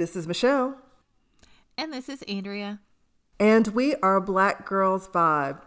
This 0.00 0.16
is 0.16 0.26
Michelle. 0.26 0.78
And 1.76 1.92
this 1.92 2.08
is 2.08 2.22
Andrea. 2.22 2.80
And 3.38 3.66
we 3.66 3.96
are 3.96 4.18
Black 4.18 4.64
Girls 4.64 5.06
Vibe. 5.08 5.60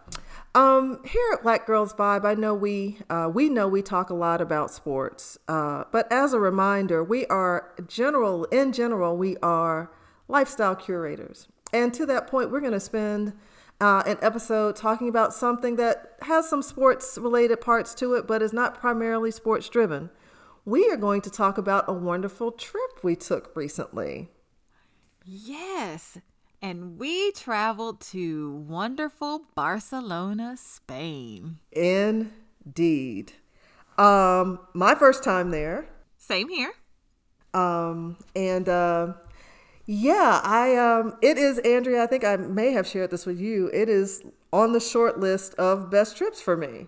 Um, 0.55 1.03
here 1.05 1.23
at 1.33 1.43
Black 1.43 1.67
Girls 1.67 1.93
Vibe, 1.93 2.25
I 2.25 2.33
know 2.33 2.55
we 2.55 2.97
uh, 3.11 3.29
we 3.31 3.47
know 3.47 3.67
we 3.67 3.83
talk 3.83 4.09
a 4.09 4.15
lot 4.15 4.41
about 4.41 4.71
sports, 4.71 5.37
uh, 5.47 5.83
but 5.91 6.11
as 6.11 6.33
a 6.33 6.39
reminder, 6.39 7.03
we 7.03 7.27
are 7.27 7.75
general 7.87 8.45
in 8.45 8.73
general 8.73 9.15
we 9.15 9.37
are 9.43 9.91
lifestyle 10.27 10.75
curators, 10.75 11.47
and 11.71 11.93
to 11.93 12.03
that 12.07 12.25
point, 12.25 12.49
we're 12.49 12.59
going 12.59 12.73
to 12.73 12.79
spend 12.79 13.33
uh, 13.79 14.01
an 14.07 14.17
episode 14.23 14.75
talking 14.75 15.09
about 15.09 15.35
something 15.35 15.75
that 15.75 16.13
has 16.23 16.49
some 16.49 16.63
sports 16.63 17.19
related 17.21 17.61
parts 17.61 17.93
to 17.93 18.15
it, 18.15 18.25
but 18.25 18.41
is 18.41 18.51
not 18.51 18.79
primarily 18.79 19.29
sports 19.29 19.69
driven. 19.69 20.09
We 20.65 20.89
are 20.89 20.97
going 20.97 21.21
to 21.21 21.29
talk 21.29 21.57
about 21.57 21.85
a 21.89 21.93
wonderful 21.93 22.51
trip 22.51 23.03
we 23.03 23.17
took 23.17 23.53
recently. 23.53 24.29
Yes, 25.25 26.17
and 26.61 26.97
we 26.97 27.33
traveled 27.33 27.99
to 28.11 28.51
wonderful 28.51 29.47
Barcelona, 29.55 30.55
Spain. 30.55 31.57
Indeed. 31.73 33.33
Um, 33.97 34.59
my 34.73 34.95
first 34.95 35.23
time 35.23 35.51
there. 35.51 35.85
Same 36.17 36.47
here. 36.47 36.71
Um, 37.53 38.15
and 38.33 38.69
uh, 38.69 39.13
yeah, 39.85 40.39
I 40.43 40.77
um, 40.77 41.17
it 41.21 41.37
is 41.37 41.59
Andrea. 41.59 42.03
I 42.03 42.07
think 42.07 42.23
I 42.23 42.37
may 42.37 42.71
have 42.71 42.87
shared 42.87 43.11
this 43.11 43.25
with 43.25 43.39
you. 43.39 43.69
It 43.73 43.89
is 43.89 44.23
on 44.53 44.71
the 44.71 44.79
short 44.79 45.19
list 45.19 45.53
of 45.55 45.91
best 45.91 46.15
trips 46.15 46.41
for 46.41 46.55
me. 46.55 46.87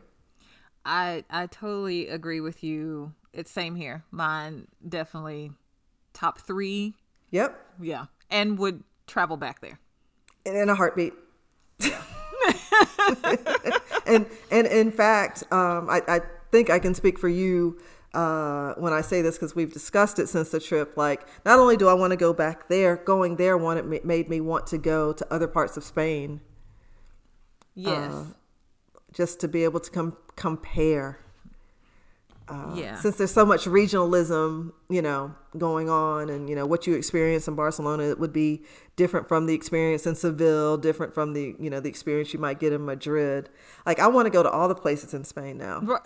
I 0.85 1.25
I 1.29 1.47
totally 1.47 2.07
agree 2.07 2.39
with 2.39 2.63
you. 2.63 3.13
It's 3.35 3.51
same 3.51 3.75
here. 3.75 4.03
Mine 4.11 4.67
definitely 4.87 5.51
top 6.13 6.39
three. 6.39 6.95
Yep. 7.31 7.59
Yeah, 7.81 8.05
and 8.29 8.57
would 8.57 8.83
travel 9.07 9.37
back 9.37 9.61
there 9.61 9.79
in 10.45 10.69
a 10.69 10.75
heartbeat. 10.75 11.13
and 14.05 14.25
and 14.51 14.67
in 14.67 14.91
fact, 14.91 15.43
um, 15.51 15.89
I, 15.89 16.01
I 16.07 16.21
think 16.51 16.69
I 16.69 16.79
can 16.79 16.93
speak 16.93 17.19
for 17.19 17.27
you 17.27 17.79
uh, 18.13 18.73
when 18.75 18.93
I 18.93 19.01
say 19.01 19.21
this 19.21 19.35
because 19.35 19.55
we've 19.55 19.73
discussed 19.73 20.19
it 20.19 20.27
since 20.27 20.49
the 20.51 20.59
trip. 20.59 20.95
Like, 20.95 21.27
not 21.45 21.59
only 21.59 21.77
do 21.77 21.87
I 21.87 21.93
want 21.93 22.11
to 22.11 22.17
go 22.17 22.33
back 22.33 22.69
there, 22.69 22.95
going 22.95 23.35
there 23.35 23.57
wanted 23.57 24.05
made 24.05 24.29
me 24.29 24.39
want 24.39 24.67
to 24.67 24.77
go 24.77 25.11
to 25.13 25.33
other 25.33 25.47
parts 25.47 25.75
of 25.77 25.83
Spain. 25.83 26.41
Yes. 27.73 28.13
Uh, 28.13 28.25
just 29.11 29.39
to 29.41 29.47
be 29.47 29.63
able 29.63 29.79
to 29.79 29.91
com- 29.91 30.17
compare 30.35 31.19
uh, 32.47 32.73
yeah. 32.75 32.95
Since 32.95 33.17
there's 33.17 33.33
so 33.33 33.45
much 33.45 33.65
regionalism, 33.65 34.71
you 34.89 35.01
know, 35.01 35.33
going 35.57 35.89
on, 35.89 36.29
and 36.29 36.47
you 36.47 36.55
know 36.55 36.65
what 36.65 36.85
you 36.85 36.93
experience 36.93 37.47
in 37.47 37.55
Barcelona, 37.55 38.03
it 38.03 38.19
would 38.19 38.33
be 38.33 38.63
different 38.95 39.27
from 39.27 39.47
the 39.47 39.53
experience 39.55 40.05
in 40.05 40.15
Seville, 40.15 40.77
different 40.77 41.13
from 41.13 41.33
the 41.33 41.55
you 41.59 41.69
know 41.69 41.79
the 41.79 41.89
experience 41.89 42.33
you 42.33 42.39
might 42.39 42.59
get 42.59 42.71
in 42.71 42.85
Madrid. 42.85 43.49
Like 43.85 43.99
I 43.99 44.07
want 44.07 44.27
to 44.27 44.29
go 44.29 44.43
to 44.43 44.49
all 44.49 44.67
the 44.67 44.75
places 44.75 45.13
in 45.13 45.23
Spain 45.23 45.57
now. 45.57 45.81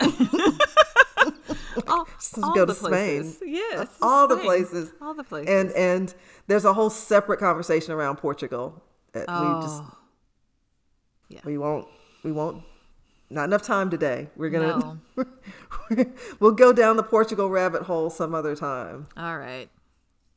all, 1.86 2.08
all 2.42 2.54
go 2.54 2.64
to 2.64 2.74
Spain. 2.74 3.34
Yes, 3.44 3.88
all 4.00 4.26
Spain. 4.26 4.38
the 4.38 4.44
places. 4.44 4.92
All 5.02 5.14
the 5.14 5.24
places. 5.24 5.54
And 5.54 5.72
and 5.72 6.14
there's 6.46 6.64
a 6.64 6.72
whole 6.72 6.90
separate 6.90 7.38
conversation 7.38 7.92
around 7.92 8.16
Portugal. 8.16 8.82
That 9.12 9.26
oh. 9.28 9.56
We 9.56 9.62
just 9.62 9.82
yeah. 11.28 11.40
we 11.44 11.58
won't 11.58 11.86
we 12.22 12.32
won't 12.32 12.62
not 13.30 13.44
enough 13.44 13.62
time 13.62 13.90
today. 13.90 14.28
We're 14.36 14.50
gonna 14.50 14.98
no. 15.16 16.04
we'll 16.40 16.52
go 16.52 16.72
down 16.72 16.96
the 16.96 17.02
Portugal 17.02 17.48
rabbit 17.48 17.82
hole 17.82 18.10
some 18.10 18.34
other 18.34 18.56
time. 18.56 19.06
All 19.16 19.38
right. 19.38 19.68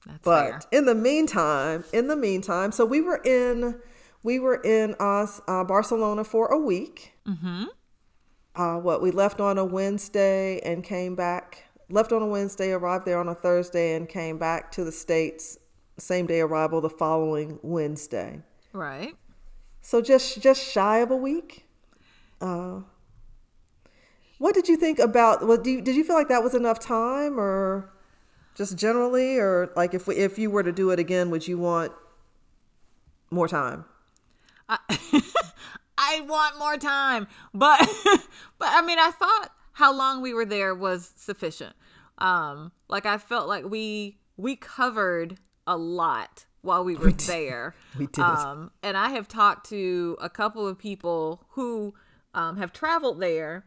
That's 0.05 0.23
but 0.23 0.49
fair. 0.49 0.61
in 0.71 0.85
the 0.85 0.95
meantime, 0.95 1.83
in 1.93 2.07
the 2.07 2.15
meantime, 2.15 2.71
so 2.71 2.85
we 2.85 3.01
were 3.01 3.21
in 3.23 3.79
we 4.21 4.39
were 4.39 4.61
in 4.61 4.95
uh, 4.99 5.27
uh 5.47 5.63
Barcelona 5.63 6.23
for 6.23 6.47
a 6.47 6.57
week. 6.57 7.13
Mm-hmm. 7.27 7.65
Uh, 8.55 8.77
what 8.77 9.01
we 9.01 9.09
left 9.09 9.39
on 9.39 9.57
a 9.57 9.65
Wednesday 9.65 10.59
and 10.59 10.83
came 10.83 11.15
back. 11.15 11.63
Left 11.89 12.11
on 12.11 12.21
a 12.21 12.27
Wednesday, 12.27 12.71
arrived 12.71 13.05
there 13.05 13.19
on 13.19 13.27
a 13.27 13.35
Thursday, 13.35 13.95
and 13.95 14.07
came 14.07 14.37
back 14.37 14.71
to 14.71 14.83
the 14.83 14.91
states 14.91 15.57
same 15.97 16.25
day 16.25 16.41
arrival 16.41 16.81
the 16.81 16.89
following 16.89 17.59
Wednesday. 17.61 18.41
Right. 18.71 19.15
So 19.81 20.01
just 20.01 20.41
just 20.41 20.63
shy 20.63 20.99
of 20.99 21.11
a 21.11 21.15
week. 21.15 21.65
Uh, 22.43 22.81
what 24.37 24.53
did 24.53 24.67
you 24.67 24.75
think 24.75 24.99
about? 24.99 25.47
Well, 25.47 25.57
do 25.57 25.71
you, 25.71 25.81
did 25.81 25.95
you 25.95 26.03
feel 26.03 26.17
like 26.17 26.27
that 26.27 26.43
was 26.43 26.53
enough 26.53 26.77
time, 26.77 27.39
or 27.39 27.89
just 28.53 28.77
generally, 28.77 29.37
or 29.37 29.71
like 29.77 29.93
if 29.93 30.07
we, 30.07 30.15
if 30.15 30.37
you 30.37 30.51
were 30.51 30.61
to 30.61 30.73
do 30.73 30.89
it 30.89 30.99
again, 30.99 31.29
would 31.29 31.47
you 31.47 31.57
want 31.57 31.93
more 33.31 33.47
time? 33.47 33.85
I, 34.67 34.77
I 35.97 36.21
want 36.27 36.59
more 36.59 36.75
time, 36.75 37.27
but 37.53 37.79
but 38.59 38.67
I 38.67 38.81
mean, 38.81 38.99
I 38.99 39.11
thought 39.11 39.49
how 39.71 39.95
long 39.95 40.21
we 40.21 40.33
were 40.33 40.45
there 40.45 40.75
was 40.75 41.13
sufficient. 41.15 41.75
Um, 42.17 42.73
like 42.89 43.05
I 43.05 43.17
felt 43.17 43.47
like 43.47 43.63
we 43.69 44.17
we 44.35 44.57
covered 44.57 45.37
a 45.65 45.77
lot 45.77 46.45
while 46.61 46.83
we 46.83 46.95
were 46.97 47.05
we 47.05 47.13
there. 47.13 47.73
We 47.97 48.07
did. 48.07 48.19
Um, 48.19 48.71
and 48.81 48.97
I 48.97 49.11
have 49.11 49.29
talked 49.29 49.69
to 49.69 50.17
a 50.19 50.29
couple 50.29 50.67
of 50.67 50.77
people 50.77 51.45
who 51.51 51.93
um, 52.33 52.57
have 52.57 52.73
traveled 52.73 53.19
there 53.19 53.65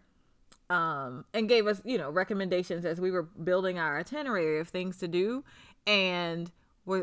um, 0.68 1.24
and 1.32 1.48
gave 1.48 1.66
us, 1.66 1.80
you 1.84 1.98
know, 1.98 2.10
recommendations 2.10 2.84
as 2.84 3.00
we 3.00 3.10
were 3.10 3.22
building 3.22 3.78
our 3.78 3.98
itinerary 3.98 4.58
of 4.58 4.68
things 4.68 4.98
to 4.98 5.08
do. 5.08 5.44
And 5.86 6.50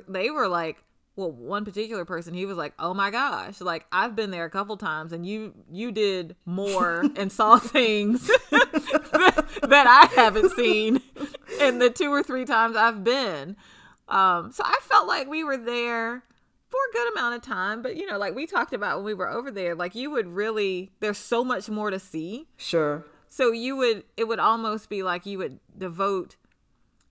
they 0.07 0.29
were 0.29 0.47
like, 0.47 0.83
well, 1.15 1.31
one 1.31 1.63
particular 1.63 2.05
person, 2.05 2.33
he 2.33 2.45
was 2.45 2.57
like, 2.57 2.73
"Oh 2.79 2.93
my 2.93 3.11
gosh, 3.11 3.61
like 3.61 3.85
I've 3.91 4.15
been 4.15 4.31
there 4.31 4.45
a 4.45 4.49
couple 4.49 4.77
times, 4.77 5.13
and 5.13 5.25
you 5.25 5.53
you 5.71 5.91
did 5.91 6.35
more 6.45 7.05
and 7.15 7.31
saw 7.31 7.59
things 7.59 8.25
that, 8.49 9.45
that 9.69 9.87
I 9.87 10.19
haven't 10.19 10.51
seen 10.53 11.01
in 11.59 11.77
the 11.77 11.91
two 11.91 12.11
or 12.11 12.23
three 12.23 12.45
times 12.45 12.75
I've 12.75 13.03
been." 13.03 13.55
Um, 14.07 14.51
so 14.51 14.63
I 14.65 14.79
felt 14.81 15.07
like 15.07 15.27
we 15.29 15.43
were 15.43 15.57
there 15.57 16.23
for 16.73 16.79
a 16.89 16.93
good 16.93 17.11
amount 17.13 17.35
of 17.35 17.41
time. 17.43 17.83
But 17.83 17.97
you 17.97 18.07
know, 18.07 18.17
like 18.17 18.33
we 18.33 18.47
talked 18.47 18.73
about 18.73 18.97
when 18.97 19.05
we 19.05 19.13
were 19.13 19.29
over 19.29 19.51
there, 19.51 19.75
like 19.75 19.93
you 19.93 20.09
would 20.09 20.27
really 20.27 20.91
there's 21.01 21.19
so 21.19 21.43
much 21.43 21.69
more 21.69 21.91
to 21.91 21.99
see. 21.99 22.47
Sure. 22.57 23.05
So 23.29 23.51
you 23.51 23.75
would 23.75 24.03
it 24.17 24.27
would 24.27 24.39
almost 24.39 24.89
be 24.89 25.03
like 25.03 25.27
you 25.27 25.37
would 25.37 25.59
devote 25.77 26.35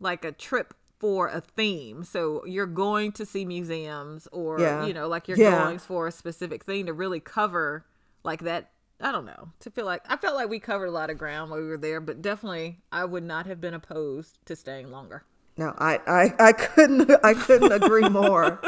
like 0.01 0.25
a 0.25 0.33
trip 0.33 0.75
for 0.99 1.29
a 1.29 1.41
theme. 1.41 2.03
So 2.03 2.45
you're 2.45 2.67
going 2.67 3.13
to 3.13 3.25
see 3.25 3.45
museums 3.45 4.27
or 4.33 4.59
yeah. 4.59 4.85
you 4.85 4.93
know, 4.93 5.07
like 5.07 5.29
you're 5.29 5.39
yeah. 5.39 5.63
going 5.63 5.79
for 5.79 6.09
a 6.09 6.13
specific 6.13 6.65
thing 6.65 6.87
to 6.87 6.93
really 6.93 7.21
cover 7.21 7.87
like 8.25 8.41
that 8.41 8.71
I 9.01 9.11
don't 9.11 9.27
know. 9.27 9.51
To 9.61 9.71
feel 9.71 9.85
like 9.85 10.03
I 10.09 10.17
felt 10.17 10.35
like 10.35 10.49
we 10.49 10.59
covered 10.59 10.87
a 10.87 10.93
lot 10.93 11.11
of 11.11 11.19
ground 11.19 11.51
while 11.51 11.61
we 11.61 11.69
were 11.69 11.77
there, 11.77 12.01
but 12.01 12.21
definitely 12.21 12.81
I 12.91 13.05
would 13.05 13.25
not 13.25 13.47
have 13.47 13.61
been 13.61 13.75
opposed 13.75 14.39
to 14.47 14.57
staying 14.57 14.91
longer. 14.91 15.25
No, 15.63 15.75
I, 15.79 16.01
I, 16.09 16.35
I 16.49 16.53
couldn't 16.53 17.09
I 17.25 17.35
couldn't 17.35 17.71
agree 17.71 18.09
more. 18.09 18.61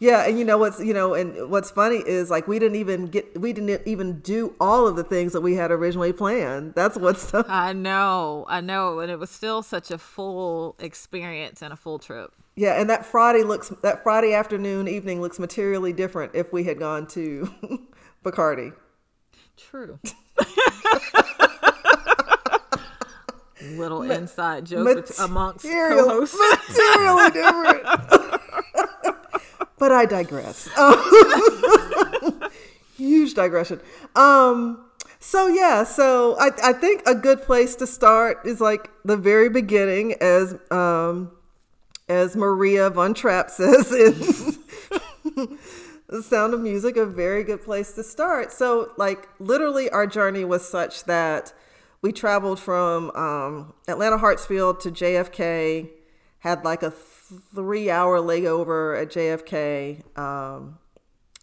Yeah, 0.00 0.26
and 0.26 0.38
you 0.38 0.46
know 0.46 0.56
what's 0.56 0.80
you 0.80 0.94
know, 0.94 1.12
and 1.12 1.50
what's 1.50 1.70
funny 1.70 1.96
is 1.96 2.30
like 2.30 2.48
we 2.48 2.58
didn't 2.58 2.76
even 2.76 3.06
get 3.06 3.38
we 3.38 3.52
didn't 3.52 3.82
even 3.86 4.20
do 4.20 4.54
all 4.58 4.86
of 4.86 4.96
the 4.96 5.04
things 5.04 5.34
that 5.34 5.42
we 5.42 5.56
had 5.56 5.70
originally 5.70 6.12
planned. 6.12 6.74
That's 6.74 6.96
what's 6.96 7.28
so 7.28 7.44
I 7.48 7.74
know, 7.74 8.46
I 8.48 8.62
know, 8.62 9.00
and 9.00 9.10
it 9.10 9.18
was 9.18 9.28
still 9.28 9.62
such 9.62 9.90
a 9.90 9.98
full 9.98 10.74
experience 10.78 11.60
and 11.60 11.70
a 11.72 11.76
full 11.76 11.98
trip. 11.98 12.32
Yeah, 12.56 12.80
and 12.80 12.88
that 12.88 13.04
Friday 13.04 13.42
looks 13.42 13.68
that 13.82 14.02
Friday 14.02 14.32
afternoon 14.32 14.88
evening 14.88 15.20
looks 15.20 15.38
materially 15.38 15.92
different 15.92 16.34
if 16.34 16.50
we 16.50 16.64
had 16.64 16.78
gone 16.78 17.06
to 17.08 17.52
Bacardi. 18.24 18.72
True. 19.58 19.98
Little 23.60 24.02
inside 24.02 24.66
joke 24.66 25.08
amongst 25.18 25.64
co-hosts. 25.64 26.38
Materially 26.68 27.30
different. 27.30 27.82
but 29.78 29.92
I 29.92 30.06
digress. 30.06 30.68
huge 32.96 33.34
digression. 33.34 33.80
Um, 34.14 34.84
so 35.20 35.46
yeah, 35.46 35.84
so 35.84 36.36
I, 36.38 36.50
I 36.62 36.72
think 36.72 37.02
a 37.06 37.14
good 37.14 37.42
place 37.42 37.76
to 37.76 37.86
start 37.86 38.40
is 38.44 38.60
like 38.60 38.90
the 39.04 39.16
very 39.16 39.48
beginning, 39.48 40.14
as 40.20 40.56
um, 40.70 41.32
as 42.08 42.36
Maria 42.36 42.90
von 42.90 43.14
Trapp 43.14 43.50
says 43.50 43.92
in 43.92 44.58
The 46.08 46.22
Sound 46.22 46.54
of 46.54 46.60
Music, 46.60 46.96
a 46.96 47.06
very 47.06 47.44
good 47.44 47.62
place 47.62 47.92
to 47.92 48.02
start. 48.02 48.52
So 48.52 48.92
like 48.96 49.28
literally, 49.38 49.90
our 49.90 50.06
journey 50.06 50.44
was 50.44 50.66
such 50.66 51.04
that 51.04 51.52
we 52.02 52.12
traveled 52.12 52.60
from 52.60 53.10
um, 53.10 53.74
Atlanta 53.88 54.18
Hartsfield 54.18 54.80
to 54.80 54.90
JFK, 54.90 55.90
had 56.40 56.64
like 56.64 56.82
a 56.82 56.90
three 56.90 57.90
hour 57.90 58.20
layover 58.20 59.00
at 59.00 59.08
JFK, 59.08 60.18
um, 60.18 60.78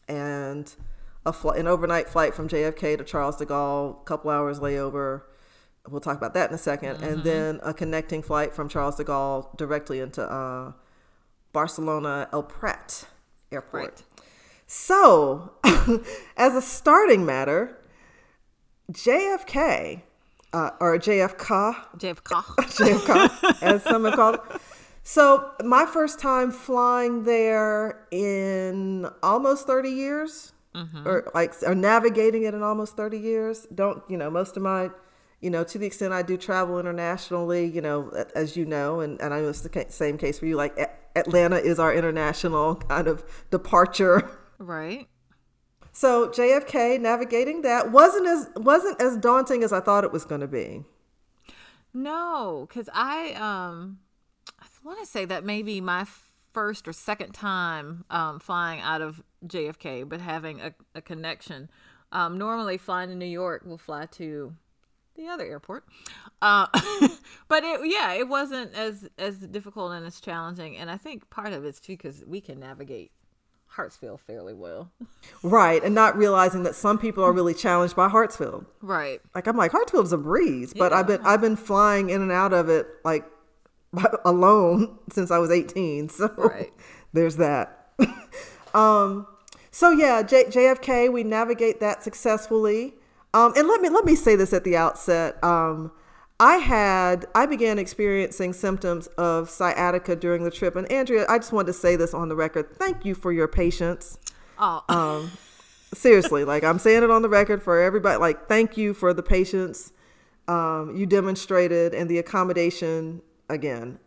and 0.08 0.74
a 1.26 1.34
fl- 1.34 1.52
an 1.52 1.68
overnight 1.68 2.08
flight 2.08 2.34
from 2.34 2.48
JFK 2.48 2.98
to 2.98 3.04
Charles 3.04 3.38
de 3.38 3.46
Gaulle, 3.46 4.02
a 4.02 4.06
couple 4.06 4.32
hours 4.32 4.60
layover. 4.60 5.24
We'll 5.88 6.02
talk 6.02 6.18
about 6.18 6.34
that 6.34 6.50
in 6.50 6.56
a 6.56 6.58
2nd 6.58 6.96
mm-hmm. 6.96 7.04
and 7.04 7.24
then 7.24 7.60
a 7.62 7.74
connecting 7.74 8.24
flight 8.24 8.56
from 8.56 8.70
Charles 8.70 8.96
de 8.96 9.04
Gaulle 9.04 9.56
directly 9.56 10.00
into 10.00 10.24
uh, 10.24 10.72
Barcelona 11.54 12.28
El 12.34 12.44
Prat 12.44 13.06
Airport. 13.52 13.84
Right. 13.84 14.04
So, 14.66 15.54
as 16.38 16.56
a 16.56 16.62
starting 16.62 17.24
matter, 17.24 17.78
JFK, 18.92 20.02
uh, 20.56 20.72
or 20.80 20.98
JFK, 20.98 21.76
JFK. 21.98 22.44
JFK, 22.80 23.62
as 23.62 23.84
some 23.84 24.06
have 24.06 24.16
called 24.16 24.36
it. 24.36 24.62
So, 25.04 25.52
my 25.64 25.86
first 25.86 26.18
time 26.18 26.52
flying 26.52 27.26
there 27.26 28.08
in 28.10 29.08
almost 29.22 29.68
30 29.68 29.90
years, 29.90 30.54
or 31.06 31.30
like, 31.34 31.54
or 31.64 31.76
navigating 31.76 32.44
it 32.44 32.54
in 32.54 32.64
almost 32.64 32.98
30 32.98 33.20
years. 33.20 33.68
Don't, 33.74 34.02
you 34.10 34.18
know, 34.18 34.30
most 34.30 34.58
of 34.58 34.64
my, 34.64 34.90
you 35.42 35.50
know, 35.50 35.64
to 35.64 35.78
the 35.78 35.86
extent 35.86 36.12
I 36.12 36.22
do 36.22 36.38
travel 36.38 36.80
internationally, 36.80 37.66
you 37.66 37.82
know, 37.82 38.10
as 38.34 38.58
you 38.58 38.66
know, 38.66 39.02
and, 39.02 39.22
and 39.22 39.34
I 39.34 39.42
know 39.42 39.50
it's 39.50 39.62
the 39.62 39.86
same 39.90 40.18
case 40.18 40.40
for 40.40 40.48
you, 40.48 40.56
like 40.56 40.78
Atlanta 41.16 41.58
is 41.58 41.80
our 41.80 41.94
international 41.94 42.76
kind 42.76 43.08
of 43.08 43.24
departure. 43.52 44.30
right. 44.58 45.08
So 45.96 46.28
JFK 46.28 47.00
navigating 47.00 47.62
that 47.62 47.90
wasn't 47.90 48.28
as 48.28 48.50
wasn't 48.58 49.02
as 49.02 49.16
daunting 49.16 49.64
as 49.64 49.72
I 49.72 49.80
thought 49.80 50.04
it 50.04 50.12
was 50.12 50.26
going 50.26 50.42
to 50.42 50.48
be. 50.48 50.84
No, 51.94 52.66
because 52.68 52.90
I 52.94 53.32
um 53.36 54.00
I 54.60 54.66
want 54.84 55.00
to 55.00 55.06
say 55.06 55.24
that 55.24 55.46
maybe 55.46 55.80
my 55.80 56.06
first 56.52 56.90
or 56.90 56.92
second 56.92 57.32
time 57.32 58.04
um, 58.10 58.40
flying 58.42 58.82
out 58.82 59.02
of 59.02 59.24
JFK, 59.48 60.08
but 60.08 60.20
having 60.20 60.60
a, 60.60 60.74
a 60.94 61.02
connection. 61.02 61.70
Um, 62.12 62.38
normally, 62.38 62.78
flying 62.78 63.08
to 63.10 63.16
New 63.16 63.26
York, 63.26 63.64
we'll 63.66 63.78
fly 63.78 64.06
to 64.06 64.54
the 65.16 65.28
other 65.28 65.46
airport. 65.46 65.86
Uh, 66.42 66.68
but 67.48 67.64
it, 67.64 67.80
yeah, 67.86 68.12
it 68.12 68.28
wasn't 68.28 68.76
as 68.76 69.08
as 69.18 69.38
difficult 69.38 69.94
and 69.94 70.06
as 70.06 70.20
challenging. 70.20 70.76
And 70.76 70.92
I 70.92 70.98
think 70.98 71.30
part 71.30 71.54
of 71.54 71.64
it's 71.64 71.80
too 71.80 71.94
because 71.94 72.22
we 72.28 72.42
can 72.42 72.60
navigate 72.60 73.14
Hartsfield 73.76 74.20
fairly 74.22 74.54
well. 74.54 74.92
Right, 75.44 75.84
and 75.84 75.94
not 75.94 76.18
realizing 76.18 76.64
that 76.64 76.76
some 76.76 76.98
people 76.98 77.24
are 77.24 77.32
really 77.32 77.54
challenged 77.54 77.96
by 77.96 78.08
Hartsfield. 78.10 78.66
Right. 78.82 79.22
Like 79.34 79.48
I'm 79.48 79.58
like 79.58 79.72
Hartsfield's 79.72 80.14
a 80.14 80.18
breeze, 80.18 80.74
but 80.74 80.94
I've 80.94 81.08
been 81.08 81.22
I've 81.22 81.42
been 81.42 81.56
flying 81.56 82.10
in 82.10 82.22
and 82.22 82.32
out 82.32 82.54
of 82.54 82.70
it 82.70 82.88
like 83.04 83.26
alone 84.26 84.98
since 85.12 85.32
I 85.32 85.38
was 85.40 85.52
18. 85.52 86.10
So 86.10 86.34
Right. 86.38 86.72
there's 87.14 87.38
that. 87.38 87.90
um 88.74 89.28
so 89.72 89.90
yeah, 89.92 90.22
J- 90.24 90.46
JFK 90.46 91.12
we 91.12 91.24
navigate 91.24 91.80
that 91.82 92.04
successfully. 92.04 92.94
Um 93.34 93.54
and 93.56 93.68
let 93.68 93.82
me 93.82 93.90
let 93.90 94.06
me 94.06 94.16
say 94.16 94.36
this 94.36 94.54
at 94.54 94.64
the 94.64 94.78
outset. 94.78 95.42
Um 95.44 95.92
I 96.40 96.58
had 96.58 97.26
I 97.34 97.46
began 97.46 97.80
experiencing 97.80 98.54
symptoms 98.54 99.08
of 99.18 99.50
sciatica 99.50 100.16
during 100.16 100.44
the 100.44 100.52
trip. 100.52 100.76
And 100.76 100.90
Andrea, 100.92 101.26
I 101.30 101.38
just 101.38 101.54
wanted 101.54 101.68
to 101.68 101.74
say 101.74 101.96
this 101.96 102.14
on 102.14 102.30
the 102.30 102.36
record. 102.36 102.76
Thank 102.76 103.06
you 103.06 103.16
for 103.16 103.32
your 103.32 103.48
patience. 103.48 104.20
Oh, 104.60 104.84
seriously 105.94 106.44
like 106.44 106.64
i'm 106.64 106.78
saying 106.78 107.04
it 107.04 107.10
on 107.10 107.22
the 107.22 107.30
record 107.30 107.64
for 107.64 107.82
everybody 107.82 108.20
like 108.20 108.48
thank 108.48 108.78
you 108.78 108.94
for 108.94 109.14
the 109.14 109.24
patience. 109.24 109.92
Um, 110.48 110.96
you 110.96 111.08
demonstrated 111.08 111.96
and 111.96 112.08
the 112.08 112.20
accommodation 112.20 113.24
again. 113.50 113.98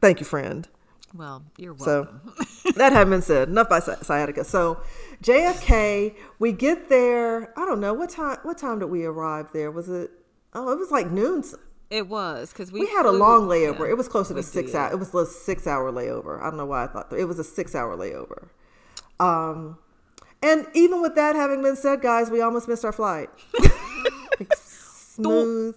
Thank 0.00 0.18
you 0.18 0.26
friend. 0.26 0.66
Well, 1.14 1.44
you're 1.56 1.78
so 1.78 2.02
welcome. 2.02 2.32
that 2.76 2.92
having 2.92 3.12
been 3.12 3.22
said 3.22 3.48
enough 3.48 3.68
by 3.68 3.78
sci- 3.78 4.02
sciatica. 4.02 4.44
So 4.44 4.80
jfk 5.22 6.16
we 6.40 6.50
get 6.50 6.88
there 6.88 7.56
i 7.56 7.64
don't 7.64 7.80
know 7.80 7.94
what 7.94 8.10
time 8.10 8.38
what 8.42 8.58
time 8.58 8.78
did 8.78 8.86
we 8.86 9.04
arrive 9.04 9.48
there? 9.52 9.70
Was 9.70 9.88
it 9.88 10.10
oh 10.54 10.70
it 10.72 10.78
was 10.78 10.90
like 10.90 11.10
noon 11.10 11.42
It 11.90 12.08
was 12.08 12.52
because 12.52 12.72
we 12.72 12.80
we 12.80 12.86
had 12.86 13.04
a 13.06 13.10
long 13.12 13.46
layover. 13.48 13.80
Yeah, 13.86 13.90
it 13.92 13.96
was 13.96 14.08
closer 14.08 14.34
to 14.34 14.42
six 14.42 14.72
did. 14.72 14.78
hours 14.78 14.92
it 14.94 14.98
was 14.98 15.14
a 15.14 15.26
six 15.26 15.66
hour 15.66 15.92
layover. 15.92 16.40
I 16.40 16.44
don't 16.44 16.56
know 16.56 16.66
why 16.66 16.84
i 16.84 16.86
thought 16.86 17.10
that. 17.10 17.18
it 17.18 17.24
was 17.26 17.38
a 17.38 17.44
six 17.44 17.74
hour 17.74 17.96
layover. 17.96 18.48
Um 19.20 19.78
and 20.42 20.66
even 20.74 21.00
with 21.02 21.14
that 21.14 21.36
having 21.36 21.62
been 21.62 21.76
said 21.76 22.00
guys 22.00 22.30
we 22.30 22.40
almost 22.40 22.66
missed 22.68 22.84
our 22.84 22.92
flight 22.92 23.28
smooth. 25.14 25.74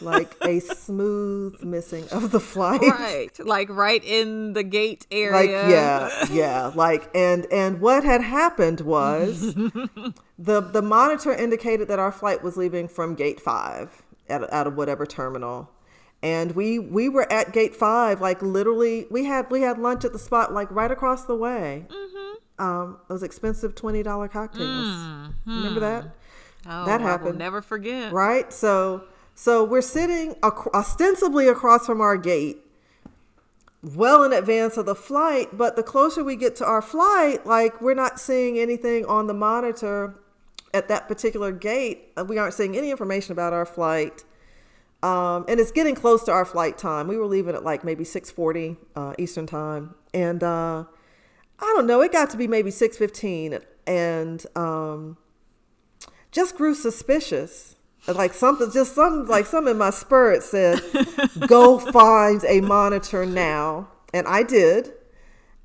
like 0.00 0.34
a 0.42 0.60
smooth 0.60 1.62
missing 1.62 2.08
of 2.10 2.30
the 2.30 2.40
flight. 2.40 2.80
Right 2.82 3.38
like 3.44 3.68
right 3.70 4.02
in 4.04 4.52
the 4.52 4.62
gate 4.62 5.06
area. 5.10 5.32
like 5.32 5.50
yeah 5.50 6.26
yeah 6.30 6.72
like 6.74 7.10
and 7.14 7.46
and 7.52 7.80
what 7.80 8.04
had 8.04 8.22
happened 8.22 8.80
was 8.80 9.54
the 10.38 10.60
the 10.60 10.82
monitor 10.82 11.32
indicated 11.32 11.88
that 11.88 11.98
our 11.98 12.12
flight 12.12 12.42
was 12.42 12.56
leaving 12.56 12.88
from 12.88 13.14
gate 13.14 13.40
five 13.40 14.02
at, 14.28 14.50
out 14.52 14.66
of 14.66 14.76
whatever 14.76 15.06
terminal. 15.06 15.70
And 16.22 16.52
we 16.52 16.78
we 16.78 17.08
were 17.10 17.30
at 17.30 17.52
gate 17.52 17.76
five 17.76 18.20
like 18.20 18.40
literally 18.40 19.06
we 19.10 19.24
had 19.24 19.50
we 19.50 19.60
had 19.60 19.78
lunch 19.78 20.04
at 20.04 20.12
the 20.12 20.18
spot 20.18 20.52
like 20.52 20.70
right 20.70 20.90
across 20.90 21.24
the 21.24 21.36
way. 21.36 21.86
Um 22.58 22.98
those 23.08 23.22
expensive 23.22 23.74
$20 23.74 24.30
cocktails. 24.30 25.30
Remember 25.44 25.80
that 25.80 26.16
oh, 26.66 26.84
that 26.86 27.00
I 27.00 27.04
will 27.04 27.10
happened. 27.10 27.38
never 27.38 27.62
forget. 27.62 28.12
Right? 28.12 28.52
So 28.52 29.04
so 29.34 29.64
we're 29.64 29.82
sitting 29.82 30.36
ac- 30.44 30.70
ostensibly 30.72 31.48
across 31.48 31.86
from 31.86 32.00
our 32.00 32.16
gate 32.16 32.58
well 33.82 34.22
in 34.24 34.32
advance 34.32 34.76
of 34.78 34.86
the 34.86 34.94
flight 34.94 35.48
but 35.58 35.76
the 35.76 35.82
closer 35.82 36.24
we 36.24 36.36
get 36.36 36.56
to 36.56 36.64
our 36.64 36.80
flight 36.80 37.44
like 37.44 37.82
we're 37.82 37.92
not 37.94 38.18
seeing 38.18 38.58
anything 38.58 39.04
on 39.04 39.26
the 39.26 39.34
monitor 39.34 40.14
at 40.74 40.88
that 40.88 41.06
particular 41.08 41.52
gate. 41.52 42.12
Uh, 42.16 42.24
we 42.24 42.36
aren't 42.36 42.52
seeing 42.52 42.76
any 42.76 42.90
information 42.90 43.32
about 43.32 43.52
our 43.52 43.64
flight. 43.64 44.24
Um, 45.02 45.44
and 45.48 45.60
it's 45.60 45.70
getting 45.70 45.94
close 45.94 46.24
to 46.24 46.32
our 46.32 46.44
flight 46.44 46.76
time. 46.78 47.06
We 47.08 47.16
were 47.16 47.26
leaving 47.26 47.54
at 47.54 47.62
like 47.62 47.84
maybe 47.84 48.04
6.40 48.04 48.76
uh, 48.96 49.14
eastern 49.18 49.46
time. 49.46 49.94
And 50.12 50.42
uh, 50.42 50.84
i 51.60 51.72
don't 51.76 51.86
know 51.86 52.00
it 52.00 52.10
got 52.10 52.30
to 52.30 52.36
be 52.36 52.48
maybe 52.48 52.70
6.15 52.70 53.62
and 53.86 54.46
um, 54.56 55.16
just 56.34 56.56
grew 56.56 56.74
suspicious. 56.74 57.76
Like 58.06 58.34
something, 58.34 58.70
just 58.70 58.94
some, 58.94 59.26
like 59.26 59.46
some 59.46 59.66
in 59.66 59.78
my 59.78 59.88
spirit 59.88 60.42
said, 60.42 60.82
"Go 61.48 61.78
find 61.78 62.44
a 62.46 62.60
monitor 62.60 63.24
now," 63.24 63.88
and 64.12 64.26
I 64.28 64.42
did. 64.42 64.92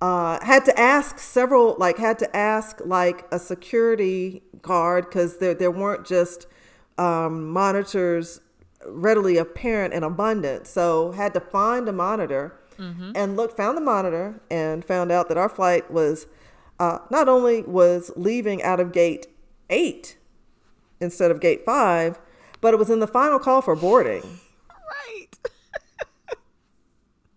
Uh, 0.01 0.39
had 0.45 0.63
to 0.63 0.79
ask 0.79 1.19
several, 1.19 1.75
like 1.77 1.97
had 1.97 2.17
to 2.19 2.33
ask 2.33 2.79
like 2.85 3.27
a 3.29 3.39
security 3.39 4.41
guard 4.61 5.03
because 5.09 5.39
there 5.39 5.53
there 5.53 5.71
weren't 5.71 6.05
just 6.05 6.47
um, 6.97 7.49
monitors 7.49 8.39
readily 8.87 9.35
apparent 9.35 9.93
and 9.93 10.05
abundant. 10.05 10.65
So 10.65 11.11
had 11.11 11.33
to 11.33 11.41
find 11.41 11.89
a 11.89 11.91
monitor 11.91 12.55
and 13.13 13.35
look, 13.35 13.57
found 13.57 13.75
the 13.75 13.81
monitor 13.81 14.39
and 14.49 14.85
found 14.85 15.11
out 15.11 15.27
that 15.27 15.37
our 15.37 15.49
flight 15.49 15.91
was 15.91 16.27
uh, 16.79 16.99
not 17.11 17.27
only 17.27 17.63
was 17.63 18.09
leaving 18.15 18.63
out 18.63 18.79
of 18.79 18.93
gate 18.93 19.27
eight 19.69 20.15
instead 20.99 21.31
of 21.31 21.39
gate 21.39 21.63
five, 21.65 22.19
but 22.61 22.73
it 22.73 22.77
was 22.77 22.89
in 22.89 22.99
the 22.99 23.07
final 23.07 23.39
call 23.39 23.61
for 23.61 23.75
boarding. 23.75 24.39
right 24.89 25.27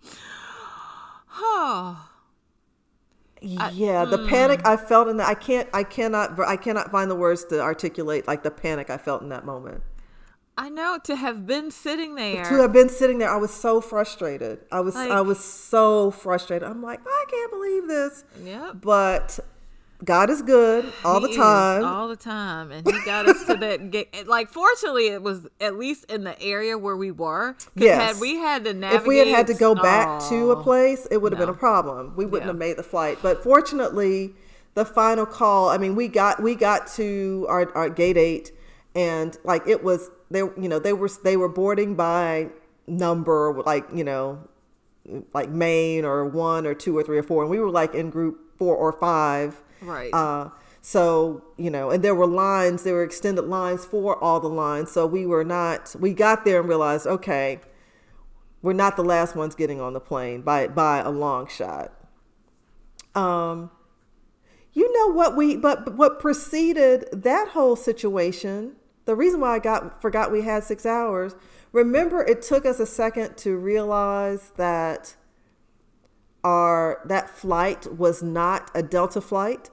oh 1.35 2.09
yeah, 3.42 4.04
the 4.04 4.19
hmm. 4.19 4.28
panic 4.28 4.66
I 4.66 4.76
felt 4.76 5.09
in 5.09 5.16
that 5.19 5.28
I 5.28 5.35
can't 5.35 5.69
I 5.73 5.83
cannot 5.83 6.38
I 6.40 6.57
cannot 6.57 6.90
find 6.90 7.11
the 7.11 7.14
words 7.14 7.45
to 7.47 7.61
articulate 7.61 8.26
like 8.26 8.42
the 8.42 8.50
panic 8.50 8.90
I 8.90 8.99
felt 8.99 9.23
in 9.23 9.31
that 9.31 9.45
moment. 9.45 9.83
i 10.57 10.69
know 10.69 10.99
to 11.04 11.16
have 11.16 11.47
been 11.47 11.71
sitting 11.71 12.14
there 12.14 12.45
To 12.45 12.54
have 12.61 12.73
been 12.73 12.88
sitting 12.88 13.19
there, 13.19 13.31
I 13.31 13.37
was 13.37 13.52
so 13.52 13.81
frustrated. 13.81 14.61
I 14.71 14.81
was 14.81 14.97
I 14.97 15.21
was 15.21 15.42
so 15.42 16.11
frustrated. 16.11 16.69
I'm 16.69 16.83
like, 16.83 17.00
I 17.04 17.25
can't 17.28 17.50
believe 17.50 17.88
this. 17.88 18.25
Yep. 18.45 18.76
But 18.81 19.40
God 20.04 20.30
is 20.30 20.42
good 20.42 20.92
all 21.04 21.21
the 21.21 21.28
He 21.28 21.32
is 21.35 21.38
time. 21.38 21.85
all 21.85 22.09
the 22.09 22.16
time, 22.16 22.73
and 22.73 22.87
he 22.87 22.99
got 23.04 23.28
us 23.28 23.44
to 23.47 23.54
that 23.54 23.90
gate. 23.92 24.26
Like, 24.26 24.49
fortunately, 24.50 25.09
it 25.09 25.23
was 25.23 25.47
at 25.61 25.76
least 25.78 26.11
in 26.11 26.25
the 26.25 26.40
area 26.42 26.76
where 26.76 26.97
we 26.97 27.11
were. 27.11 27.56
Yes. 27.75 28.12
had 28.14 28.21
we 28.21 28.37
had 28.37 28.64
to 28.64 28.75
navigate, 28.75 29.00
if 29.02 29.06
we 29.06 29.18
had 29.18 29.28
had 29.28 29.47
to 29.49 29.54
go 29.54 29.75
back 29.75 30.21
to 30.28 30.50
a 30.52 30.56
Oh. 30.56 30.62
place, 30.62 31.06
it 31.11 31.18
would 31.18 31.32
have 31.32 31.38
been 31.38 31.49
a 31.49 31.54
problem. 31.54 32.14
We 32.16 32.25
wouldn't 32.25 32.42
Yeah. 32.42 32.49
have 32.49 32.56
made 32.59 32.76
the 32.76 32.82
flight. 32.82 33.18
But 33.23 33.42
fortunately, 33.42 34.35
the 34.75 34.85
final 34.85 35.26
call. 35.26 35.68
I 35.68 35.78
mean, 35.78 35.94
we 35.94 36.09
got 36.09 36.42
we 36.42 36.54
got 36.54 36.87
to 36.94 37.47
our, 37.49 37.71
our 37.76 37.88
gate 37.90 38.16
eight, 38.16 38.50
and 38.94 39.37
like 39.44 39.66
it 39.68 39.85
was 39.85 40.11
they 40.30 40.38
you 40.40 40.68
know 40.68 40.78
they 40.78 40.92
were 40.94 41.11
they 41.23 41.37
were 41.37 41.49
boarding 41.49 41.94
by 41.94 42.49
number 42.87 43.62
like 43.64 43.85
you 43.94 44.02
know 44.04 44.38
like 45.35 45.49
main 45.50 46.04
or 46.04 46.25
one 46.25 46.66
or 46.66 46.75
two 46.75 46.97
or 46.97 47.02
three 47.02 47.18
or 47.18 47.23
four, 47.23 47.42
and 47.42 47.50
we 47.50 47.59
were 47.61 47.71
like 47.71 47.94
in 47.94 48.11
group 48.11 48.56
four 48.59 48.75
or 48.76 48.92
five. 48.92 49.62
Right. 49.83 50.12
Uh, 50.12 50.51
so 50.81 51.45
you 51.57 51.71
know, 51.71 51.91
and 51.91 52.03
there 52.03 52.15
were 52.15 52.27
lines, 52.27 52.83
there 52.83 52.95
were 52.95 53.05
extended 53.05 53.43
lines 53.43 53.85
for 53.85 54.23
all 54.23 54.41
the 54.41 54.49
lines. 54.49 54.91
So 54.91 55.07
we 55.07 55.27
were 55.27 55.45
not. 55.45 55.95
We 55.99 56.12
got 56.12 56.45
there 56.45 56.61
and 56.61 56.69
realized, 56.69 57.07
okay, 57.07 57.61
we're 58.62 58.73
not 58.73 58.97
the 58.97 59.05
last 59.05 59.37
ones 59.37 59.55
getting 59.55 59.81
on 59.81 59.93
the 59.93 60.01
plane 60.01 60.43
by 60.43 60.69
by 60.69 60.99
a 60.99 61.11
long 61.11 61.49
shot. 61.49 61.93
Um, 63.15 63.71
you 64.73 64.91
know 64.93 65.12
what 65.12 65.37
we 65.37 65.57
but 65.57 65.95
what 65.97 66.19
preceded 66.19 67.07
that 67.12 67.49
whole 67.49 67.77
situation. 67.77 68.77
The 69.05 69.17
reason 69.17 69.41
why 69.41 69.57
I 69.57 69.59
got 69.59 70.01
forgot 70.01 70.31
we 70.31 70.43
had 70.43 70.65
six 70.65 70.87
hours. 70.87 71.35
Remember, 71.73 72.23
it 72.23 72.43
took 72.43 72.65
us 72.65 72.79
a 72.79 72.87
second 72.87 73.37
to 73.39 73.57
realize 73.57 74.53
that 74.57 75.17
our 76.45 77.01
that 77.05 77.31
flight 77.31 77.93
was 77.93 78.23
not 78.23 78.71
a 78.75 78.83
Delta 78.83 79.21
flight. 79.21 79.71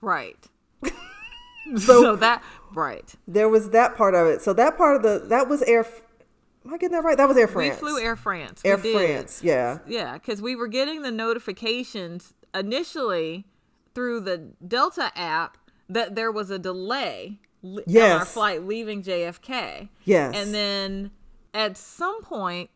Right. 0.00 0.46
so, 1.76 2.16
that 2.16 2.42
right. 2.74 3.14
There 3.26 3.48
was 3.48 3.70
that 3.70 3.96
part 3.96 4.14
of 4.14 4.26
it. 4.26 4.42
So 4.42 4.52
that 4.52 4.76
part 4.76 4.96
of 4.96 5.02
the 5.02 5.26
that 5.28 5.48
was 5.48 5.62
Air. 5.62 5.86
Am 6.64 6.74
I 6.74 6.78
getting 6.78 6.96
that 6.96 7.04
right? 7.04 7.16
That 7.16 7.28
was 7.28 7.36
Air 7.36 7.46
France. 7.48 7.80
We 7.80 7.88
flew 7.88 8.00
Air 8.00 8.16
France. 8.16 8.62
Air 8.64 8.76
We 8.76 8.82
did. 8.82 8.94
France. 8.96 9.40
Yeah. 9.42 9.78
Yeah, 9.86 10.14
because 10.14 10.42
we 10.42 10.56
were 10.56 10.66
getting 10.66 11.02
the 11.02 11.12
notifications 11.12 12.34
initially 12.54 13.46
through 13.94 14.20
the 14.20 14.38
Delta 14.66 15.12
app 15.16 15.58
that 15.88 16.16
there 16.16 16.32
was 16.32 16.50
a 16.50 16.58
delay 16.58 17.38
li- 17.62 17.84
on 17.88 18.18
our 18.18 18.24
flight 18.24 18.64
leaving 18.64 19.02
JFK. 19.02 19.88
Yes. 20.04 20.34
And 20.36 20.52
then 20.52 21.10
at 21.54 21.76
some 21.76 22.22
point, 22.22 22.70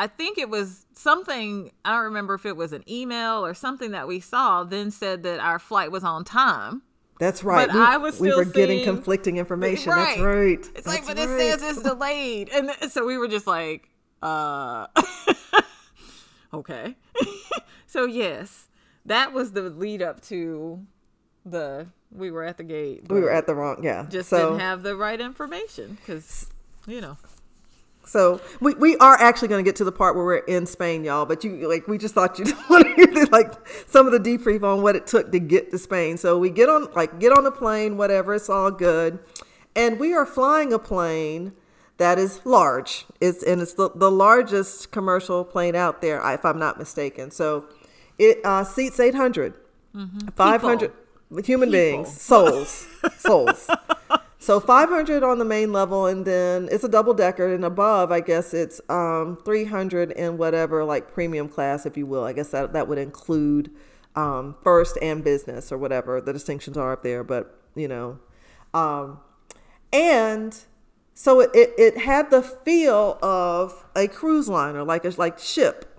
I 0.00 0.06
think 0.06 0.38
it 0.38 0.48
was 0.48 0.86
something, 0.94 1.72
I 1.84 1.92
don't 1.92 2.04
remember 2.04 2.32
if 2.32 2.46
it 2.46 2.56
was 2.56 2.72
an 2.72 2.82
email 2.88 3.44
or 3.44 3.52
something 3.52 3.90
that 3.90 4.08
we 4.08 4.18
saw, 4.18 4.64
then 4.64 4.90
said 4.90 5.24
that 5.24 5.40
our 5.40 5.58
flight 5.58 5.92
was 5.92 6.04
on 6.04 6.24
time. 6.24 6.80
That's 7.18 7.44
right. 7.44 7.66
But 7.68 7.74
we, 7.74 7.82
I 7.82 7.98
was 7.98 8.18
we 8.18 8.34
were 8.34 8.46
getting 8.46 8.82
conflicting 8.82 9.36
information. 9.36 9.90
That's 9.90 10.18
right. 10.18 10.58
It's 10.74 10.86
like, 10.86 11.04
That's 11.04 11.08
but 11.08 11.18
it 11.18 11.28
says 11.28 11.62
it's 11.62 11.82
delayed. 11.82 12.48
And 12.48 12.70
th- 12.70 12.90
so 12.90 13.04
we 13.04 13.18
were 13.18 13.28
just 13.28 13.46
like, 13.46 13.90
uh, 14.22 14.86
okay. 16.54 16.96
so, 17.86 18.06
yes, 18.06 18.70
that 19.04 19.34
was 19.34 19.52
the 19.52 19.68
lead 19.68 20.00
up 20.00 20.22
to 20.22 20.82
the, 21.44 21.88
we 22.10 22.30
were 22.30 22.44
at 22.44 22.56
the 22.56 22.64
gate. 22.64 23.02
we 23.10 23.20
were 23.20 23.30
at 23.30 23.46
the 23.46 23.54
wrong. 23.54 23.84
Yeah. 23.84 24.06
just 24.08 24.30
so, 24.30 24.52
didn't 24.52 24.60
have 24.60 24.82
the 24.82 24.96
right 24.96 25.20
information 25.20 25.98
because, 26.00 26.46
you 26.86 27.02
know. 27.02 27.18
So 28.10 28.40
we, 28.58 28.74
we 28.74 28.96
are 28.96 29.14
actually 29.14 29.46
going 29.46 29.64
to 29.64 29.68
get 29.68 29.76
to 29.76 29.84
the 29.84 29.92
part 29.92 30.16
where 30.16 30.24
we're 30.24 30.38
in 30.38 30.66
Spain, 30.66 31.04
y'all. 31.04 31.26
But 31.26 31.44
you 31.44 31.68
like 31.68 31.86
we 31.86 31.96
just 31.96 32.12
thought 32.12 32.40
you'd 32.40 32.52
want 32.68 32.84
to 32.84 32.94
hear 32.94 33.24
like 33.26 33.52
some 33.86 34.04
of 34.06 34.12
the 34.12 34.18
debrief 34.18 34.64
on 34.64 34.82
what 34.82 34.96
it 34.96 35.06
took 35.06 35.30
to 35.30 35.38
get 35.38 35.70
to 35.70 35.78
Spain. 35.78 36.16
So 36.16 36.36
we 36.36 36.50
get 36.50 36.68
on 36.68 36.90
like 36.96 37.20
get 37.20 37.30
on 37.30 37.44
the 37.44 37.52
plane, 37.52 37.96
whatever. 37.96 38.34
It's 38.34 38.50
all 38.50 38.72
good, 38.72 39.20
and 39.76 40.00
we 40.00 40.12
are 40.12 40.26
flying 40.26 40.72
a 40.72 40.78
plane 40.80 41.52
that 41.98 42.18
is 42.18 42.40
large. 42.44 43.06
It's 43.20 43.44
and 43.44 43.62
it's 43.62 43.74
the, 43.74 43.90
the 43.94 44.10
largest 44.10 44.90
commercial 44.90 45.44
plane 45.44 45.76
out 45.76 46.02
there, 46.02 46.20
if 46.32 46.44
I'm 46.44 46.58
not 46.58 46.78
mistaken. 46.78 47.30
So 47.30 47.66
it 48.18 48.40
uh, 48.44 48.64
seats 48.64 48.98
800, 48.98 49.54
500 50.34 50.92
human 51.44 51.70
beings, 51.70 52.20
souls, 52.20 52.88
souls. 53.18 53.70
So 54.50 54.58
500 54.58 55.22
on 55.22 55.38
the 55.38 55.44
main 55.44 55.72
level, 55.72 56.06
and 56.06 56.24
then 56.24 56.68
it's 56.72 56.82
a 56.82 56.88
double 56.88 57.14
decker, 57.14 57.54
and 57.54 57.64
above, 57.64 58.10
I 58.10 58.18
guess 58.18 58.52
it's 58.52 58.80
um 58.88 59.38
300 59.44 60.10
in 60.10 60.38
whatever 60.38 60.82
like 60.82 61.14
premium 61.14 61.48
class, 61.48 61.86
if 61.86 61.96
you 61.96 62.04
will. 62.04 62.24
I 62.24 62.32
guess 62.32 62.48
that 62.48 62.72
that 62.72 62.88
would 62.88 62.98
include 62.98 63.70
um 64.16 64.56
first 64.60 64.98
and 65.00 65.22
business 65.22 65.70
or 65.70 65.78
whatever 65.78 66.20
the 66.20 66.32
distinctions 66.32 66.76
are 66.76 66.94
up 66.94 67.04
there. 67.04 67.22
But 67.22 67.60
you 67.76 67.86
know, 67.86 68.18
um, 68.74 69.20
and 69.92 70.58
so 71.14 71.38
it 71.38 71.50
it, 71.54 71.72
it 71.78 71.98
had 71.98 72.32
the 72.32 72.42
feel 72.42 73.20
of 73.22 73.84
a 73.94 74.08
cruise 74.08 74.48
liner, 74.48 74.82
like 74.82 75.04
a 75.04 75.10
like 75.16 75.38
ship. 75.38 75.96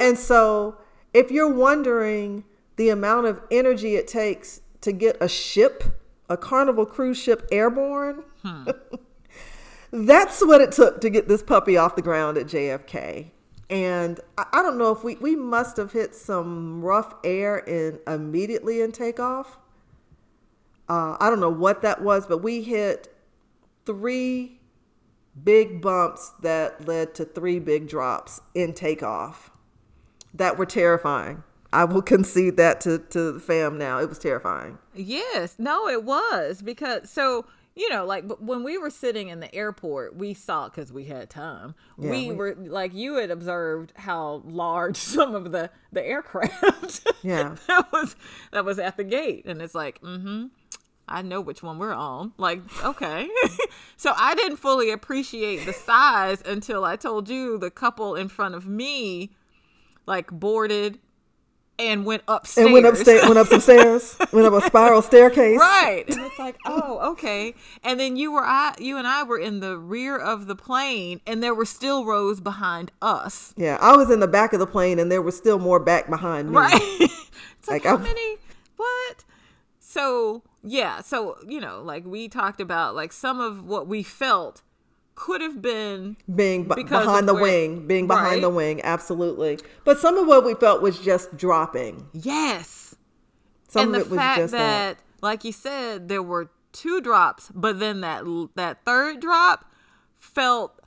And 0.00 0.16
so 0.16 0.78
if 1.12 1.32
you're 1.32 1.52
wondering 1.52 2.44
the 2.76 2.90
amount 2.90 3.26
of 3.26 3.42
energy 3.50 3.96
it 3.96 4.06
takes 4.06 4.60
to 4.82 4.92
get 4.92 5.16
a 5.20 5.28
ship, 5.28 5.82
a 6.28 6.36
Carnival 6.36 6.86
cruise 6.86 7.18
ship 7.18 7.46
airborne, 7.50 8.22
that's 9.92 10.44
what 10.44 10.60
it 10.60 10.72
took 10.72 11.00
to 11.00 11.10
get 11.10 11.28
this 11.28 11.42
puppy 11.42 11.76
off 11.76 11.96
the 11.96 12.02
ground 12.02 12.36
at 12.36 12.46
JFK. 12.46 13.30
And 13.70 14.20
I, 14.36 14.46
I 14.52 14.62
don't 14.62 14.78
know 14.78 14.92
if 14.92 15.04
we, 15.04 15.16
we 15.16 15.36
must 15.36 15.76
have 15.76 15.92
hit 15.92 16.14
some 16.14 16.82
rough 16.82 17.14
air 17.24 17.58
in 17.58 18.00
immediately 18.06 18.80
in 18.80 18.92
takeoff. 18.92 19.58
Uh, 20.88 21.16
I 21.20 21.28
don't 21.28 21.40
know 21.40 21.50
what 21.50 21.82
that 21.82 22.02
was, 22.02 22.26
but 22.26 22.38
we 22.38 22.62
hit 22.62 23.14
three 23.84 24.58
big 25.44 25.80
bumps 25.80 26.32
that 26.42 26.86
led 26.86 27.14
to 27.14 27.24
three 27.24 27.58
big 27.58 27.88
drops 27.88 28.40
in 28.54 28.72
takeoff 28.72 29.50
that 30.34 30.58
were 30.58 30.66
terrifying. 30.66 31.42
I 31.72 31.84
will 31.84 32.02
concede 32.14 32.56
that 32.56 32.80
to, 32.82 32.98
to 32.98 33.32
the 33.32 33.40
fam 33.40 33.78
now. 33.78 33.98
It 33.98 34.08
was 34.08 34.18
terrifying. 34.18 34.78
Yes, 34.94 35.56
no, 35.58 35.88
it 35.88 36.04
was 36.04 36.62
because 36.62 37.10
so 37.10 37.46
you 37.78 37.88
know, 37.90 38.04
like 38.04 38.24
when 38.40 38.64
we 38.64 38.76
were 38.76 38.90
sitting 38.90 39.28
in 39.28 39.38
the 39.38 39.54
airport, 39.54 40.16
we 40.16 40.34
saw 40.34 40.68
because 40.68 40.92
we 40.92 41.04
had 41.04 41.30
time. 41.30 41.76
Yeah, 41.96 42.10
we, 42.10 42.28
we- 42.28 42.34
were 42.34 42.56
like 42.58 42.92
you 42.92 43.14
had 43.14 43.30
observed 43.30 43.92
how 43.94 44.42
large 44.44 44.96
some 44.96 45.34
of 45.34 45.52
the 45.52 45.70
the 45.92 46.04
aircraft. 46.04 47.06
Yeah. 47.22 47.56
that 47.66 47.92
was 47.92 48.16
that 48.52 48.64
was 48.64 48.78
at 48.78 48.96
the 48.96 49.04
gate, 49.04 49.44
and 49.44 49.60
it's 49.60 49.74
like, 49.74 50.00
mm-hmm. 50.02 50.46
I 51.08 51.22
know 51.22 51.40
which 51.40 51.62
one 51.62 51.78
we're 51.78 51.94
on. 51.94 52.32
Like, 52.36 52.60
okay. 52.84 53.28
so 53.96 54.12
I 54.16 54.34
didn't 54.34 54.58
fully 54.58 54.90
appreciate 54.90 55.64
the 55.64 55.72
size 55.72 56.42
until 56.44 56.84
I 56.84 56.96
told 56.96 57.28
you 57.28 57.58
the 57.58 57.70
couple 57.70 58.14
in 58.14 58.28
front 58.28 58.54
of 58.54 58.66
me, 58.66 59.32
like 60.06 60.30
boarded 60.30 61.00
and 61.78 62.04
went 62.04 62.22
upstairs. 62.28 62.64
And 62.64 62.72
went 62.72 62.86
upstairs, 62.86 63.22
went 63.22 63.38
up 63.38 63.46
some 63.46 63.60
stairs, 63.60 64.16
went 64.32 64.46
up 64.46 64.52
a 64.52 64.66
spiral 64.66 65.00
staircase. 65.02 65.58
right 65.58 66.04
and 66.08 66.20
it's 66.26 66.38
like 66.38 66.56
oh 66.66 67.12
okay 67.12 67.54
and 67.84 67.98
then 68.00 68.16
you 68.16 68.32
were 68.32 68.44
I, 68.44 68.74
you 68.78 68.96
and 68.98 69.06
i 69.06 69.22
were 69.22 69.38
in 69.38 69.60
the 69.60 69.78
rear 69.78 70.16
of 70.16 70.46
the 70.46 70.56
plane 70.56 71.20
and 71.26 71.42
there 71.42 71.54
were 71.54 71.64
still 71.64 72.04
rows 72.04 72.40
behind 72.40 72.90
us 73.02 73.54
Yeah, 73.56 73.78
I 73.80 73.96
was 73.96 74.10
in 74.10 74.20
the 74.20 74.28
back 74.28 74.52
of 74.52 74.58
the 74.60 74.66
plane, 74.66 74.98
and 74.98 75.10
there 75.10 75.22
was 75.22 75.36
still 75.36 75.58
more 75.58 75.78
back 75.80 76.08
behind 76.10 76.50
me. 76.50 76.56
right 76.56 76.78
it's 77.00 77.68
like, 77.68 77.84
Like, 77.84 77.84
how 77.84 77.90
I'm- 77.94 78.02
many 78.02 78.36
what 78.76 79.24
so 79.78 80.42
yeah 80.62 81.00
so 81.00 81.36
you 81.46 81.60
know 81.60 81.80
like 81.82 82.04
we 82.04 82.28
talked 82.28 82.60
about 82.60 82.94
like 82.94 83.12
some 83.12 83.40
of 83.40 83.64
what 83.64 83.86
we 83.86 84.02
felt 84.02 84.62
could 85.18 85.40
have 85.40 85.60
been 85.60 86.16
Being 86.32 86.62
b- 86.68 86.84
behind 86.84 87.28
the 87.28 87.34
where- 87.34 87.42
wing, 87.42 87.86
being 87.88 88.06
behind 88.06 88.42
the 88.44 88.48
wing, 88.50 88.80
absolutely. 88.84 89.58
But 89.84 89.98
some 89.98 90.16
of 90.16 90.28
what 90.28 90.44
we 90.44 90.54
felt 90.54 90.80
was 90.80 90.98
just 91.00 91.36
dropping. 91.36 92.06
yes 92.12 92.94
Some 93.68 93.88
and 93.88 93.96
of 93.96 94.00
the 94.02 94.06
it 94.06 94.10
was 94.10 94.18
fact 94.18 94.38
just 94.38 94.52
that, 94.52 94.96
that. 94.98 95.02
like 95.20 95.42
you 95.44 95.50
said 95.52 96.08
there 96.08 96.22
were 96.22 96.50
two 96.72 97.00
drops 97.00 97.50
but 97.54 97.80
then 97.80 98.00
that 98.02 98.22
that 98.54 98.84
third 98.84 99.18
drop 99.20 99.64
felt 100.18 100.78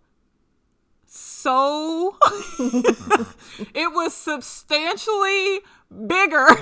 so 1.05 2.15
it 3.75 3.91
was 3.93 4.13
substantially 4.13 5.59
bigger 6.07 6.47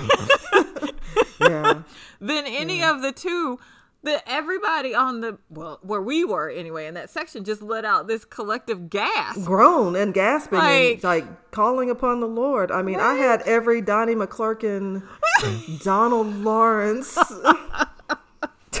Yeah. 1.40 1.82
than 2.20 2.46
any 2.46 2.82
of 2.82 3.00
the 3.02 3.12
two 3.12 3.58
that 4.02 4.22
everybody 4.26 4.94
on 4.94 5.20
the 5.20 5.38
well 5.50 5.78
where 5.82 6.00
we 6.00 6.24
were 6.24 6.48
anyway 6.48 6.86
in 6.86 6.94
that 6.94 7.10
section 7.10 7.44
just 7.44 7.60
let 7.60 7.84
out 7.84 8.06
this 8.08 8.24
collective 8.24 8.88
gasp 8.88 9.44
groan 9.44 9.94
and 9.94 10.14
gasping 10.14 10.58
Like- 10.58 10.94
and 10.94 11.04
like 11.04 11.50
calling 11.50 11.90
upon 11.90 12.20
the 12.20 12.28
Lord. 12.28 12.70
I 12.70 12.80
mean, 12.82 13.00
I 13.00 13.14
had 13.14 13.42
every 13.42 13.80
Donnie 13.80 14.14
McClurkin, 14.14 15.02
Donald 15.84 16.32
Lawrence, 16.36 17.18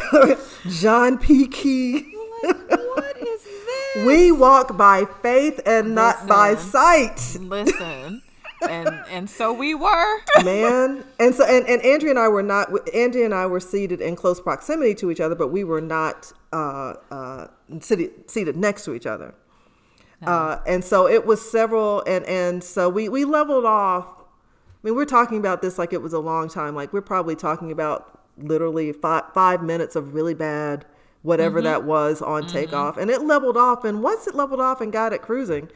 John 0.68 1.18
P. 1.18 1.46
Kee. 1.48 2.02
what 2.42 3.16
is 3.18 3.44
this 3.94 4.06
We 4.06 4.32
walk 4.32 4.76
by 4.76 5.04
faith 5.22 5.60
and 5.66 5.94
not 5.94 6.26
by 6.26 6.54
sight, 6.54 7.36
listen 7.40 8.22
and 8.68 8.88
and 9.10 9.30
so 9.30 9.52
we 9.52 9.74
were 9.74 10.18
man. 10.44 11.04
And 11.18 11.34
so, 11.34 11.44
and, 11.44 11.66
and 11.66 11.82
Andrea 11.82 12.10
and 12.10 12.18
I 12.18 12.28
were 12.28 12.42
not. 12.42 12.70
Andrea 12.94 13.24
and 13.24 13.34
I 13.34 13.46
were 13.46 13.60
seated 13.60 14.00
in 14.00 14.16
close 14.16 14.40
proximity 14.40 14.94
to 14.96 15.10
each 15.10 15.20
other, 15.20 15.34
but 15.34 15.48
we 15.48 15.64
were 15.64 15.80
not 15.80 16.32
uh, 16.52 16.94
uh, 17.10 17.46
seated 17.80 18.30
seated 18.30 18.56
next 18.56 18.84
to 18.84 18.94
each 18.94 19.06
other. 19.06 19.34
Uh, 20.26 20.58
and 20.66 20.84
so 20.84 21.08
it 21.08 21.24
was 21.24 21.50
several, 21.50 22.02
and 22.06 22.24
and 22.26 22.62
so 22.62 22.88
we 22.88 23.08
we 23.08 23.24
leveled 23.24 23.64
off. 23.64 24.06
I 24.08 24.22
mean, 24.82 24.94
we're 24.94 25.06
talking 25.06 25.38
about 25.38 25.62
this 25.62 25.78
like 25.78 25.92
it 25.92 26.02
was 26.02 26.12
a 26.12 26.18
long 26.18 26.48
time. 26.48 26.74
Like 26.74 26.92
we're 26.92 27.00
probably 27.00 27.36
talking 27.36 27.72
about 27.72 28.20
literally 28.36 28.92
five 28.92 29.24
five 29.32 29.62
minutes 29.62 29.96
of 29.96 30.14
really 30.14 30.34
bad 30.34 30.84
whatever 31.22 31.60
that 31.60 31.84
was 31.84 32.22
on 32.22 32.46
takeoff, 32.46 32.96
and 32.96 33.10
it 33.10 33.22
leveled 33.22 33.56
off. 33.56 33.84
And 33.84 34.02
once 34.02 34.26
it 34.26 34.34
leveled 34.34 34.60
off 34.60 34.80
and 34.80 34.92
got 34.92 35.12
it 35.12 35.22
cruising, 35.22 35.70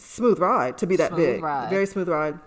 smooth 0.00 0.38
ride 0.38 0.78
to 0.78 0.86
be 0.86 0.96
that 0.96 1.08
Smooth 1.08 1.20
big, 1.36 1.42
ride. 1.42 1.70
very 1.70 1.86
smooth 1.86 2.08
ride. 2.08 2.38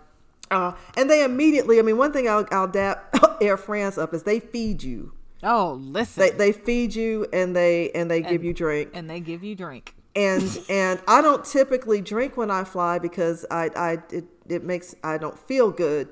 Uh, 0.52 0.74
and 0.98 1.10
they 1.10 1.24
immediately, 1.24 1.80
I 1.80 1.82
mean, 1.82 1.98
one 1.98 2.12
thing 2.14 2.28
I'll, 2.30 2.46
I'll 2.52 2.68
dap 2.68 3.16
Air 3.42 3.58
France 3.58 3.98
up 3.98 4.14
is 4.14 4.24
they 4.24 4.40
feed 4.40 4.84
you. 4.84 5.14
oh 5.42 5.74
listen 5.74 6.22
They, 6.22 6.30
they 6.32 6.52
feed 6.52 6.94
you 6.96 7.26
and 7.34 7.56
they 7.56 7.90
and 7.92 8.10
they 8.12 8.22
give 8.22 8.44
you 8.44 8.54
drink 8.54 8.92
and 8.94 9.10
they 9.10 9.20
give 9.20 9.44
you 9.44 9.56
drink 9.56 9.96
and 10.16 10.44
and 10.70 11.02
I 11.08 11.22
don't 11.22 11.44
typically 11.44 12.02
drink 12.02 12.38
when 12.38 12.52
I 12.52 12.64
fly 12.66 13.00
because 13.00 13.46
I 13.50 13.70
I 13.76 13.92
it, 14.12 14.26
it 14.48 14.64
makes 14.64 14.94
I 15.04 15.18
don't 15.18 15.38
feel 15.40 15.72
good 15.72 16.10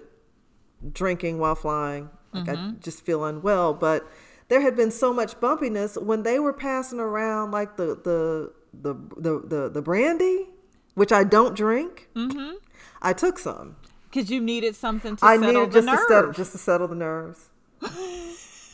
drinking 0.92 1.38
while 1.40 1.56
flying. 1.56 2.10
Like 2.34 2.50
I 2.50 2.72
just 2.80 3.06
feel 3.06 3.24
unwell. 3.26 3.74
But 3.74 4.10
there 4.48 4.62
had 4.62 4.76
been 4.76 4.92
so 4.92 5.14
much 5.14 5.40
bumpiness 5.40 6.02
when 6.02 6.24
they 6.24 6.40
were 6.40 6.54
passing 6.54 7.00
around 7.00 7.52
like 7.52 7.76
the 7.78 7.88
the 8.04 8.54
the 8.74 8.94
the 9.18 9.40
the, 9.48 9.70
the 9.70 9.82
brandy, 9.82 10.48
which 10.96 11.12
I 11.12 11.24
don't 11.24 11.56
drink. 11.56 12.10
Mm-hmm. 12.16 12.56
I 13.02 13.14
took 13.14 13.40
some. 13.40 13.78
Because 14.10 14.30
you 14.30 14.42
needed 14.42 14.76
something 14.76 15.16
to 15.16 15.26
I 15.26 15.38
settle 15.38 15.54
needed 15.54 15.72
the 15.72 15.82
just 15.82 15.86
nerve. 15.86 15.98
to 15.98 16.14
settle, 16.14 16.32
just 16.34 16.52
to 16.52 16.58
settle 16.58 16.88
the 16.88 16.96
nerves. 16.96 17.50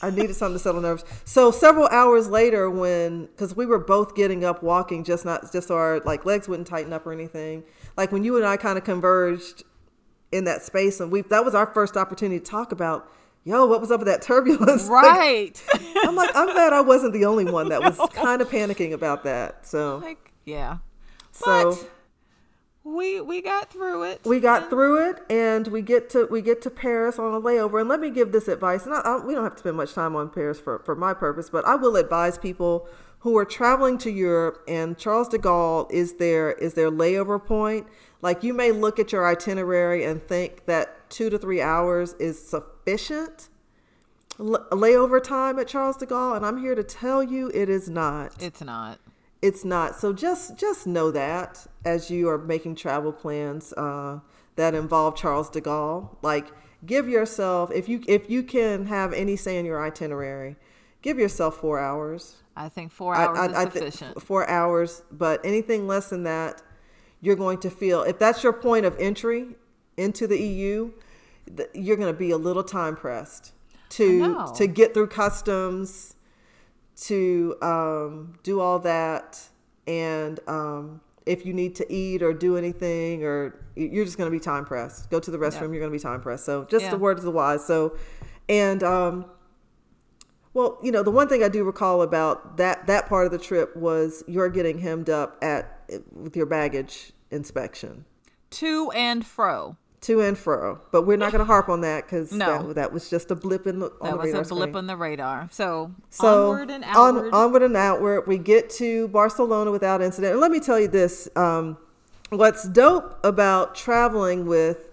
I 0.02 0.12
needed 0.12 0.36
something 0.36 0.56
to 0.56 0.60
settle 0.60 0.82
nerves. 0.82 1.04
So 1.26 1.52
several 1.52 1.88
hours 1.88 2.28
later, 2.30 2.70
when 2.70 3.26
because 3.28 3.56
we 3.56 3.66
were 3.66 3.80
both 3.80 4.16
getting 4.16 4.44
up, 4.44 4.62
walking, 4.62 5.04
just 5.04 5.26
not 5.26 5.52
just 5.52 5.68
so 5.70 5.76
our 5.76 6.00
like 6.06 6.26
legs 6.26 6.48
wouldn't 6.48 6.68
tighten 6.68 6.94
up 6.94 7.06
or 7.06 7.14
anything. 7.14 7.64
Like 7.96 8.12
when 8.12 8.24
you 8.24 8.38
and 8.38 8.46
I 8.46 8.58
kind 8.58 8.78
of 8.78 8.84
converged 8.84 9.64
in 10.32 10.44
that 10.44 10.64
space, 10.64 11.00
and 11.00 11.12
we 11.12 11.22
that 11.22 11.46
was 11.46 11.56
our 11.56 11.68
first 11.68 11.98
opportunity 11.98 12.40
to 12.40 12.46
talk 12.46 12.72
about, 12.72 13.12
yo, 13.44 13.66
what 13.66 13.82
was 13.82 13.92
up 13.92 14.00
with 14.00 14.08
that 14.08 14.22
turbulence? 14.22 14.88
Like, 14.90 15.04
right. 15.04 15.64
I'm 16.04 16.16
like, 16.16 16.36
I'm 16.36 16.52
glad 16.54 16.74
I 16.74 16.82
wasn't 16.82 17.14
the 17.14 17.26
only 17.26 17.46
one 17.46 17.70
that 17.70 17.82
was 17.82 17.98
kind 18.14 18.42
of 18.42 18.50
panicking 18.50 18.94
about 18.94 19.24
that. 19.24 19.66
So, 19.66 19.98
like, 19.98 20.32
yeah. 20.46 20.78
so 21.32 21.72
But 21.72 21.90
we 22.88 23.20
we 23.22 23.42
got 23.42 23.72
through 23.72 24.04
it. 24.04 24.22
we 24.26 24.40
got 24.40 24.70
through 24.70 25.10
it, 25.10 25.24
and 25.30 25.68
we 25.68 25.82
get 25.82 26.10
to 26.12 26.26
we 26.32 26.42
get 26.42 26.62
to 26.62 26.70
Paris 26.70 27.20
on 27.20 27.34
a 27.34 27.42
layover. 27.42 27.80
And 27.80 27.90
let 27.90 28.00
me 28.00 28.10
give 28.10 28.32
this 28.32 28.48
advice. 28.48 28.86
And 28.86 28.94
I, 28.94 29.00
I, 29.02 29.26
we 29.26 29.34
don't 29.34 29.44
have 29.44 29.54
to 29.54 29.60
spend 29.60 29.78
much 29.78 29.94
time 29.94 30.16
on 30.16 30.30
Paris 30.30 30.60
for 30.60 30.80
for 30.80 30.96
my 30.96 31.14
purpose, 31.14 31.50
but 31.50 31.66
I 31.66 31.76
will 31.76 31.96
advise 31.96 32.38
people 32.38 32.88
who 33.20 33.38
are 33.38 33.46
traveling 33.46 33.98
to 33.98 34.12
Europe, 34.12 34.64
and 34.68 34.98
Charles 34.98 35.28
de 35.28 35.38
Gaulle 35.38 35.92
is 35.92 36.14
their 36.14 36.52
is 36.54 36.76
their 36.76 36.90
layover 36.90 37.44
point. 37.44 37.88
Like 38.22 38.44
you 38.44 38.54
may 38.54 38.72
look 38.72 39.00
at 39.00 39.12
your 39.12 39.28
itinerary 39.28 40.04
and 40.04 40.26
think 40.26 40.66
that 40.66 41.10
two 41.10 41.30
to 41.30 41.38
three 41.38 41.62
hours 41.62 42.14
is 42.14 42.42
sufficient 42.42 43.50
l- 44.40 44.66
layover 44.72 45.22
time 45.22 45.60
at 45.60 45.68
Charles 45.68 45.98
de 45.98 46.06
Gaulle, 46.06 46.38
and 46.38 46.46
I'm 46.46 46.58
here 46.60 46.76
to 46.76 46.84
tell 46.84 47.22
you 47.22 47.52
it 47.54 47.70
is 47.70 47.90
not. 47.90 48.34
It's 48.42 48.62
not. 48.62 49.00
It's 49.42 49.64
not 49.64 49.96
so 50.00 50.14
just 50.14 50.58
just 50.58 50.88
know 50.88 51.12
that 51.12 51.68
as 51.86 52.10
you 52.10 52.28
are 52.30 52.38
making 52.38 52.76
travel 52.76 53.12
plans 53.12 53.74
uh, 53.74 54.20
that 54.56 54.74
involve 54.74 55.16
charles 55.16 55.50
de 55.50 55.62
gaulle 55.62 56.16
like 56.22 56.48
give 56.86 57.08
yourself 57.08 57.72
if 57.72 57.88
you 57.88 58.02
if 58.08 58.30
you 58.30 58.42
can 58.44 58.86
have 58.88 59.14
any 59.14 59.36
say 59.36 59.58
in 59.58 59.66
your 59.66 59.84
itinerary 59.84 60.56
give 61.02 61.18
yourself 61.20 61.58
four 61.58 61.80
hours 61.80 62.38
I 62.56 62.70
think 62.70 62.92
four 62.92 63.14
hours 63.16 63.52
is 63.52 63.58
thi- 63.74 63.80
sufficient. 63.80 64.22
four 64.22 64.50
hours 64.50 65.04
but 65.12 65.46
anything 65.46 65.88
less 65.88 66.10
than 66.10 66.24
that 66.24 66.62
you're 67.22 67.36
going 67.36 67.60
to 67.60 67.70
feel 67.70 68.02
if 68.04 68.18
that's 68.20 68.44
your 68.44 68.54
point 68.54 68.86
of 68.86 68.96
entry 69.00 69.56
into 69.98 70.26
the 70.28 70.40
eu 70.40 70.92
th- 71.56 71.70
you're 71.74 71.98
going 71.98 72.12
to 72.12 72.18
be 72.18 72.32
a 72.32 72.38
little 72.38 72.64
time 72.64 72.96
pressed 72.96 73.54
to 73.90 74.20
to 74.56 74.68
get 74.68 74.94
through 74.94 75.08
customs 75.08 76.16
to 76.98 77.56
um, 77.62 78.38
do 78.44 78.60
all 78.60 78.80
that. 78.80 79.42
And 79.86 80.40
um, 80.48 81.02
if 81.26 81.46
you 81.46 81.54
need 81.54 81.76
to 81.76 81.94
eat 81.94 82.22
or 82.22 82.34
do 82.34 82.58
anything 82.58 83.24
or 83.24 83.66
you're 83.76 84.06
just 84.06 84.18
going 84.18 84.30
to 84.30 84.36
be 84.36 84.40
time 84.40 84.66
pressed. 84.66 85.10
Go 85.10 85.20
to 85.20 85.30
the 85.32 85.38
restroom 85.38 85.72
you're 85.72 85.80
going 85.80 85.92
to 85.92 85.98
be 85.98 86.00
time 86.00 86.22
pressed. 86.22 86.46
So 86.46 86.66
just 86.66 86.86
Yeah. 86.86 86.92
the 86.92 86.98
word 86.98 87.18
of 87.18 87.24
the 87.24 87.32
wise. 87.32 87.66
So 87.66 87.96
and 88.50 88.82
um, 88.84 89.26
well, 90.54 90.80
you 90.82 90.92
know, 90.92 91.04
the 91.04 91.12
one 91.12 91.28
thing 91.28 91.44
I 91.44 91.50
do 91.50 91.64
recall 91.64 92.02
about 92.02 92.58
that 92.58 92.88
that 92.88 93.08
part 93.08 93.26
of 93.26 93.32
the 93.32 93.38
trip 93.38 93.76
was 93.76 94.24
you're 94.28 94.50
getting 94.50 94.80
hemmed 94.80 95.10
up 95.10 95.38
at 95.42 95.84
with 96.12 96.36
your 96.36 96.46
baggage 96.46 97.12
inspection. 97.30 98.06
To 98.52 98.90
and 98.92 99.26
fro. 99.26 99.78
To 100.02 100.22
and 100.22 100.38
fro. 100.38 100.80
But 100.92 101.04
we're 101.04 101.18
not 101.18 101.32
going 101.32 101.40
to 101.46 101.46
harp 101.46 101.70
on 101.70 101.82
that 101.82 102.06
because 102.06 102.32
No. 102.32 102.68
that, 102.68 102.76
that 102.76 102.94
was 102.94 103.10
just 103.10 103.32
a 103.32 103.36
blip 103.36 103.66
in 103.68 103.80
the 103.80 103.88
on 104.02 104.10
That 104.12 104.18
was 104.18 104.26
radar 104.28 104.42
a 104.42 104.46
blip 104.46 104.62
screen. 104.70 104.76
on 104.76 104.88
the 104.88 104.96
radar. 104.98 105.50
So, 105.52 105.92
So 106.10 106.52
onward 106.52 106.70
and 106.70 106.84
on- 106.86 107.18
outward. 107.18 107.34
onward 107.34 107.64
and 107.64 107.76
outward. 107.78 108.28
We 108.28 108.38
get 108.38 108.70
to 108.72 109.08
Barcelona 109.10 109.72
without 109.72 110.02
incident. 110.02 110.34
And 110.34 110.42
let 110.42 110.52
me 110.52 110.60
tell 110.60 110.80
you 110.80 110.88
this: 110.88 111.28
um, 111.36 111.78
what's 112.30 112.68
dope 112.68 113.18
about 113.26 113.74
traveling 113.76 114.46
with 114.46 114.90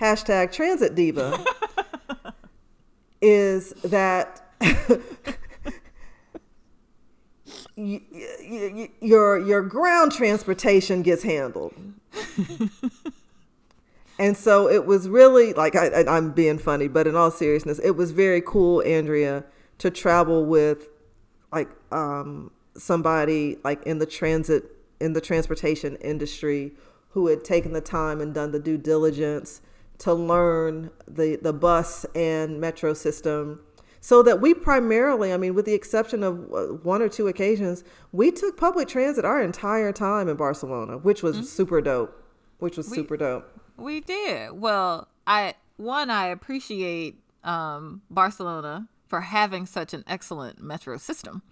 hashtag 0.00 0.52
Transit 0.52 0.94
Diva 0.94 1.44
is 3.22 3.70
that 3.84 4.42
your 7.76 9.38
your 9.38 9.62
ground 9.62 10.12
transportation 10.12 11.02
gets 11.02 11.22
handled. 11.22 11.74
And 14.18 14.36
so 14.36 14.68
it 14.68 14.84
was 14.84 15.08
really 15.08 15.52
like 15.52 15.76
I, 15.76 16.04
I'm 16.08 16.32
being 16.32 16.58
funny, 16.58 16.88
but 16.88 17.06
in 17.06 17.14
all 17.14 17.30
seriousness, 17.30 17.78
it 17.78 17.92
was 17.92 18.10
very 18.10 18.40
cool, 18.40 18.82
Andrea, 18.82 19.44
to 19.78 19.90
travel 19.90 20.44
with 20.44 20.88
like 21.52 21.70
um, 21.92 22.50
somebody 22.76 23.56
like 23.62 23.82
in 23.84 23.98
the 23.98 24.06
transit 24.06 24.64
in 25.00 25.12
the 25.12 25.20
transportation 25.20 25.94
industry 25.96 26.72
who 27.10 27.28
had 27.28 27.44
taken 27.44 27.72
the 27.72 27.80
time 27.80 28.20
and 28.20 28.34
done 28.34 28.50
the 28.50 28.58
due 28.58 28.76
diligence 28.76 29.60
to 29.98 30.12
learn 30.12 30.90
the 31.06 31.38
the 31.40 31.52
bus 31.52 32.04
and 32.14 32.60
metro 32.60 32.94
system. 32.94 33.60
So 34.00 34.22
that 34.22 34.40
we 34.40 34.54
primarily 34.54 35.32
i 35.32 35.36
mean 35.36 35.54
with 35.54 35.64
the 35.64 35.74
exception 35.74 36.22
of 36.22 36.38
uh, 36.52 36.66
one 36.84 37.02
or 37.02 37.08
two 37.08 37.26
occasions 37.26 37.82
we 38.12 38.30
took 38.30 38.56
public 38.56 38.86
transit 38.86 39.24
our 39.24 39.42
entire 39.42 39.92
time 39.92 40.28
in 40.28 40.36
barcelona 40.36 40.98
which 40.98 41.24
was 41.24 41.50
super 41.50 41.80
dope 41.80 42.24
which 42.60 42.76
was 42.76 42.86
super 42.86 43.16
dope 43.16 43.57
We 43.78 44.00
did. 44.00 44.52
Well, 44.52 45.08
I 45.26 45.54
one 45.76 46.10
I 46.10 46.26
appreciate 46.26 47.20
um, 47.44 48.02
Barcelona 48.10 48.88
for 49.08 49.22
having 49.22 49.64
such 49.64 49.94
an 49.94 50.04
excellent 50.06 50.60
metro 50.60 50.98
system. 50.98 51.42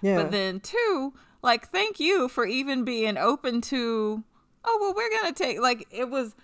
yeah 0.00 0.16
But 0.16 0.30
then 0.30 0.60
two, 0.60 1.14
like 1.42 1.68
thank 1.68 1.98
you 1.98 2.28
for 2.28 2.46
even 2.46 2.84
being 2.84 3.16
open 3.16 3.60
to 3.62 4.22
oh 4.64 4.78
well 4.80 4.94
we're 4.94 5.10
going 5.10 5.32
to 5.32 5.42
take 5.42 5.60
like 5.60 5.86
it 5.90 6.10
was 6.10 6.34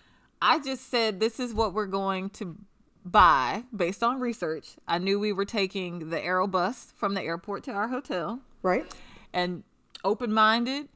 I 0.41 0.59
just 0.59 0.91
said 0.91 1.21
this 1.21 1.39
is 1.39 1.55
what 1.55 1.75
we're 1.75 1.87
going 1.87 2.31
to 2.31 2.57
buy 3.05 3.65
based 3.75 4.03
on 4.03 4.19
research. 4.19 4.77
I 4.89 4.99
knew 4.99 5.21
we 5.21 5.33
were 5.33 5.45
taking 5.45 6.11
the 6.11 6.19
Aerobus 6.19 6.93
from 6.95 7.15
the 7.15 7.23
airport 7.23 7.63
to 7.65 7.73
our 7.73 7.89
hotel 7.89 8.41
right 8.63 8.93
and 9.33 9.63
open 10.05 10.33
minded. 10.33 10.89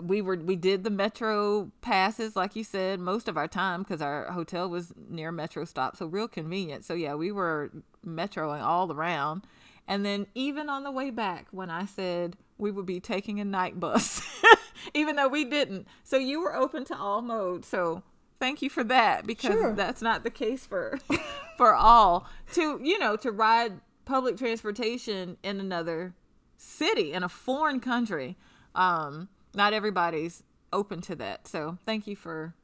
We 0.00 0.22
were 0.22 0.36
we 0.36 0.56
did 0.56 0.82
the 0.84 0.90
metro 0.90 1.70
passes 1.80 2.34
like 2.36 2.56
you 2.56 2.64
said 2.64 2.98
most 3.00 3.28
of 3.28 3.36
our 3.36 3.46
time 3.48 3.82
because 3.82 4.02
our 4.02 4.30
hotel 4.32 4.68
was 4.68 4.92
near 5.08 5.30
metro 5.32 5.64
stop, 5.64 5.96
so 5.96 6.06
real 6.06 6.28
convenient. 6.28 6.84
So 6.84 6.94
yeah, 6.94 7.14
we 7.14 7.30
were 7.32 7.70
metroing 8.04 8.62
all 8.62 8.90
around, 8.92 9.46
and 9.86 10.04
then 10.04 10.26
even 10.34 10.68
on 10.68 10.82
the 10.84 10.90
way 10.90 11.10
back 11.10 11.46
when 11.52 11.70
I 11.70 11.86
said 11.86 12.36
we 12.58 12.70
would 12.70 12.86
be 12.86 13.00
taking 13.00 13.40
a 13.40 13.44
night 13.44 13.78
bus, 13.80 14.20
even 14.94 15.16
though 15.16 15.28
we 15.28 15.44
didn't. 15.44 15.86
So 16.02 16.16
you 16.16 16.40
were 16.40 16.54
open 16.54 16.84
to 16.86 16.96
all 16.96 17.22
modes. 17.22 17.66
So 17.68 18.02
thank 18.40 18.62
you 18.62 18.70
for 18.70 18.84
that 18.84 19.26
because 19.26 19.52
Sure. 19.52 19.74
that's 19.74 20.02
not 20.02 20.22
the 20.24 20.30
case 20.30 20.66
for 20.66 20.98
for 21.56 21.74
all 21.74 22.26
to 22.52 22.80
you 22.82 22.98
know 22.98 23.16
to 23.16 23.30
ride 23.30 23.80
public 24.04 24.36
transportation 24.36 25.36
in 25.42 25.60
another 25.60 26.14
city 26.56 27.12
in 27.12 27.22
a 27.22 27.28
foreign 27.28 27.80
country 27.80 28.36
um 28.74 29.28
not 29.54 29.72
everybody's 29.72 30.42
open 30.72 31.00
to 31.00 31.14
that 31.14 31.46
so 31.46 31.78
thank 31.84 32.06
you 32.06 32.16
for 32.16 32.54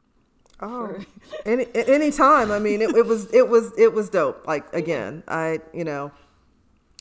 Oh, 0.63 0.99
any 1.47 1.67
any 1.75 2.11
time. 2.11 2.51
I 2.51 2.59
mean, 2.59 2.83
it, 2.83 2.95
it 2.95 3.07
was 3.07 3.33
it 3.33 3.49
was 3.49 3.73
it 3.79 3.93
was 3.93 4.11
dope. 4.11 4.47
Like 4.47 4.73
again, 4.75 5.23
I 5.27 5.61
you 5.73 5.85
know, 5.85 6.13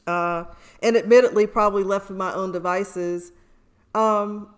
uh, 0.08 0.46
and 0.82 0.96
admittedly, 0.96 1.48
probably 1.48 1.84
left 1.84 2.08
to 2.08 2.14
my 2.14 2.34
own 2.34 2.52
devices. 2.52 3.32
Um, 3.94 4.54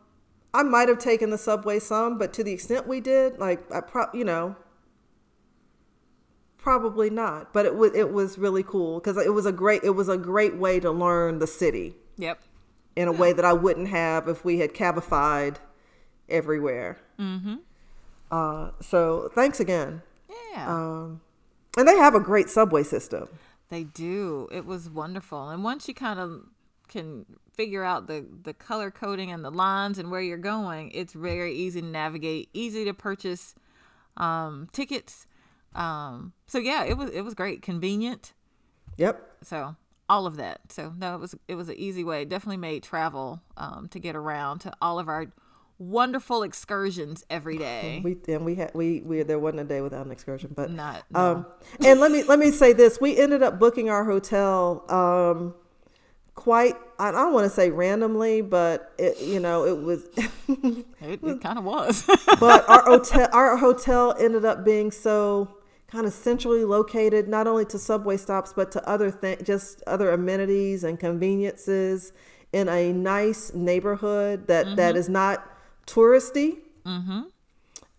I 0.54 0.64
might 0.64 0.90
have 0.90 1.00
taken 1.00 1.30
the 1.30 1.38
subway 1.38 1.80
some, 1.80 2.18
but 2.18 2.34
to 2.34 2.44
the 2.44 2.52
extent 2.52 2.88
we 2.88 3.00
did, 3.00 3.40
like 3.40 3.72
I 3.72 3.82
pro 3.82 4.06
you 4.14 4.24
know, 4.24 4.56
probably 6.58 7.10
not. 7.10 7.54
But 7.54 7.66
it 7.66 7.76
was 7.76 7.96
it 7.96 8.12
was 8.12 8.38
really 8.38 8.64
cool 8.64 9.00
because 9.00 9.18
it 9.18 9.34
was 9.34 9.46
a 9.46 9.52
great 9.52 9.84
it 9.84 9.92
was 9.92 10.10
a 10.10 10.18
great 10.18 10.58
way 10.58 10.80
to 10.80 10.92
learn 10.92 11.40
the 11.40 11.48
city 11.48 11.96
yep 12.18 12.40
in 12.96 13.08
a 13.08 13.12
way 13.12 13.34
that 13.34 13.46
I 13.46 13.54
wouldn't 13.54 13.88
have 13.90 14.28
if 14.28 14.44
we 14.46 14.60
had 14.60 14.74
cabified 14.74 15.58
everywhere. 16.30 16.98
Mm-hmm. 17.20 17.56
Uh, 18.30 18.72
so 18.82 19.30
thanks 19.34 19.60
again. 19.60 20.02
yeah 20.54 20.68
Um, 20.74 21.22
and 21.78 21.88
they 21.88 21.98
have 21.98 22.16
a 22.16 22.20
great 22.20 22.50
subway 22.50 22.84
system. 22.84 23.28
they 23.70 23.84
do 23.84 24.48
it 24.52 24.66
was 24.66 24.90
wonderful 24.90 25.50
and 25.50 25.64
once 25.64 25.88
you 25.88 25.94
kind 25.94 26.20
of 26.20 26.42
can 26.90 27.26
figure 27.54 27.84
out 27.84 28.08
the 28.08 28.26
the 28.44 28.54
color 28.54 28.92
coding 28.92 29.32
and 29.32 29.44
the 29.46 29.50
lines 29.52 29.98
and 29.98 30.12
where 30.12 30.22
you're 30.22 30.38
going 30.38 30.92
it's 30.92 31.14
very 31.14 31.54
easy 31.54 31.80
to 31.82 31.88
navigate 31.88 32.50
easy 32.54 32.84
to 32.86 32.94
purchase 32.94 33.56
um 34.18 34.68
tickets 34.74 35.26
um 35.76 36.34
so 36.48 36.58
yeah 36.58 36.84
it 36.84 36.98
was 36.98 37.10
it 37.12 37.22
was 37.22 37.34
great 37.34 37.62
convenient 37.62 38.34
Yep. 38.98 39.38
so 39.42 39.76
all 40.12 40.26
of 40.26 40.36
that 40.36 40.60
so 40.70 40.92
no 40.98 41.16
it 41.16 41.22
was 41.22 41.36
it 41.48 41.56
was 41.56 41.70
an 41.70 41.76
easy 41.78 42.04
way 42.04 42.24
It 42.24 42.30
definitely 42.30 42.58
made 42.58 42.84
travel 42.84 43.42
um, 43.56 43.88
to 43.92 43.98
get 43.98 44.14
around 44.14 44.60
to 44.60 44.74
all 44.82 45.00
of 45.00 45.08
our 45.08 45.28
wonderful 45.80 46.44
excursions 46.44 47.24
every 47.30 47.58
day 47.70 48.02
We 48.04 48.18
and 48.28 48.44
we 48.44 48.56
had 48.56 48.72
we 48.74 49.00
we 49.06 49.24
there 49.24 49.40
wasn't 49.40 49.62
a 49.62 49.64
day 49.64 49.80
without 49.80 50.06
an 50.06 50.12
excursion, 50.12 50.52
but 50.54 50.70
not 50.70 51.04
um, 51.16 51.46
and 51.80 52.02
let 52.02 52.12
me 52.12 52.24
let 52.24 52.40
me 52.40 52.52
say 52.52 52.74
this: 52.74 53.00
we 53.00 53.18
ended 53.18 53.42
up 53.42 53.58
booking 53.58 53.90
our 53.90 54.04
hotel 54.04 54.84
um, 54.90 55.56
quite. 56.36 56.76
I 57.00 57.12
don't 57.12 57.34
want 57.34 57.46
to 57.46 57.50
say 57.50 57.70
randomly, 57.72 58.42
but 58.42 58.92
it 58.98 59.22
you 59.22 59.40
know 59.40 59.66
it 59.66 59.82
was. 59.82 60.04
it, 60.48 61.24
it 61.24 61.42
kind 61.42 61.58
of 61.58 61.64
was 61.64 62.06
but 62.40 62.70
our 62.70 62.84
hotel 62.84 63.30
our 63.32 63.56
hotel 63.56 64.14
ended 64.20 64.44
up 64.44 64.66
being 64.66 64.92
so 64.92 65.48
kind 65.92 66.06
of 66.06 66.14
centrally 66.14 66.64
located, 66.64 67.28
not 67.28 67.48
only 67.48 67.66
to 67.66 67.78
subway 67.78 68.18
stops 68.18 68.54
but 68.54 68.72
to 68.72 68.90
other 68.90 69.12
th- 69.12 69.44
just 69.44 69.84
other 69.86 70.12
amenities 70.12 70.84
and 70.84 71.00
conveniences 71.00 72.14
in 72.54 72.70
a 72.70 72.92
nice 72.94 73.54
neighborhood 73.54 74.48
that, 74.48 74.66
that 74.76 74.96
is 74.96 75.10
not 75.10 75.50
touristy, 75.88 76.60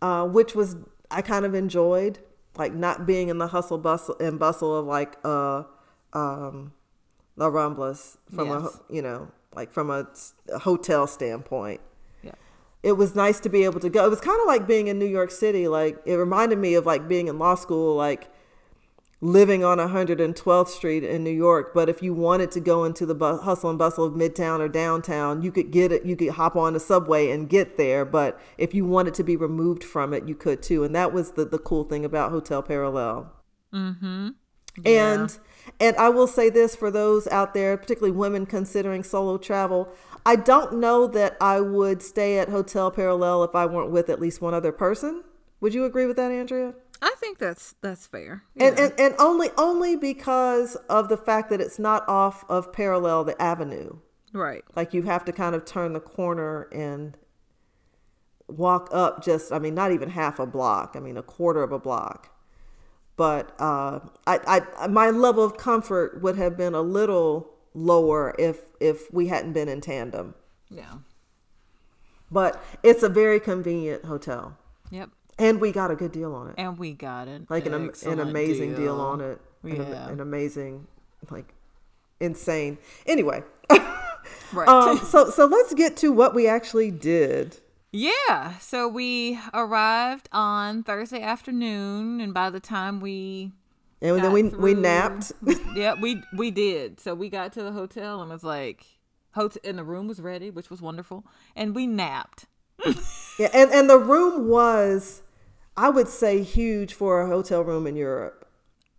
uh, 0.00 0.26
which 0.26 0.54
was 0.54 0.76
I 1.10 1.22
kind 1.22 1.44
of 1.44 1.54
enjoyed, 1.54 2.18
like 2.56 2.72
not 2.74 3.06
being 3.06 3.28
in 3.28 3.38
the 3.38 3.48
hustle 3.48 3.78
bustle 3.78 4.16
and 4.20 4.38
bustle 4.38 4.74
of 4.76 4.86
like 4.86 5.16
uh, 5.24 5.64
um, 6.12 6.72
La 7.36 7.48
Ramblas 7.50 8.16
from 8.34 8.48
a 8.50 8.70
you 8.90 9.02
know 9.02 9.28
like 9.54 9.70
from 9.72 9.90
a 9.90 10.06
hotel 10.60 11.06
standpoint. 11.06 11.80
It 12.82 12.92
was 12.92 13.14
nice 13.14 13.38
to 13.40 13.48
be 13.48 13.64
able 13.64 13.80
to 13.80 13.88
go. 13.88 14.04
It 14.04 14.10
was 14.10 14.20
kind 14.20 14.40
of 14.40 14.46
like 14.46 14.66
being 14.66 14.88
in 14.88 14.98
New 14.98 15.06
York 15.06 15.30
City. 15.30 15.68
Like 15.68 15.98
it 16.04 16.14
reminded 16.14 16.58
me 16.58 16.74
of 16.74 16.86
like 16.86 17.08
being 17.08 17.28
in 17.28 17.38
law 17.38 17.54
school, 17.54 17.94
like 17.94 18.28
living 19.20 19.62
on 19.62 19.78
112th 19.78 20.68
Street 20.68 21.04
in 21.04 21.22
New 21.22 21.30
York. 21.30 21.72
But 21.72 21.88
if 21.88 22.02
you 22.02 22.12
wanted 22.12 22.50
to 22.50 22.60
go 22.60 22.82
into 22.82 23.06
the 23.06 23.14
bu- 23.14 23.38
hustle 23.38 23.70
and 23.70 23.78
bustle 23.78 24.04
of 24.04 24.14
Midtown 24.14 24.58
or 24.58 24.68
downtown, 24.68 25.42
you 25.42 25.52
could 25.52 25.70
get 25.70 25.92
it. 25.92 26.04
You 26.04 26.16
could 26.16 26.30
hop 26.30 26.56
on 26.56 26.72
the 26.72 26.80
subway 26.80 27.30
and 27.30 27.48
get 27.48 27.76
there. 27.76 28.04
But 28.04 28.40
if 28.58 28.74
you 28.74 28.84
wanted 28.84 29.14
to 29.14 29.22
be 29.22 29.36
removed 29.36 29.84
from 29.84 30.12
it, 30.12 30.26
you 30.26 30.34
could 30.34 30.60
too. 30.60 30.82
And 30.82 30.94
that 30.96 31.12
was 31.12 31.32
the 31.32 31.44
the 31.44 31.58
cool 31.58 31.84
thing 31.84 32.04
about 32.04 32.32
Hotel 32.32 32.62
Parallel. 32.62 33.32
Mm-hmm. 33.72 34.28
And 34.84 35.38
and 35.80 35.96
I 35.96 36.08
will 36.08 36.26
say 36.26 36.50
this 36.50 36.76
for 36.76 36.90
those 36.90 37.26
out 37.28 37.54
there, 37.54 37.76
particularly 37.76 38.16
women 38.16 38.46
considering 38.46 39.02
solo 39.02 39.38
travel, 39.38 39.88
I 40.24 40.36
don't 40.36 40.74
know 40.74 41.06
that 41.08 41.36
I 41.40 41.60
would 41.60 42.02
stay 42.02 42.38
at 42.38 42.48
Hotel 42.48 42.90
Parallel 42.90 43.44
if 43.44 43.54
I 43.54 43.66
weren't 43.66 43.90
with 43.90 44.08
at 44.08 44.20
least 44.20 44.40
one 44.40 44.54
other 44.54 44.72
person. 44.72 45.24
Would 45.60 45.74
you 45.74 45.84
agree 45.84 46.06
with 46.06 46.16
that, 46.16 46.30
Andrea? 46.30 46.74
I 47.00 47.14
think 47.18 47.38
that's 47.38 47.74
that's 47.80 48.06
fair. 48.06 48.44
And, 48.56 48.78
and 48.78 48.92
and 48.98 49.14
only 49.18 49.50
only 49.58 49.96
because 49.96 50.76
of 50.88 51.08
the 51.08 51.16
fact 51.16 51.50
that 51.50 51.60
it's 51.60 51.78
not 51.78 52.08
off 52.08 52.44
of 52.48 52.72
Parallel 52.72 53.24
the 53.24 53.40
Avenue. 53.42 53.98
right. 54.32 54.62
Like 54.76 54.94
you 54.94 55.02
have 55.02 55.24
to 55.24 55.32
kind 55.32 55.56
of 55.56 55.64
turn 55.64 55.94
the 55.94 56.00
corner 56.00 56.68
and 56.72 57.16
walk 58.46 58.88
up 58.92 59.24
just 59.24 59.52
I 59.52 59.58
mean 59.58 59.74
not 59.74 59.90
even 59.90 60.10
half 60.10 60.38
a 60.38 60.46
block. 60.46 60.94
I 60.94 61.00
mean 61.00 61.16
a 61.16 61.22
quarter 61.24 61.64
of 61.64 61.72
a 61.72 61.78
block. 61.78 62.31
But 63.16 63.54
uh, 63.60 64.00
I, 64.26 64.62
I 64.80 64.86
my 64.88 65.10
level 65.10 65.44
of 65.44 65.56
comfort 65.56 66.22
would 66.22 66.36
have 66.38 66.56
been 66.56 66.74
a 66.74 66.80
little 66.82 67.50
lower 67.74 68.34
if 68.38 68.62
if 68.80 69.12
we 69.12 69.28
hadn't 69.28 69.52
been 69.52 69.68
in 69.68 69.80
tandem. 69.80 70.34
Yeah. 70.70 70.94
But 72.30 72.62
it's 72.82 73.02
a 73.02 73.08
very 73.10 73.38
convenient 73.38 74.06
hotel, 74.06 74.56
Yep. 74.90 75.10
and 75.38 75.60
we 75.60 75.70
got 75.70 75.90
a 75.90 75.94
good 75.94 76.12
deal 76.12 76.34
on 76.34 76.48
it. 76.48 76.54
And 76.56 76.78
we 76.78 76.92
got 76.94 77.28
it. 77.28 77.42
Like 77.50 77.66
an 77.66 77.74
an 77.74 78.20
amazing 78.20 78.74
deal. 78.74 78.98
on 79.00 79.20
it. 79.20 79.38
An, 79.62 79.76
Yeah. 79.76 80.08
an 80.08 80.18
amazing, 80.20 80.86
like, 81.30 81.52
insane. 82.20 82.78
Anyway, 83.06 83.42
Right. 84.52 84.66
um, 84.66 84.96
so 85.04 85.28
so 85.28 85.44
let's 85.44 85.74
get 85.74 85.96
to 85.98 86.10
what 86.10 86.34
we 86.34 86.48
actually 86.48 86.90
did. 86.90 87.58
Yeah. 87.92 88.58
So 88.58 88.88
we 88.88 89.38
arrived 89.52 90.28
on 90.32 90.82
Thursday 90.82 91.20
afternoon, 91.22 92.20
and 92.20 92.32
by 92.32 92.48
the 92.48 92.60
time 92.60 93.00
we 93.00 93.52
And 94.00 94.18
then 94.24 94.32
we 94.32 94.44
we 94.44 94.74
napped. 94.74 95.32
yeah, 95.76 95.94
we 96.00 96.22
we 96.36 96.50
did. 96.50 96.98
So 96.98 97.14
we 97.14 97.28
got 97.28 97.52
to 97.52 97.62
the 97.62 97.72
hotel 97.72 98.22
and 98.22 98.30
was 98.30 98.42
like, 98.42 98.86
hotel, 99.32 99.60
and 99.62 99.78
the 99.78 99.84
room 99.84 100.08
was 100.08 100.20
ready, 100.20 100.50
which 100.50 100.70
was 100.70 100.80
wonderful, 100.80 101.24
and 101.54 101.74
we 101.74 101.86
napped. 101.86 102.46
Yeah, 103.38 103.48
and 103.54 103.70
and 103.72 103.88
the 103.88 103.98
room 103.98 104.46
was, 104.46 105.22
I 105.74 105.88
would 105.88 106.06
say, 106.06 106.42
huge 106.42 106.92
for 106.92 107.22
a 107.22 107.26
hotel 107.26 107.62
room 107.64 107.86
in 107.86 107.96
Europe. 107.96 108.46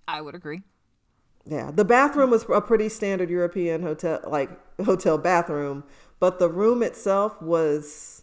I 0.08 0.22
would 0.22 0.34
agree. 0.34 0.64
Yeah, 1.46 1.70
the 1.70 1.86
bathroom 1.86 2.32
was 2.32 2.44
a 2.50 2.60
pretty 2.60 2.90
standard 2.90 3.30
European 3.30 3.84
hotel 3.84 4.22
like 4.28 4.50
hotel 4.84 5.20
bathroom, 5.20 5.84
but 6.20 6.40
the 6.40 6.50
room 6.50 6.82
itself 6.82 7.40
was. 7.44 8.23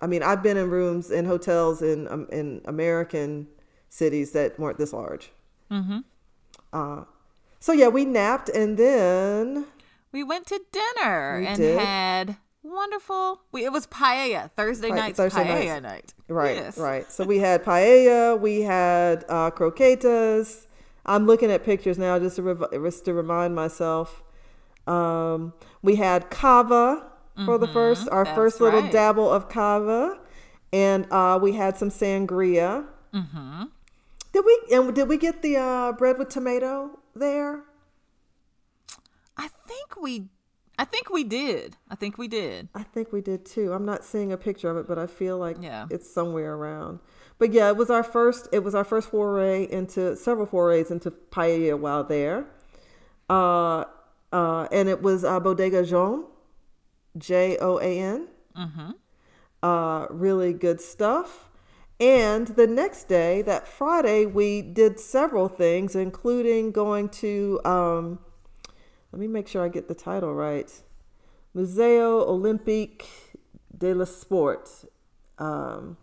I 0.00 0.06
mean, 0.06 0.22
I've 0.22 0.42
been 0.42 0.56
in 0.56 0.70
rooms 0.70 1.10
in 1.10 1.24
hotels 1.24 1.82
in 1.82 2.06
um, 2.08 2.28
in 2.30 2.60
American 2.66 3.48
cities 3.88 4.32
that 4.32 4.58
weren't 4.58 4.78
this 4.78 4.92
large. 4.92 5.30
Mm-hmm. 5.70 5.98
Uh, 6.72 7.04
so 7.60 7.72
yeah, 7.72 7.88
we 7.88 8.04
napped 8.04 8.48
and 8.48 8.76
then 8.78 9.66
We 10.12 10.22
went 10.22 10.46
to 10.46 10.60
dinner 10.72 11.38
We 11.40 11.46
and 11.46 11.56
did. 11.56 11.78
had 11.78 12.36
wonderful. 12.62 13.40
We, 13.52 13.64
it 13.64 13.72
was 13.72 13.86
paella 13.86 14.50
Thursday 14.52 14.90
night's 14.90 15.16
Thursday 15.16 15.44
paella 15.44 15.82
nights. 15.82 15.82
night. 15.82 16.14
Right, 16.28 16.56
Yes. 16.56 16.78
right. 16.78 17.10
So 17.10 17.24
we 17.24 17.38
had 17.38 17.64
paella, 17.64 18.38
we 18.38 18.60
had 18.62 19.24
uh, 19.28 19.50
croquetas. 19.50 20.66
I'm 21.06 21.26
looking 21.26 21.50
at 21.50 21.64
pictures 21.64 21.98
now 21.98 22.18
just 22.18 22.36
to, 22.36 22.42
rev- 22.42 22.70
just 22.72 23.04
to 23.06 23.14
remind 23.14 23.54
myself. 23.54 24.22
Um, 24.86 25.54
we 25.82 25.96
had 25.96 26.28
cava 26.30 27.07
for 27.44 27.58
the 27.58 27.68
first, 27.68 28.08
our 28.10 28.24
that's 28.24 28.34
first 28.36 28.60
little 28.60 28.82
right. 28.82 28.92
dabble 28.92 29.30
of 29.30 29.48
cava, 29.48 30.18
and 30.72 31.06
uh, 31.10 31.38
we 31.40 31.52
had 31.52 31.76
some 31.76 31.90
sangria. 31.90 32.86
Mm-hmm. 33.14 33.64
Did 34.32 34.44
we 34.44 34.60
and 34.72 34.94
did 34.94 35.08
we 35.08 35.16
get 35.16 35.42
the 35.42 35.56
uh, 35.56 35.92
bread 35.92 36.18
with 36.18 36.28
tomato 36.28 36.98
there? 37.14 37.62
I 39.36 39.48
think 39.66 39.96
we, 40.00 40.28
I 40.78 40.84
think 40.84 41.10
we 41.10 41.22
did. 41.24 41.76
I 41.88 41.94
think 41.94 42.18
we 42.18 42.28
did. 42.28 42.68
I 42.74 42.82
think 42.82 43.12
we 43.12 43.20
did 43.20 43.46
too. 43.46 43.72
I'm 43.72 43.84
not 43.84 44.04
seeing 44.04 44.32
a 44.32 44.36
picture 44.36 44.68
of 44.68 44.76
it, 44.76 44.88
but 44.88 44.98
I 44.98 45.06
feel 45.06 45.38
like 45.38 45.56
Yeah. 45.60 45.86
it's 45.90 46.12
somewhere 46.12 46.54
around. 46.54 46.98
But 47.38 47.52
yeah, 47.52 47.68
it 47.68 47.76
was 47.76 47.88
our 47.88 48.02
first. 48.02 48.48
It 48.52 48.64
was 48.64 48.74
our 48.74 48.84
first 48.84 49.10
foray 49.10 49.70
into 49.70 50.16
several 50.16 50.46
forays 50.46 50.90
into 50.90 51.10
paella 51.12 51.78
while 51.78 52.02
there, 52.02 52.46
uh, 53.30 53.84
uh, 54.32 54.66
and 54.72 54.88
it 54.88 55.02
was 55.02 55.24
uh, 55.24 55.38
Bodega 55.38 55.84
Joan, 55.84 56.24
J 57.18 57.56
O 57.58 57.78
A 57.78 57.98
N. 57.98 58.28
Mm-hmm. 58.56 58.90
Uh, 59.62 60.06
really 60.10 60.52
good 60.52 60.80
stuff. 60.80 61.48
And 62.00 62.46
the 62.48 62.66
next 62.66 63.08
day, 63.08 63.42
that 63.42 63.66
Friday, 63.66 64.24
we 64.24 64.62
did 64.62 65.00
several 65.00 65.48
things, 65.48 65.96
including 65.96 66.70
going 66.70 67.08
to. 67.10 67.60
Um, 67.64 68.20
let 69.12 69.20
me 69.20 69.26
make 69.26 69.48
sure 69.48 69.64
I 69.64 69.68
get 69.68 69.88
the 69.88 69.94
title 69.94 70.34
right. 70.34 70.70
Museo 71.54 72.24
Olympique 72.24 73.06
de 73.76 73.94
la 73.94 74.04
Sport. 74.04 74.68
Um, 75.38 75.96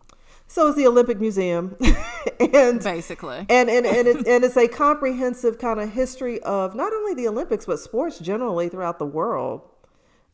so 0.47 0.67
it's 0.67 0.77
the 0.77 0.87
Olympic 0.87 1.19
Museum, 1.19 1.75
and 2.39 2.81
Basically. 2.83 3.45
and 3.49 3.69
and 3.69 3.85
and 3.85 4.07
it's 4.07 4.23
and 4.27 4.43
it's 4.43 4.57
a 4.57 4.67
comprehensive 4.67 5.57
kind 5.59 5.79
of 5.79 5.91
history 5.91 6.41
of 6.43 6.75
not 6.75 6.93
only 6.93 7.13
the 7.13 7.27
Olympics 7.27 7.65
but 7.65 7.79
sports 7.79 8.19
generally 8.19 8.69
throughout 8.69 8.99
the 8.99 9.05
world, 9.05 9.61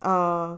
uh, 0.02 0.58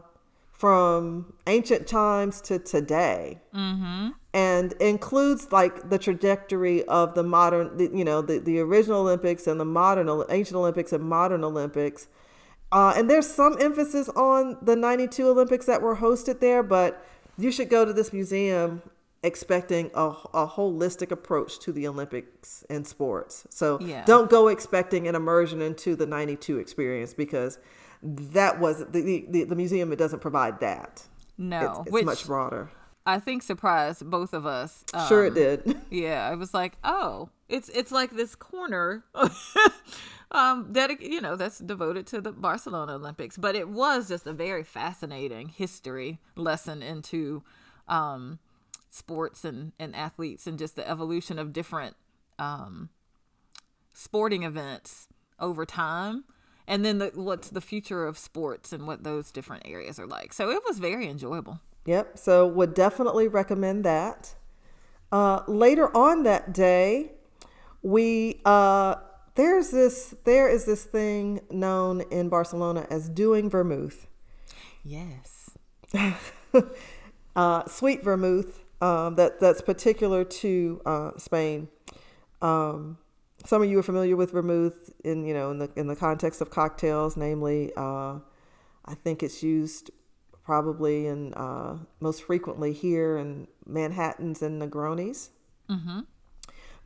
from 0.54 1.34
ancient 1.48 1.86
times 1.86 2.40
to 2.40 2.58
today, 2.60 3.40
mm-hmm. 3.54 4.10
and 4.32 4.72
includes 4.74 5.50
like 5.50 5.90
the 5.90 5.98
trajectory 5.98 6.84
of 6.84 7.14
the 7.14 7.24
modern, 7.24 7.76
the, 7.76 7.90
you 7.92 8.04
know, 8.04 8.22
the 8.22 8.38
the 8.38 8.60
original 8.60 9.00
Olympics 9.00 9.46
and 9.46 9.58
the 9.58 9.64
modern 9.64 10.08
ancient 10.30 10.56
Olympics 10.56 10.92
and 10.92 11.04
modern 11.04 11.42
Olympics. 11.42 12.06
Uh, 12.70 12.94
and 12.96 13.10
there's 13.10 13.26
some 13.26 13.56
emphasis 13.60 14.08
on 14.10 14.56
the 14.62 14.74
92 14.74 15.28
Olympics 15.28 15.66
that 15.66 15.82
were 15.82 15.96
hosted 15.96 16.40
there, 16.40 16.62
but 16.62 17.04
you 17.36 17.52
should 17.52 17.68
go 17.68 17.84
to 17.84 17.92
this 17.92 18.12
museum 18.12 18.82
expecting 19.22 19.90
a, 19.94 20.08
a 20.34 20.46
holistic 20.46 21.10
approach 21.10 21.58
to 21.58 21.72
the 21.72 21.86
Olympics 21.88 22.64
and 22.68 22.86
sports. 22.86 23.46
So 23.50 23.78
Yeah. 23.80 24.04
don't 24.04 24.28
go 24.28 24.48
expecting 24.48 25.08
an 25.08 25.14
immersion 25.14 25.62
into 25.62 25.96
the 25.96 26.06
92 26.06 26.58
experience 26.58 27.14
because 27.14 27.58
that 28.04 28.60
was 28.60 28.84
the, 28.90 29.24
the, 29.28 29.44
the 29.44 29.56
museum, 29.56 29.92
it 29.92 29.96
doesn't 29.96 30.20
provide 30.20 30.60
that. 30.60 31.02
No, 31.38 31.84
It's, 31.86 31.96
it's 31.96 32.04
much 32.04 32.26
broader. 32.26 32.70
I 33.06 33.18
think 33.18 33.42
surprised 33.42 34.08
both 34.08 34.32
of 34.32 34.46
us. 34.46 34.84
Um, 34.94 35.08
Sure, 35.08 35.26
it 35.26 35.34
did. 35.34 35.76
Yeah, 35.90 36.28
I 36.28 36.34
was 36.34 36.54
like, 36.54 36.76
oh, 36.84 37.28
it's 37.48 37.68
it's 37.70 37.92
like 37.92 38.10
this 38.12 38.34
corner, 38.34 39.04
um, 40.30 40.72
dedic- 40.72 41.00
you 41.00 41.20
know, 41.20 41.36
that's 41.36 41.58
devoted 41.58 42.06
to 42.08 42.20
the 42.20 42.32
Barcelona 42.32 42.94
Olympics. 42.94 43.36
But 43.36 43.54
it 43.54 43.68
was 43.68 44.08
just 44.08 44.26
a 44.26 44.32
very 44.32 44.64
fascinating 44.64 45.48
history 45.48 46.18
lesson 46.36 46.82
into 46.82 47.42
um, 47.88 48.38
sports 48.90 49.44
and 49.44 49.72
and 49.78 49.94
athletes 49.94 50.46
and 50.46 50.58
just 50.58 50.76
the 50.76 50.88
evolution 50.88 51.38
of 51.38 51.52
different 51.52 51.96
um, 52.38 52.88
sporting 53.92 54.42
events 54.42 55.08
over 55.38 55.64
time. 55.66 56.24
And 56.66 56.84
then 56.84 56.98
the, 56.98 57.10
what's 57.14 57.50
the 57.50 57.60
future 57.60 58.06
of 58.06 58.16
sports 58.16 58.72
and 58.72 58.86
what 58.86 59.04
those 59.04 59.30
different 59.30 59.64
areas 59.66 59.98
are 59.98 60.06
like. 60.06 60.32
So 60.32 60.50
it 60.50 60.62
was 60.66 60.78
very 60.78 61.08
enjoyable. 61.08 61.60
Yep. 61.84 62.18
So 62.18 62.46
would 62.46 62.72
definitely 62.74 63.28
recommend 63.28 63.84
that. 63.84 64.34
Uh, 65.12 65.42
later 65.46 65.94
on 65.96 66.22
that 66.22 66.52
day, 66.52 67.12
we 67.82 68.40
uh, 68.44 68.96
there's 69.34 69.70
this 69.70 70.14
there 70.24 70.48
is 70.48 70.64
this 70.64 70.84
thing 70.84 71.40
known 71.50 72.00
in 72.10 72.28
Barcelona 72.28 72.86
as 72.90 73.08
doing 73.08 73.50
vermouth, 73.50 74.06
Yes. 74.84 75.50
uh, 77.36 77.64
sweet 77.66 78.02
vermouth 78.02 78.64
um, 78.80 79.14
that 79.14 79.40
that's 79.40 79.62
particular 79.62 80.24
to 80.24 80.80
uh, 80.84 81.10
Spain. 81.16 81.68
Um, 82.42 82.98
some 83.44 83.62
of 83.62 83.70
you 83.70 83.78
are 83.78 83.82
familiar 83.82 84.16
with 84.16 84.32
vermouth 84.32 84.92
in 85.04 85.24
you 85.24 85.34
know 85.34 85.50
in 85.50 85.58
the 85.58 85.70
in 85.76 85.86
the 85.86 85.96
context 85.96 86.40
of 86.40 86.50
cocktails, 86.50 87.16
namely, 87.16 87.72
uh, 87.76 88.18
I 88.84 88.94
think 88.94 89.22
it's 89.22 89.42
used 89.42 89.90
probably 90.44 91.06
and 91.06 91.34
uh, 91.36 91.76
most 92.00 92.22
frequently 92.24 92.72
here 92.72 93.16
in 93.16 93.48
Manhattan's 93.66 94.42
and 94.42 94.60
Negronis. 94.60 95.30
Mm-hmm. 95.70 96.00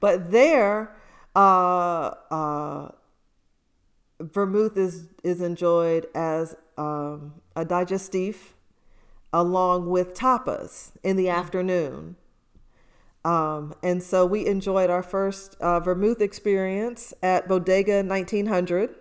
But 0.00 0.30
there, 0.30 0.94
uh, 1.34 2.14
uh, 2.30 2.90
vermouth 4.20 4.76
is 4.76 5.08
is 5.24 5.40
enjoyed 5.40 6.06
as 6.14 6.56
um, 6.76 7.34
a 7.56 7.64
digestif 7.64 8.54
along 9.32 9.88
with 9.90 10.14
tapas 10.14 10.92
in 11.02 11.16
the 11.16 11.28
afternoon. 11.28 12.16
Um, 13.24 13.74
and 13.82 14.02
so 14.02 14.24
we 14.24 14.46
enjoyed 14.46 14.90
our 14.90 15.02
first 15.02 15.56
uh, 15.60 15.80
vermouth 15.80 16.20
experience 16.20 17.12
at 17.22 17.48
Bodega 17.48 18.02
1900 18.02 18.94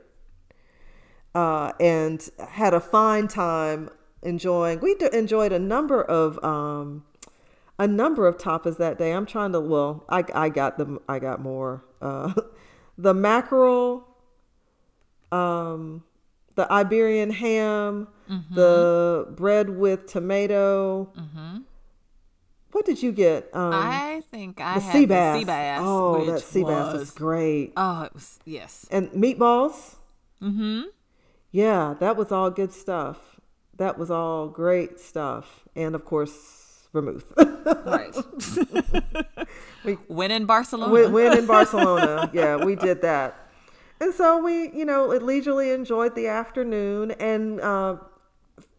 uh, 1.36 1.71
and 1.80 2.30
had 2.49 2.73
a 2.73 2.80
fine 2.80 3.27
time 3.27 3.89
enjoying. 4.23 4.80
We 4.80 4.95
d- 4.95 5.10
enjoyed 5.13 5.51
a 5.51 5.60
number 5.60 6.01
of 6.01 6.43
um, 6.43 7.03
a 7.77 7.88
number 7.88 8.27
of 8.27 8.38
tapas 8.38 8.77
that 8.77 8.97
day. 8.97 9.12
I'm 9.12 9.25
trying 9.25 9.51
to. 9.51 9.60
Well, 9.60 10.03
I 10.10 10.23
I 10.34 10.49
got 10.49 10.77
them. 10.77 10.99
I 11.08 11.19
got 11.19 11.39
more. 11.39 11.84
Uh, 12.01 12.34
the 12.97 13.13
mackerel, 13.13 14.08
um, 15.32 16.03
the 16.56 16.71
Iberian 16.71 17.30
ham, 17.30 18.08
mm-hmm. 18.30 18.56
the 18.56 19.27
bread 19.30 19.69
with 19.69 20.08
tomato. 20.08 21.12
Mm-hmm. 21.15 21.58
What 22.77 22.85
did 22.85 23.01
you 23.01 23.11
get? 23.11 23.49
Um, 23.53 23.73
I 23.73 24.21
think 24.29 24.61
I 24.61 24.75
the 24.75 24.81
had 24.81 24.93
sea 24.93 25.05
bass. 25.07 25.33
The 25.33 25.39
sea 25.39 25.45
bass. 25.45 25.79
Oh, 25.81 26.25
that 26.25 26.41
sea 26.41 26.63
was, 26.63 26.75
bass 26.75 26.93
was 26.93 27.09
great. 27.09 27.73
Oh, 27.75 28.03
it 28.03 28.13
was 28.13 28.39
yes. 28.45 28.85
And 28.91 29.09
meatballs. 29.09 29.95
Mm-hmm. 30.43 30.81
Yeah, 31.49 31.95
that 31.99 32.15
was 32.15 32.31
all 32.31 32.51
good 32.51 32.71
stuff. 32.71 33.17
That 33.77 33.97
was 33.97 34.11
all 34.11 34.47
great 34.47 34.99
stuff, 34.99 35.67
and 35.75 35.95
of 35.95 36.05
course, 36.05 36.87
vermouth. 36.93 37.33
right. 37.35 38.15
we, 39.83 39.97
win 40.07 40.29
in 40.29 40.45
Barcelona. 40.45 40.93
Win, 40.93 41.11
win 41.11 41.35
in 41.35 41.47
Barcelona. 41.47 42.29
yeah, 42.31 42.63
we 42.63 42.75
did 42.75 43.01
that. 43.01 43.49
And 43.99 44.13
so 44.13 44.37
we, 44.43 44.69
you 44.69 44.85
know, 44.85 45.07
leisurely 45.07 45.71
enjoyed 45.71 46.13
the 46.13 46.27
afternoon 46.27 47.09
and 47.09 47.59
uh, 47.59 47.95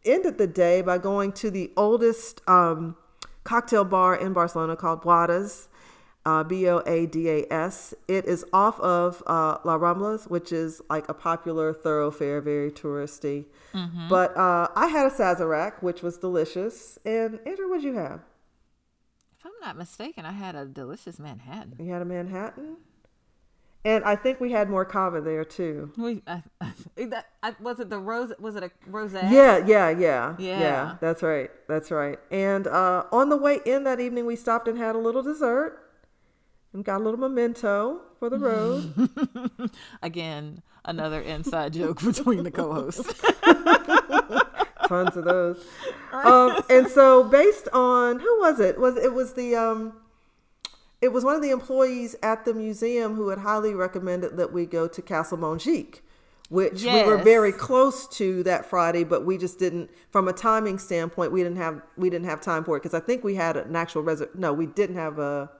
ended 0.04 0.38
the 0.38 0.46
day 0.46 0.82
by 0.82 0.98
going 0.98 1.32
to 1.32 1.50
the 1.50 1.72
oldest 1.76 2.48
um, 2.48 2.94
cocktail 3.48 3.84
bar 3.84 4.14
in 4.14 4.34
Barcelona 4.34 4.76
called 4.76 5.02
Boadas, 5.02 5.68
uh, 6.26 6.44
B 6.44 6.68
O 6.68 6.82
A 6.86 7.06
D 7.06 7.30
A 7.30 7.46
S. 7.50 7.94
It 8.06 8.26
is 8.26 8.44
off 8.52 8.78
of 8.80 9.22
uh, 9.26 9.56
La 9.64 9.78
Ramblas, 9.78 10.28
which 10.28 10.52
is 10.52 10.82
like 10.90 11.08
a 11.08 11.14
popular 11.14 11.72
thoroughfare, 11.72 12.42
very 12.42 12.70
touristy. 12.70 13.46
Mm-hmm. 13.72 14.08
But 14.08 14.36
uh, 14.36 14.68
I 14.76 14.88
had 14.88 15.06
a 15.06 15.10
Sazerac, 15.10 15.82
which 15.82 16.02
was 16.02 16.18
delicious. 16.18 16.98
And 17.06 17.40
Andrea, 17.46 17.68
what'd 17.68 17.84
you 17.84 17.94
have? 17.94 18.20
If 19.38 19.46
I'm 19.46 19.52
not 19.62 19.78
mistaken, 19.78 20.26
I 20.26 20.32
had 20.32 20.54
a 20.54 20.66
delicious 20.66 21.18
Manhattan. 21.18 21.76
You 21.78 21.90
had 21.92 22.02
a 22.02 22.04
Manhattan? 22.04 22.76
And 23.84 24.04
I 24.04 24.16
think 24.16 24.40
we 24.40 24.50
had 24.50 24.68
more 24.68 24.84
cava 24.84 25.20
there 25.20 25.44
too. 25.44 25.92
We 25.96 26.22
uh, 26.26 26.40
that, 26.96 27.26
was 27.60 27.78
it 27.80 27.88
the 27.90 27.98
rose? 27.98 28.32
Was 28.38 28.56
it 28.56 28.64
a 28.64 28.70
rose? 28.86 29.14
Yeah, 29.14 29.30
yeah, 29.30 29.88
yeah, 29.90 29.90
yeah, 29.90 30.34
yeah. 30.38 30.96
That's 31.00 31.22
right. 31.22 31.50
That's 31.68 31.90
right. 31.90 32.18
And 32.30 32.66
uh, 32.66 33.04
on 33.12 33.28
the 33.28 33.36
way 33.36 33.60
in 33.64 33.84
that 33.84 34.00
evening, 34.00 34.26
we 34.26 34.36
stopped 34.36 34.66
and 34.68 34.76
had 34.76 34.94
a 34.94 34.98
little 34.98 35.22
dessert 35.22 35.78
and 36.72 36.84
got 36.84 37.00
a 37.00 37.04
little 37.04 37.20
memento 37.20 38.00
for 38.18 38.28
the 38.28 38.38
road. 38.38 39.70
Again, 40.02 40.62
another 40.84 41.20
inside 41.20 41.72
joke 41.72 42.02
between 42.02 42.42
the 42.42 42.50
co-hosts. 42.50 43.22
Tons 44.88 45.16
of 45.16 45.24
those. 45.24 45.64
Um, 46.10 46.62
and 46.70 46.88
so, 46.88 47.22
based 47.22 47.68
on 47.74 48.18
who 48.18 48.40
was 48.40 48.60
it? 48.60 48.80
Was 48.80 48.96
it 48.96 49.12
was 49.12 49.34
the 49.34 49.54
um, 49.54 49.92
it 51.00 51.12
was 51.12 51.24
one 51.24 51.36
of 51.36 51.42
the 51.42 51.50
employees 51.50 52.16
at 52.22 52.44
the 52.44 52.54
museum 52.54 53.14
who 53.14 53.28
had 53.28 53.38
highly 53.38 53.74
recommended 53.74 54.36
that 54.36 54.52
we 54.52 54.66
go 54.66 54.88
to 54.88 55.00
Castle 55.00 55.38
Montjuic, 55.38 56.00
which 56.48 56.82
yes. 56.82 57.06
we 57.06 57.12
were 57.12 57.18
very 57.18 57.52
close 57.52 58.08
to 58.08 58.42
that 58.42 58.66
Friday, 58.66 59.04
but 59.04 59.24
we 59.24 59.38
just 59.38 59.58
didn't, 59.58 59.90
from 60.10 60.26
a 60.26 60.32
timing 60.32 60.78
standpoint, 60.78 61.30
we 61.30 61.42
didn't 61.42 61.58
have 61.58 61.82
we 61.96 62.10
didn't 62.10 62.26
have 62.26 62.40
time 62.40 62.64
for 62.64 62.76
it 62.76 62.80
because 62.80 62.94
I 62.94 63.00
think 63.00 63.22
we 63.22 63.36
had 63.36 63.56
an 63.56 63.76
actual 63.76 64.02
res. 64.02 64.22
No, 64.34 64.52
we 64.52 64.66
didn't 64.66 64.96
have 64.96 65.18
a 65.18 65.50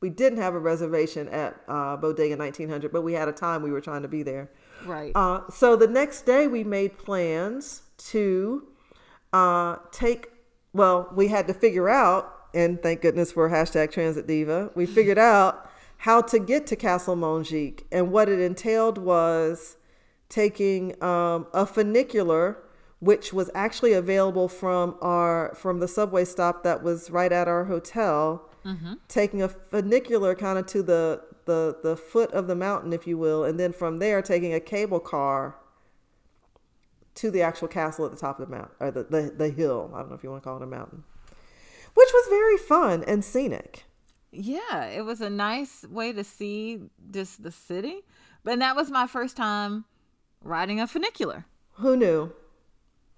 we 0.00 0.10
didn't 0.10 0.38
have 0.38 0.54
a 0.54 0.58
reservation 0.58 1.28
at 1.28 1.60
uh, 1.68 1.96
Bodega 1.96 2.36
1900, 2.36 2.90
but 2.90 3.02
we 3.02 3.12
had 3.12 3.28
a 3.28 3.32
time 3.32 3.62
we 3.62 3.70
were 3.70 3.82
trying 3.82 4.02
to 4.02 4.08
be 4.08 4.22
there. 4.22 4.50
Right. 4.84 5.12
Uh, 5.14 5.42
so 5.50 5.76
the 5.76 5.86
next 5.86 6.22
day 6.22 6.46
we 6.46 6.64
made 6.64 6.98
plans 6.98 7.82
to 7.98 8.66
uh, 9.32 9.76
take. 9.92 10.28
Well, 10.72 11.10
we 11.14 11.28
had 11.28 11.46
to 11.48 11.54
figure 11.54 11.88
out 11.88 12.39
and 12.52 12.82
thank 12.82 13.02
goodness 13.02 13.32
for 13.32 13.48
hashtag 13.48 13.92
Transit 13.92 14.26
Diva, 14.26 14.70
we 14.74 14.86
figured 14.86 15.18
out 15.18 15.70
how 15.98 16.22
to 16.22 16.38
get 16.38 16.66
to 16.68 16.76
Castle 16.76 17.16
Montjuic. 17.16 17.82
And 17.92 18.10
what 18.10 18.28
it 18.28 18.40
entailed 18.40 18.98
was 18.98 19.76
taking 20.28 21.00
um, 21.02 21.46
a 21.52 21.66
funicular, 21.66 22.58
which 23.00 23.32
was 23.32 23.50
actually 23.54 23.92
available 23.92 24.48
from 24.48 24.96
our 25.02 25.54
from 25.54 25.80
the 25.80 25.88
subway 25.88 26.24
stop 26.24 26.62
that 26.64 26.82
was 26.82 27.10
right 27.10 27.32
at 27.32 27.48
our 27.48 27.64
hotel. 27.64 28.48
Mm-hmm. 28.64 28.94
Taking 29.08 29.42
a 29.42 29.48
funicular 29.48 30.34
kind 30.34 30.58
of 30.58 30.66
to 30.66 30.82
the, 30.82 31.22
the 31.46 31.78
the 31.82 31.96
foot 31.96 32.30
of 32.32 32.46
the 32.46 32.56
mountain, 32.56 32.92
if 32.92 33.06
you 33.06 33.16
will, 33.16 33.44
and 33.44 33.58
then 33.58 33.72
from 33.72 33.98
there 33.98 34.22
taking 34.22 34.52
a 34.52 34.60
cable 34.60 35.00
car 35.00 35.56
to 37.14 37.30
the 37.30 37.42
actual 37.42 37.68
castle 37.68 38.06
at 38.06 38.10
the 38.10 38.16
top 38.16 38.38
of 38.38 38.48
the 38.48 38.56
mountain 38.56 38.74
or 38.80 38.90
the, 38.90 39.02
the, 39.04 39.34
the 39.36 39.50
hill. 39.50 39.90
I 39.94 39.98
don't 39.98 40.10
know 40.10 40.14
if 40.14 40.22
you 40.22 40.30
want 40.30 40.42
to 40.42 40.48
call 40.48 40.56
it 40.56 40.62
a 40.62 40.66
mountain 40.66 41.04
which 41.94 42.08
was 42.12 42.26
very 42.28 42.56
fun 42.56 43.04
and 43.04 43.24
scenic. 43.24 43.84
Yeah, 44.32 44.84
it 44.86 45.04
was 45.04 45.20
a 45.20 45.30
nice 45.30 45.84
way 45.90 46.12
to 46.12 46.22
see 46.24 46.80
just 47.10 47.42
the 47.42 47.50
city. 47.50 48.02
But 48.44 48.58
that 48.60 48.76
was 48.76 48.90
my 48.90 49.06
first 49.06 49.36
time 49.36 49.84
riding 50.42 50.80
a 50.80 50.86
funicular. 50.86 51.46
Who 51.74 51.96
knew? 51.96 52.32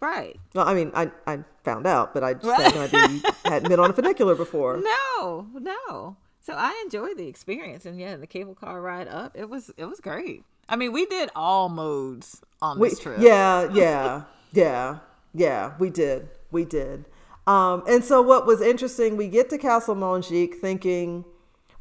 Right. 0.01 0.39
Well, 0.55 0.67
I 0.67 0.75
mean, 0.75 0.91
I, 0.95 1.13
I 1.27 1.41
found 1.63 1.87
out, 1.87 2.13
but 2.13 2.25
I 2.25 2.35
just 2.35 2.47
right. 2.47 2.63
had 2.63 2.75
no 2.75 2.83
idea 2.83 3.33
hadn't 3.45 3.69
been 3.69 3.79
on 3.79 3.91
a 3.91 3.93
funicular 3.93 4.35
before. 4.35 4.79
No, 4.79 5.47
no. 5.55 6.17
So 6.41 6.55
I 6.55 6.81
enjoyed 6.85 7.17
the 7.17 7.29
experience, 7.29 7.87
and 7.87 8.01
yeah, 8.01 8.17
the 8.17 8.27
cable 8.27 8.57
car 8.57 8.81
ride 8.81 9.07
up, 9.07 9.37
it 9.37 9.49
was 9.49 9.71
it 9.77 9.85
was 9.85 10.01
great. 10.01 10.43
I 10.69 10.75
mean, 10.75 10.93
we 10.93 11.07
did 11.07 11.31
all 11.37 11.69
modes 11.69 12.43
on 12.61 12.81
we, 12.81 12.89
this 12.89 12.99
trip. 12.99 13.19
Yeah, 13.21 13.71
yeah, 13.73 14.25
yeah, 14.53 14.99
yeah. 15.35 15.75
We 15.79 15.91
did, 15.91 16.29
we 16.51 16.65
did. 16.65 17.05
Um, 17.47 17.83
and 17.89 18.05
so 18.05 18.23
what 18.23 18.47
was 18.47 18.61
interesting, 18.61 19.17
we 19.17 19.29
get 19.29 19.51
to 19.51 19.59
Castle 19.59 19.97
Montjuic 19.97 20.55
thinking, 20.55 21.25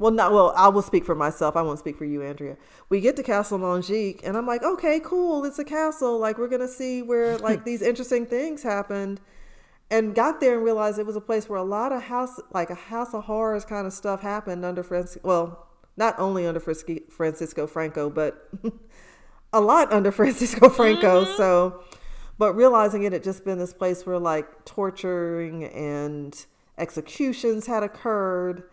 well, 0.01 0.11
not 0.11 0.33
well. 0.33 0.51
I 0.57 0.67
will 0.69 0.81
speak 0.81 1.05
for 1.05 1.13
myself. 1.13 1.55
I 1.55 1.61
won't 1.61 1.77
speak 1.77 1.95
for 1.95 2.05
you, 2.05 2.23
Andrea. 2.23 2.57
We 2.89 3.01
get 3.01 3.15
to 3.17 3.23
Castle 3.23 3.59
Montjuic, 3.59 4.21
and 4.23 4.35
I'm 4.35 4.47
like, 4.47 4.63
okay, 4.63 4.99
cool. 5.03 5.45
It's 5.45 5.59
a 5.59 5.63
castle. 5.63 6.17
Like 6.17 6.39
we're 6.39 6.47
gonna 6.47 6.67
see 6.67 7.03
where 7.03 7.37
like 7.49 7.65
these 7.65 7.83
interesting 7.83 8.25
things 8.25 8.63
happened. 8.63 9.21
And 9.91 10.15
got 10.15 10.39
there 10.39 10.55
and 10.55 10.63
realized 10.63 10.97
it 10.97 11.05
was 11.05 11.17
a 11.17 11.21
place 11.21 11.49
where 11.49 11.59
a 11.59 11.63
lot 11.63 11.91
of 11.91 12.03
house, 12.03 12.39
like 12.51 12.69
a 12.69 12.75
house 12.75 13.13
of 13.13 13.25
horrors 13.25 13.65
kind 13.65 13.85
of 13.85 13.93
stuff 13.93 14.21
happened 14.21 14.65
under 14.65 14.81
Francisco. 14.81 15.19
Well, 15.21 15.67
not 15.97 16.17
only 16.17 16.47
under 16.47 16.61
Francisco 16.61 17.67
Franco, 17.67 18.09
but 18.09 18.49
a 19.53 19.61
lot 19.61 19.91
under 19.93 20.11
Francisco 20.11 20.69
Franco. 20.69 21.25
Mm-hmm. 21.25 21.37
So 21.37 21.83
but 22.41 22.55
realizing 22.55 23.03
it 23.03 23.13
had 23.13 23.23
just 23.23 23.45
been 23.45 23.59
this 23.59 23.71
place 23.71 24.03
where 24.03 24.17
like 24.17 24.65
torturing 24.65 25.63
and 25.63 26.47
executions 26.75 27.67
had 27.67 27.83
occurred 27.83 28.63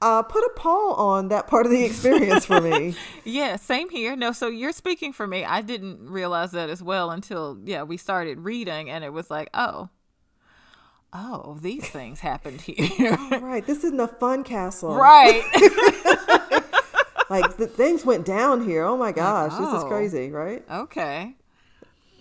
uh, 0.00 0.22
put 0.22 0.42
a 0.42 0.50
pall 0.56 0.94
on 0.94 1.28
that 1.28 1.46
part 1.46 1.66
of 1.66 1.70
the 1.70 1.84
experience 1.84 2.46
for 2.46 2.62
me. 2.62 2.96
yeah, 3.24 3.56
same 3.56 3.90
here. 3.90 4.16
No, 4.16 4.32
so 4.32 4.48
you're 4.48 4.72
speaking 4.72 5.12
for 5.12 5.26
me. 5.26 5.44
I 5.44 5.60
didn't 5.60 6.08
realize 6.08 6.52
that 6.52 6.70
as 6.70 6.82
well 6.82 7.10
until 7.10 7.58
yeah 7.62 7.82
we 7.82 7.98
started 7.98 8.40
reading, 8.40 8.88
and 8.88 9.04
it 9.04 9.12
was 9.12 9.30
like, 9.30 9.50
oh, 9.52 9.90
oh, 11.12 11.58
these 11.60 11.86
things 11.86 12.20
happened 12.20 12.62
here. 12.62 13.18
right, 13.42 13.66
this 13.66 13.84
isn't 13.84 14.00
a 14.00 14.08
fun 14.08 14.44
castle. 14.44 14.94
Right. 14.94 15.44
like 17.28 17.58
the 17.58 17.66
things 17.66 18.02
went 18.06 18.24
down 18.24 18.64
here. 18.64 18.84
Oh 18.84 18.96
my 18.96 19.12
gosh, 19.12 19.52
oh, 19.54 19.66
this 19.66 19.82
is 19.82 19.88
crazy, 19.90 20.30
right? 20.30 20.64
Okay. 20.70 21.36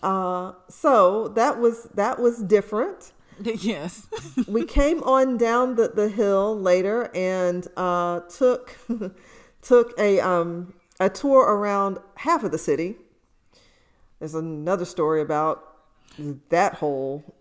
Uh, 0.02 0.54
so 0.70 1.28
that 1.30 1.60
was 1.60 1.84
that 1.96 2.20
was 2.20 2.42
different. 2.42 3.14
Yes. 3.42 4.08
we 4.50 4.66
came 4.66 5.02
on 5.04 5.38
down 5.38 5.76
the, 5.76 5.88
the 5.88 6.10
hill 6.10 6.60
later 6.60 7.10
and 7.16 7.66
uh, 7.78 8.20
took 8.22 8.78
took 9.62 9.98
a 9.98 10.20
um, 10.20 10.74
a 11.00 11.10
tour 11.10 11.44
around 11.44 12.00
half 12.16 12.44
of 12.44 12.52
the 12.52 12.58
city. 12.58 12.98
There's 14.20 14.36
another 14.36 14.84
story 14.84 15.22
about 15.22 15.64
that 16.50 16.76
whole 16.76 17.34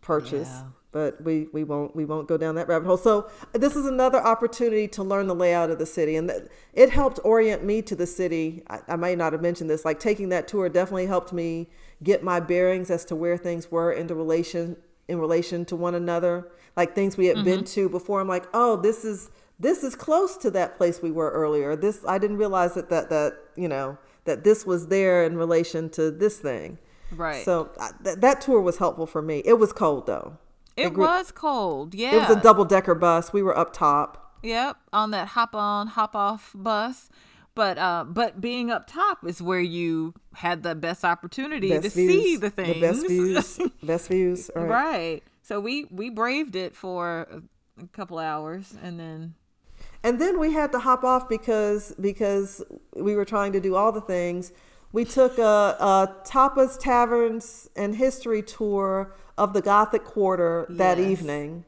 purchase. 0.00 0.48
Yeah. 0.50 0.64
But 0.94 1.20
we 1.24 1.48
we 1.52 1.64
won't 1.64 1.94
we 1.96 2.04
won't 2.04 2.28
go 2.28 2.36
down 2.38 2.54
that 2.54 2.68
rabbit 2.68 2.86
hole. 2.86 2.96
So 2.96 3.28
this 3.52 3.74
is 3.74 3.84
another 3.84 4.18
opportunity 4.18 4.86
to 4.88 5.02
learn 5.02 5.26
the 5.26 5.34
layout 5.34 5.68
of 5.68 5.78
the 5.80 5.86
city, 5.86 6.14
and 6.14 6.28
th- 6.30 6.44
it 6.72 6.88
helped 6.90 7.18
orient 7.24 7.64
me 7.64 7.82
to 7.82 7.96
the 7.96 8.06
city. 8.06 8.62
I, 8.70 8.78
I 8.88 8.96
might 8.96 9.18
not 9.18 9.32
have 9.32 9.42
mentioned 9.42 9.68
this. 9.68 9.84
Like 9.84 9.98
taking 9.98 10.28
that 10.28 10.46
tour 10.46 10.68
definitely 10.68 11.06
helped 11.06 11.32
me 11.32 11.68
get 12.02 12.22
my 12.22 12.38
bearings 12.38 12.90
as 12.90 13.04
to 13.06 13.16
where 13.16 13.36
things 13.36 13.72
were 13.72 13.90
into 13.92 14.14
relation 14.14 14.76
in 15.08 15.18
relation 15.18 15.64
to 15.66 15.74
one 15.76 15.96
another. 15.96 16.48
Like 16.76 16.94
things 16.94 17.16
we 17.16 17.26
had 17.26 17.38
Mm-hmm. 17.38 17.44
been 17.44 17.64
to 17.64 17.88
before. 17.88 18.20
I'm 18.20 18.28
like, 18.28 18.46
oh, 18.54 18.76
this 18.76 19.04
is 19.04 19.30
this 19.58 19.82
is 19.82 19.96
close 19.96 20.36
to 20.38 20.50
that 20.52 20.76
place 20.76 21.02
we 21.02 21.10
were 21.10 21.30
earlier. 21.32 21.74
This 21.74 22.04
I 22.06 22.18
didn't 22.18 22.36
realize 22.38 22.74
that 22.74 22.88
that 22.90 23.10
that 23.10 23.32
you 23.56 23.66
know 23.68 23.98
that 24.26 24.44
this 24.44 24.64
was 24.64 24.86
there 24.86 25.24
in 25.24 25.36
relation 25.36 25.90
to 25.90 26.12
this 26.12 26.38
thing. 26.38 26.78
Right. 27.10 27.44
So 27.44 27.70
I, 27.80 27.90
th- 28.02 28.16
that 28.18 28.40
tour 28.40 28.60
was 28.60 28.78
helpful 28.78 29.06
for 29.06 29.20
me. 29.22 29.42
It 29.44 29.58
was 29.58 29.72
cold 29.72 30.06
though. 30.06 30.38
It 30.76 30.86
agree- 30.88 31.04
was 31.04 31.32
cold. 31.32 31.94
Yeah. 31.94 32.16
It 32.16 32.28
was 32.28 32.36
a 32.36 32.40
double 32.40 32.64
decker 32.64 32.94
bus. 32.94 33.32
We 33.32 33.42
were 33.42 33.56
up 33.56 33.72
top. 33.72 34.20
Yep, 34.42 34.76
on 34.92 35.10
that 35.12 35.28
hop 35.28 35.54
on, 35.54 35.86
hop 35.86 36.14
off 36.14 36.52
bus. 36.54 37.08
But 37.54 37.78
uh, 37.78 38.04
but 38.06 38.40
being 38.40 38.70
up 38.70 38.86
top 38.86 39.26
is 39.26 39.40
where 39.40 39.60
you 39.60 40.14
had 40.34 40.62
the 40.62 40.74
best 40.74 41.04
opportunity 41.04 41.68
to 41.68 41.88
see 41.88 42.36
the 42.36 42.50
things. 42.50 42.74
The 42.74 42.80
best 42.80 43.06
views. 43.06 43.60
best 43.82 44.08
views. 44.08 44.50
Right. 44.54 44.68
right. 44.68 45.22
So 45.42 45.60
we 45.60 45.84
we 45.90 46.10
braved 46.10 46.56
it 46.56 46.74
for 46.74 47.28
a, 47.30 47.82
a 47.82 47.86
couple 47.88 48.18
hours, 48.18 48.74
and 48.82 48.98
then 48.98 49.34
And 50.02 50.20
then 50.20 50.38
we 50.38 50.52
had 50.52 50.72
to 50.72 50.80
hop 50.80 51.04
off 51.04 51.28
because 51.28 51.94
because 52.00 52.62
we 52.96 53.14
were 53.14 53.24
trying 53.24 53.52
to 53.52 53.60
do 53.60 53.76
all 53.76 53.92
the 53.92 54.00
things. 54.00 54.52
We 54.92 55.04
took 55.04 55.38
a, 55.38 55.42
a 55.42 56.14
Tapas 56.24 56.78
Taverns 56.78 57.68
and 57.74 57.96
History 57.96 58.42
tour 58.42 59.14
of 59.36 59.52
the 59.52 59.62
Gothic 59.62 60.04
Quarter 60.04 60.66
that 60.70 60.98
Yes. 60.98 61.06
evening. 61.10 61.64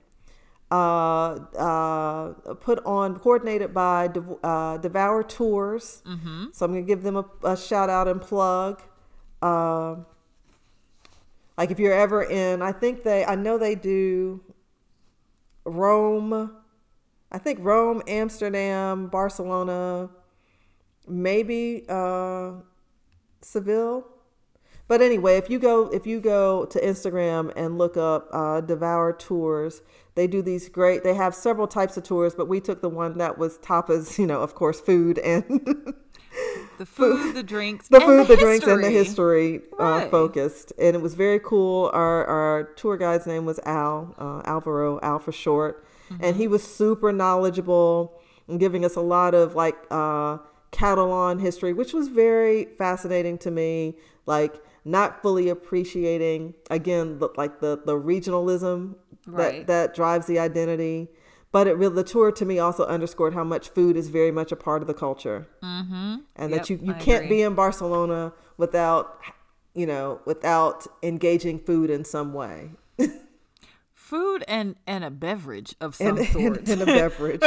Uh, 0.71 1.35
uh, 1.57 2.33
put 2.61 2.85
on, 2.85 3.19
coordinated 3.21 3.73
by 3.73 4.09
Dev- 4.09 4.39
uh, 4.43 4.77
Devour 4.79 5.23
Tours. 5.23 6.03
Mm-hmm. 6.05 6.47
So 6.53 6.65
I'm 6.67 6.73
going 6.73 6.85
to 6.85 6.87
give 6.87 7.03
them 7.05 7.17
a, 7.17 7.25
a 7.45 7.57
shout 7.57 7.89
out 7.89 8.09
and 8.09 8.21
plug. 8.21 8.83
Uh, 9.41 9.97
like 11.57 11.71
if 11.71 11.79
you're 11.79 11.93
ever 11.95 12.23
in, 12.23 12.63
I 12.63 12.73
think 12.73 13.05
they, 13.05 13.25
I 13.25 13.37
know 13.37 13.59
they 13.59 13.77
do 13.77 14.41
Rome. 15.65 16.53
I 17.31 17.39
think 17.39 17.59
Rome, 17.63 18.03
Amsterdam, 18.09 19.07
Barcelona, 19.09 20.11
maybe 21.07 21.85
uh, 21.89 22.53
Seville. 23.41 24.05
But 24.89 25.03
anyway, 25.03 25.37
if 25.37 25.51
you 25.51 25.59
go 25.59 25.89
if 25.89 26.07
you 26.07 26.21
go 26.21 26.65
to 26.67 26.81
Instagram 26.81 27.53
and 27.57 27.77
look 27.79 27.97
up 27.97 28.29
uh, 28.33 28.61
Devour 28.61 29.13
Tours, 29.13 29.83
they 30.15 30.27
do 30.27 30.43
these 30.43 30.69
great. 30.69 31.03
They 31.03 31.15
have 31.15 31.35
several 31.35 31.67
types 31.67 31.97
of 31.97 32.05
tours, 32.05 32.35
but 32.35 32.47
we 32.49 32.61
took 32.61 32.83
the 32.83 32.89
one 32.89 33.19
that 33.19 33.37
was 33.39 33.59
tapas. 33.59 34.19
You 34.19 34.27
know, 34.27 34.41
of 34.43 34.55
course, 34.55 34.81
food 34.81 35.19
and 35.19 35.45
the 36.79 36.87
food, 36.87 37.35
the 37.35 37.43
drinks, 37.43 37.89
the 37.89 37.97
and 37.97 38.05
food, 38.07 38.29
the, 38.29 38.37
drinks, 38.37 38.67
and 38.67 38.83
the 38.83 38.91
history 38.91 39.61
uh, 39.79 40.09
focused, 40.09 40.73
and 40.79 40.95
it 40.95 41.03
was 41.03 41.15
very 41.15 41.41
cool. 41.41 41.91
Our 41.93 42.25
our 42.27 42.65
tour 42.77 42.97
guide's 42.97 43.27
name 43.27 43.45
was 43.45 43.59
Al 43.65 44.15
uh, 44.19 44.49
Alvaro, 44.49 45.01
Al 45.03 45.19
for 45.19 45.33
short, 45.33 45.85
and 46.11 46.21
Mm-hmm. 46.21 46.39
he 46.39 46.47
was 46.49 46.63
super 46.63 47.13
knowledgeable 47.13 48.21
and 48.49 48.61
giving 48.61 48.85
us 48.85 48.95
a 48.95 49.01
lot 49.01 49.35
of 49.35 49.55
like 49.57 49.77
uh, 49.91 50.39
Catalan 50.71 51.41
history, 51.41 51.73
which 51.73 51.93
was 51.93 52.09
very 52.09 52.67
fascinating 52.79 53.39
to 53.39 53.51
me. 53.51 53.97
Like 54.27 54.55
not 54.87 55.21
fully 55.21 55.49
appreciating 55.49 56.55
again, 56.71 57.19
the, 57.19 57.29
like 57.37 57.61
the 57.61 57.77
the 57.85 57.95
regionalism 57.95 58.95
Right. 59.29 59.67
that 59.67 59.89
that 59.89 59.95
drives 59.95 60.27
the 60.27 60.39
identity. 60.39 61.09
But 61.51 61.67
it 61.67 61.77
really, 61.77 61.95
the 61.97 62.05
tour 62.05 62.31
to 62.31 62.45
me 62.45 62.59
also 62.61 62.85
underscored 62.87 63.35
how 63.35 63.43
much 63.43 63.71
food 63.71 63.97
is 63.97 64.09
very 64.09 64.31
much 64.31 64.53
a 64.53 64.57
part 64.57 64.83
of 64.83 64.89
the 64.89 64.95
culture 64.95 65.49
and 65.63 66.23
that 66.37 66.69
you, 66.71 66.79
you 66.81 66.93
I 66.95 66.99
can't 66.99 67.25
agree. 67.25 67.39
be 67.39 67.43
in 67.43 67.55
Barcelona 67.55 68.33
without 68.57 69.19
you 69.75 69.87
know 69.87 70.21
without 70.27 70.87
engaging 71.03 71.59
food 71.59 71.91
in 71.91 72.05
some 72.05 72.33
way 72.35 72.71
food 73.95 74.45
and 74.47 74.77
and 74.87 75.03
a 75.05 75.11
beverage 75.11 75.75
of 75.81 75.95
some 75.97 76.19
and, 76.19 76.27
sort. 76.29 76.59
and, 76.59 76.69
and 76.69 76.83
a 76.83 76.87
beverage 77.01 77.43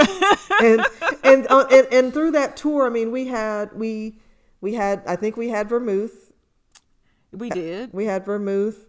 and 0.61 0.85
and, 1.23 1.47
uh, 1.49 1.65
and 1.71 1.87
and 1.91 2.13
through 2.13 2.31
that 2.31 2.57
tour 2.57 2.85
I 2.87 2.89
mean 2.89 3.11
we 3.11 3.27
had 3.27 3.73
we 3.73 4.19
we 4.61 4.73
had 4.73 5.01
I 5.07 5.15
think 5.15 5.37
we 5.37 5.49
had 5.49 5.69
vermouth 5.69 6.28
we 7.31 7.49
did. 7.49 7.91
we 7.93 8.05
had 8.05 8.25
vermouth 8.25 8.85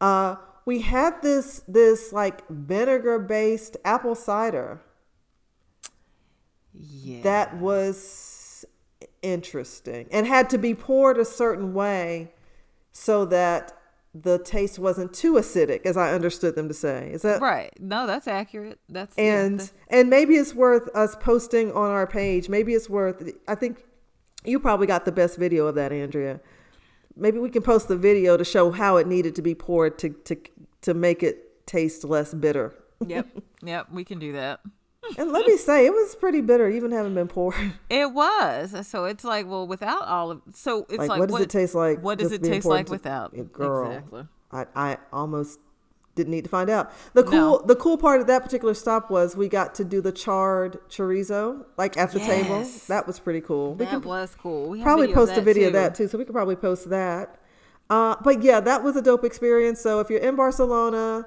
uh 0.00 0.36
we 0.64 0.80
had 0.80 1.22
this 1.22 1.62
this 1.68 2.12
like 2.12 2.46
vinegar 2.48 3.18
based 3.18 3.76
apple 3.84 4.14
cider 4.14 4.80
Yeah. 6.72 7.22
that 7.22 7.56
was 7.56 8.64
interesting 9.22 10.08
and 10.10 10.26
had 10.26 10.50
to 10.50 10.58
be 10.58 10.74
poured 10.74 11.18
a 11.18 11.24
certain 11.24 11.72
way 11.74 12.32
so 12.92 13.24
that 13.26 13.72
the 14.14 14.38
taste 14.38 14.78
wasn't 14.78 15.12
too 15.12 15.34
acidic 15.34 15.84
as 15.84 15.96
i 15.96 16.12
understood 16.12 16.54
them 16.54 16.68
to 16.68 16.74
say 16.74 17.10
is 17.12 17.22
that 17.22 17.40
right. 17.40 17.70
No, 17.78 18.06
that's 18.06 18.26
accurate. 18.26 18.78
That's 18.88 19.14
and 19.18 19.60
the- 19.60 19.70
and 19.88 20.08
maybe 20.10 20.36
it's 20.36 20.54
worth 20.54 20.88
us 20.94 21.14
posting 21.16 21.70
on 21.72 21.90
our 21.90 22.06
page 22.06 22.48
maybe 22.48 22.72
it's 22.74 22.88
worth 22.88 23.30
i 23.48 23.54
think 23.54 23.84
you 24.44 24.58
probably 24.60 24.86
got 24.86 25.04
the 25.04 25.12
best 25.12 25.36
video 25.38 25.66
of 25.66 25.74
that 25.74 25.92
andrea 25.92 26.40
maybe 27.16 27.38
we 27.38 27.50
can 27.50 27.62
post 27.62 27.88
the 27.88 27.96
video 27.96 28.36
to 28.36 28.44
show 28.44 28.70
how 28.70 28.96
it 28.96 29.06
needed 29.06 29.34
to 29.36 29.42
be 29.42 29.54
poured 29.54 29.98
to 29.98 30.10
to 30.10 30.36
to 30.82 30.94
make 30.94 31.22
it 31.22 31.66
taste 31.66 32.04
less 32.04 32.32
bitter 32.34 32.74
yep, 33.06 33.26
yep, 33.62 33.86
we 33.90 34.04
can 34.04 34.18
do 34.18 34.32
that. 34.32 34.60
and 35.18 35.32
let 35.32 35.46
me 35.46 35.56
say 35.68 35.86
it 35.86 35.92
was 35.92 36.14
pretty 36.16 36.40
bitter 36.40 36.68
even 36.68 36.90
having 36.92 37.14
been 37.14 37.28
poured 37.28 37.54
It 37.90 38.12
was. 38.12 38.86
So 38.88 39.04
it's 39.04 39.24
like, 39.24 39.46
well, 39.46 39.66
without 39.66 40.02
all 40.06 40.30
of 40.30 40.42
so 40.52 40.86
it's 40.88 40.98
like, 40.98 41.08
like, 41.08 41.20
what 41.20 41.30
does 41.30 41.40
it 41.40 41.50
taste 41.50 41.74
like 41.74 42.02
What 42.02 42.18
does 42.18 42.32
it 42.32 42.42
taste 42.42 42.66
like 42.66 42.80
into- 42.80 42.92
without? 42.92 43.52
Girl 43.52 43.90
Exactly. 43.90 44.24
I, 44.52 44.66
I 44.74 44.98
almost 45.12 45.58
didn't 46.16 46.32
need 46.32 46.42
to 46.44 46.50
find 46.50 46.68
out. 46.68 46.90
The 47.12 47.22
cool 47.22 47.60
No. 47.60 47.62
the 47.64 47.76
cool 47.76 47.96
part 47.96 48.20
of 48.20 48.26
that 48.26 48.42
particular 48.42 48.74
stop 48.74 49.10
was 49.10 49.36
we 49.36 49.48
got 49.48 49.74
to 49.76 49.84
do 49.84 50.00
the 50.00 50.10
charred 50.10 50.80
chorizo 50.88 51.66
like 51.76 51.96
at 51.96 52.10
the 52.10 52.18
table. 52.18 52.64
That 52.88 53.06
was 53.06 53.20
pretty 53.20 53.40
cool. 53.42 53.74
we 53.74 53.84
That 53.84 54.04
was 54.04 54.34
cool. 54.34 54.68
We 54.68 54.82
probably 54.82 55.12
post 55.12 55.32
a 55.32 55.36
that, 55.36 55.44
video 55.44 55.68
of 55.68 55.74
that 55.74 55.94
too, 55.94 56.08
so 56.08 56.18
we 56.18 56.24
could 56.24 56.34
probably 56.34 56.56
post 56.56 56.90
that. 56.90 57.38
Uh, 57.88 58.16
but 58.24 58.42
yeah, 58.42 58.58
that 58.58 58.82
was 58.82 58.96
a 58.96 59.02
dope 59.02 59.22
experience. 59.24 59.80
So 59.80 60.00
if 60.00 60.10
you're 60.10 60.18
in 60.18 60.34
Barcelona 60.34 61.26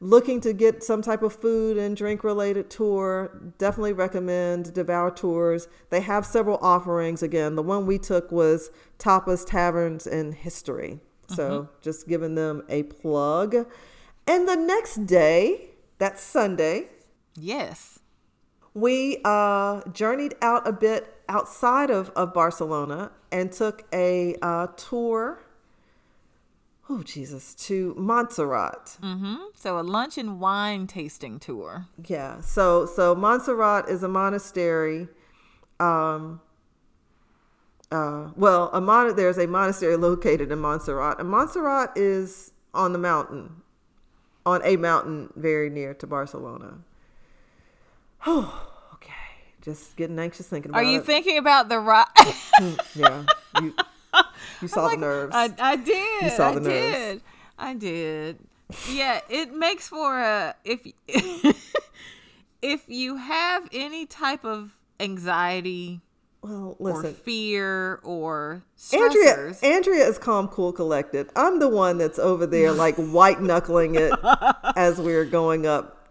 looking 0.00 0.40
to 0.40 0.52
get 0.52 0.82
some 0.84 1.02
type 1.02 1.22
of 1.22 1.34
food 1.34 1.76
and 1.76 1.96
drink 1.96 2.22
related 2.22 2.70
tour, 2.70 3.30
definitely 3.58 3.92
recommend 3.92 4.72
Devour 4.72 5.10
Tours. 5.10 5.66
They 5.90 6.00
have 6.00 6.24
several 6.24 6.56
offerings. 6.62 7.22
Again, 7.22 7.56
the 7.56 7.62
one 7.62 7.84
we 7.84 7.98
took 7.98 8.30
was 8.30 8.70
Tapas 8.98 9.44
Taverns 9.44 10.06
and 10.06 10.32
History. 10.32 11.00
So 11.34 11.68
just 11.82 12.08
giving 12.08 12.36
them 12.36 12.62
a 12.70 12.84
plug. 12.84 13.66
And 14.28 14.46
the 14.46 14.56
next 14.56 15.06
day, 15.06 15.70
that's 15.98 16.22
Sunday, 16.22 16.88
Yes. 17.34 17.98
we 18.74 19.20
uh, 19.24 19.80
journeyed 19.92 20.34
out 20.42 20.68
a 20.68 20.72
bit 20.72 21.14
outside 21.28 21.90
of, 21.90 22.10
of 22.10 22.34
Barcelona 22.34 23.10
and 23.32 23.50
took 23.50 23.86
a 23.92 24.36
uh, 24.42 24.66
tour. 24.76 25.40
Oh 26.90 27.02
Jesus, 27.02 27.54
to 27.66 27.94
Montserrat. 27.98 28.96
Mm-hmm. 29.02 29.36
So 29.54 29.78
a 29.78 29.82
lunch 29.82 30.16
and 30.18 30.40
wine 30.40 30.86
tasting 30.86 31.38
tour. 31.38 31.86
Yeah. 32.06 32.40
So 32.40 32.86
so 32.86 33.14
Montserrat 33.14 33.88
is 33.88 34.02
a 34.02 34.08
monastery. 34.08 35.08
Um. 35.78 36.40
Uh. 37.92 38.30
Well, 38.36 38.70
a 38.72 38.80
mon- 38.80 39.14
there's 39.16 39.36
a 39.38 39.46
monastery 39.46 39.96
located 39.96 40.50
in 40.50 40.58
Montserrat, 40.60 41.20
and 41.20 41.28
Montserrat 41.28 41.92
is 41.96 42.52
on 42.72 42.92
the 42.94 42.98
mountain, 42.98 43.60
on 44.46 44.60
a 44.64 44.76
mountain 44.76 45.32
very 45.36 45.70
near 45.70 45.94
to 45.94 46.06
Barcelona. 46.06 46.78
Oh, 48.26 48.66
okay. 48.94 49.12
Just 49.62 49.96
getting 49.96 50.18
anxious 50.18 50.46
thinking 50.48 50.70
about 50.70 50.80
Are 50.80 50.84
you 50.84 50.98
it. 50.98 51.04
thinking 51.04 51.38
about 51.38 51.68
the 51.68 51.78
rock? 51.78 52.16
yeah. 52.94 53.24
You, 53.60 53.74
you 54.62 54.68
saw 54.68 54.88
the 54.88 54.96
nerves. 54.96 55.34
I, 55.34 55.52
I 55.58 55.76
did. 55.76 56.22
You 56.22 56.30
saw 56.30 56.52
the 56.52 56.60
I 56.60 56.62
nerves. 56.62 56.96
did. 56.96 57.22
I 57.58 57.74
did. 57.74 58.38
Yeah, 58.90 59.20
it 59.28 59.52
makes 59.54 59.88
for 59.88 60.18
a 60.18 60.54
if 60.64 60.86
if 62.62 62.84
you 62.88 63.16
have 63.16 63.68
any 63.72 64.04
type 64.04 64.44
of 64.44 64.76
anxiety 65.00 66.00
well, 66.42 66.76
or 66.78 66.94
listen. 66.94 67.14
fear 67.14 68.00
or 68.04 68.62
Andrea, 68.92 69.34
stressors. 69.36 69.62
Andrea 69.64 70.06
is 70.06 70.18
calm, 70.18 70.48
cool, 70.48 70.72
collected. 70.72 71.30
I'm 71.36 71.58
the 71.58 71.68
one 71.68 71.98
that's 71.98 72.18
over 72.18 72.46
there 72.46 72.72
like 72.72 72.96
white 72.96 73.40
knuckling 73.42 73.94
it 73.96 74.12
as 74.76 74.98
we're 75.00 75.24
going 75.24 75.66
up 75.66 76.08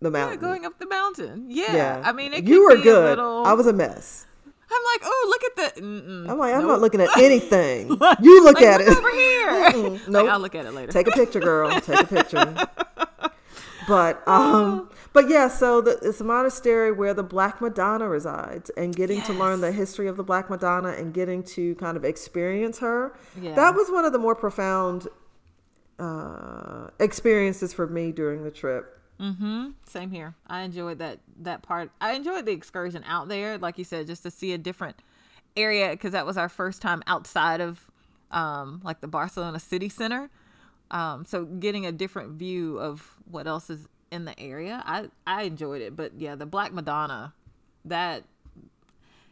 the 0.00 0.08
Yeah, 0.08 0.12
mountain. 0.12 0.40
going 0.40 0.64
up 0.64 0.78
the 0.78 0.86
mountain. 0.86 1.46
Yeah. 1.48 1.74
yeah, 1.76 2.02
I 2.04 2.12
mean, 2.12 2.32
it 2.32 2.44
you 2.44 2.66
could 2.66 2.72
were 2.72 2.76
be 2.78 2.82
good. 2.82 3.18
A 3.18 3.22
little, 3.22 3.44
I 3.46 3.52
was 3.52 3.66
a 3.66 3.72
mess. 3.72 4.26
I'm 4.72 4.82
like, 4.94 5.00
oh, 5.04 5.26
look 5.28 5.44
at 5.44 5.74
the. 5.76 5.80
Mm-mm. 5.82 6.30
I'm 6.30 6.38
like, 6.38 6.54
I'm 6.54 6.60
Nope. 6.60 6.68
not 6.70 6.80
looking 6.80 7.00
at 7.00 7.08
anything. 7.18 7.88
you 8.22 8.44
look 8.44 8.54
Like, 8.56 8.64
at 8.64 8.80
look 8.80 8.88
it. 8.88 8.98
over 8.98 9.10
here. 9.10 9.50
Mm-mm. 9.72 10.08
Like, 10.08 10.26
I'll 10.28 10.38
look 10.38 10.54
at 10.54 10.64
it 10.66 10.72
later. 10.72 10.92
Take 10.92 11.08
a 11.08 11.10
picture, 11.12 11.40
girl. 11.40 11.70
Take 11.80 12.02
a 12.02 12.06
picture. 12.06 12.54
but 13.88 14.26
um, 14.28 14.88
but 15.12 15.28
yeah. 15.28 15.48
So 15.48 15.80
the, 15.80 15.98
it's 16.02 16.20
a 16.20 16.24
monastery 16.24 16.92
where 16.92 17.14
the 17.14 17.22
Black 17.22 17.60
Madonna 17.60 18.08
resides, 18.08 18.70
and 18.70 18.94
getting 18.94 19.22
to 19.22 19.32
learn 19.32 19.60
the 19.60 19.72
history 19.72 20.06
of 20.08 20.16
the 20.16 20.22
Black 20.22 20.50
Madonna 20.50 20.90
and 20.90 21.12
getting 21.12 21.42
to 21.44 21.74
kind 21.76 21.96
of 21.96 22.04
experience 22.04 22.78
her. 22.78 23.16
Yeah. 23.40 23.54
That 23.54 23.74
was 23.74 23.90
one 23.90 24.04
of 24.04 24.12
the 24.12 24.18
more 24.18 24.34
profound 24.34 25.08
uh, 25.98 26.88
experiences 26.98 27.72
for 27.72 27.86
me 27.86 28.12
during 28.12 28.44
the 28.44 28.50
trip. 28.50 28.98
Mm-hmm. 29.20 29.70
Same 29.84 30.10
here. 30.10 30.34
I 30.46 30.62
enjoyed 30.62 30.98
that 30.98 31.18
that 31.40 31.62
part. 31.62 31.90
I 32.00 32.12
enjoyed 32.12 32.46
the 32.46 32.52
excursion 32.52 33.04
out 33.06 33.28
there, 33.28 33.58
like 33.58 33.76
you 33.76 33.84
said, 33.84 34.06
just 34.06 34.22
to 34.22 34.30
see 34.30 34.52
a 34.52 34.58
different 34.58 34.96
area 35.56 35.90
because 35.90 36.12
that 36.12 36.24
was 36.24 36.38
our 36.38 36.48
first 36.48 36.80
time 36.80 37.02
outside 37.06 37.60
of 37.60 37.90
um, 38.30 38.80
like 38.82 39.00
the 39.00 39.08
Barcelona 39.08 39.58
city 39.58 39.88
center. 39.88 40.30
Um, 40.90 41.24
so 41.24 41.44
getting 41.44 41.86
a 41.86 41.92
different 41.92 42.32
view 42.32 42.78
of 42.78 43.16
what 43.30 43.46
else 43.46 43.70
is 43.70 43.86
in 44.10 44.24
the 44.24 44.38
area, 44.38 44.82
I 44.86 45.08
I 45.26 45.42
enjoyed 45.44 45.82
it. 45.82 45.96
But 45.96 46.12
yeah, 46.18 46.34
the 46.34 46.46
Black 46.46 46.72
Madonna, 46.72 47.34
that 47.84 48.24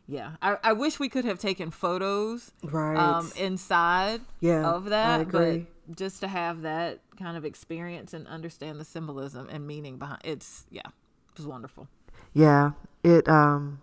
yeah, 0.07 0.33
I, 0.41 0.57
I 0.65 0.73
wish 0.73 0.99
we 0.99 1.09
could 1.09 1.25
have 1.27 1.39
taken 1.39 1.71
photos 1.71 2.53
Right. 2.63 2.97
um, 2.97 3.31
inside 3.37 4.23
Yeah, 4.41 4.67
of 4.71 4.87
that. 4.87 5.21
I 5.21 5.23
agree. 5.23 5.67
But 5.87 5.97
just 5.97 6.21
to 6.21 6.29
have 6.29 6.63
that 6.63 7.01
kind 7.19 7.37
of 7.37 7.45
experience 7.45 8.15
and 8.15 8.27
understand 8.27 8.81
the 8.81 8.85
symbolism 8.85 9.49
and 9.51 9.67
meaning 9.67 9.99
behind 9.99 10.21
it's 10.25 10.65
yeah, 10.71 10.81
it 10.87 11.37
was 11.37 11.47
wonderful. 11.47 11.89
Yeah, 12.33 12.73
it. 13.03 13.29
Um, 13.29 13.81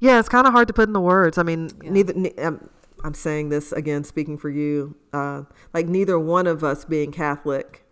yeah, 0.00 0.18
it's 0.18 0.28
kind 0.28 0.46
of 0.46 0.52
hard 0.52 0.68
to 0.68 0.74
put 0.74 0.88
in 0.88 0.92
the 0.92 1.00
words. 1.00 1.38
I 1.38 1.42
mean, 1.44 1.70
neither. 1.82 2.12
Ne- 2.14 2.34
um, 2.36 2.68
I'm 3.04 3.14
saying 3.14 3.50
this 3.50 3.70
again, 3.72 4.02
speaking 4.04 4.36
for 4.38 4.50
you. 4.50 4.96
Uh, 5.12 5.44
like 5.72 5.86
neither 5.86 6.18
one 6.18 6.46
of 6.48 6.64
us 6.64 6.84
being 6.84 7.12
Catholic, 7.12 7.86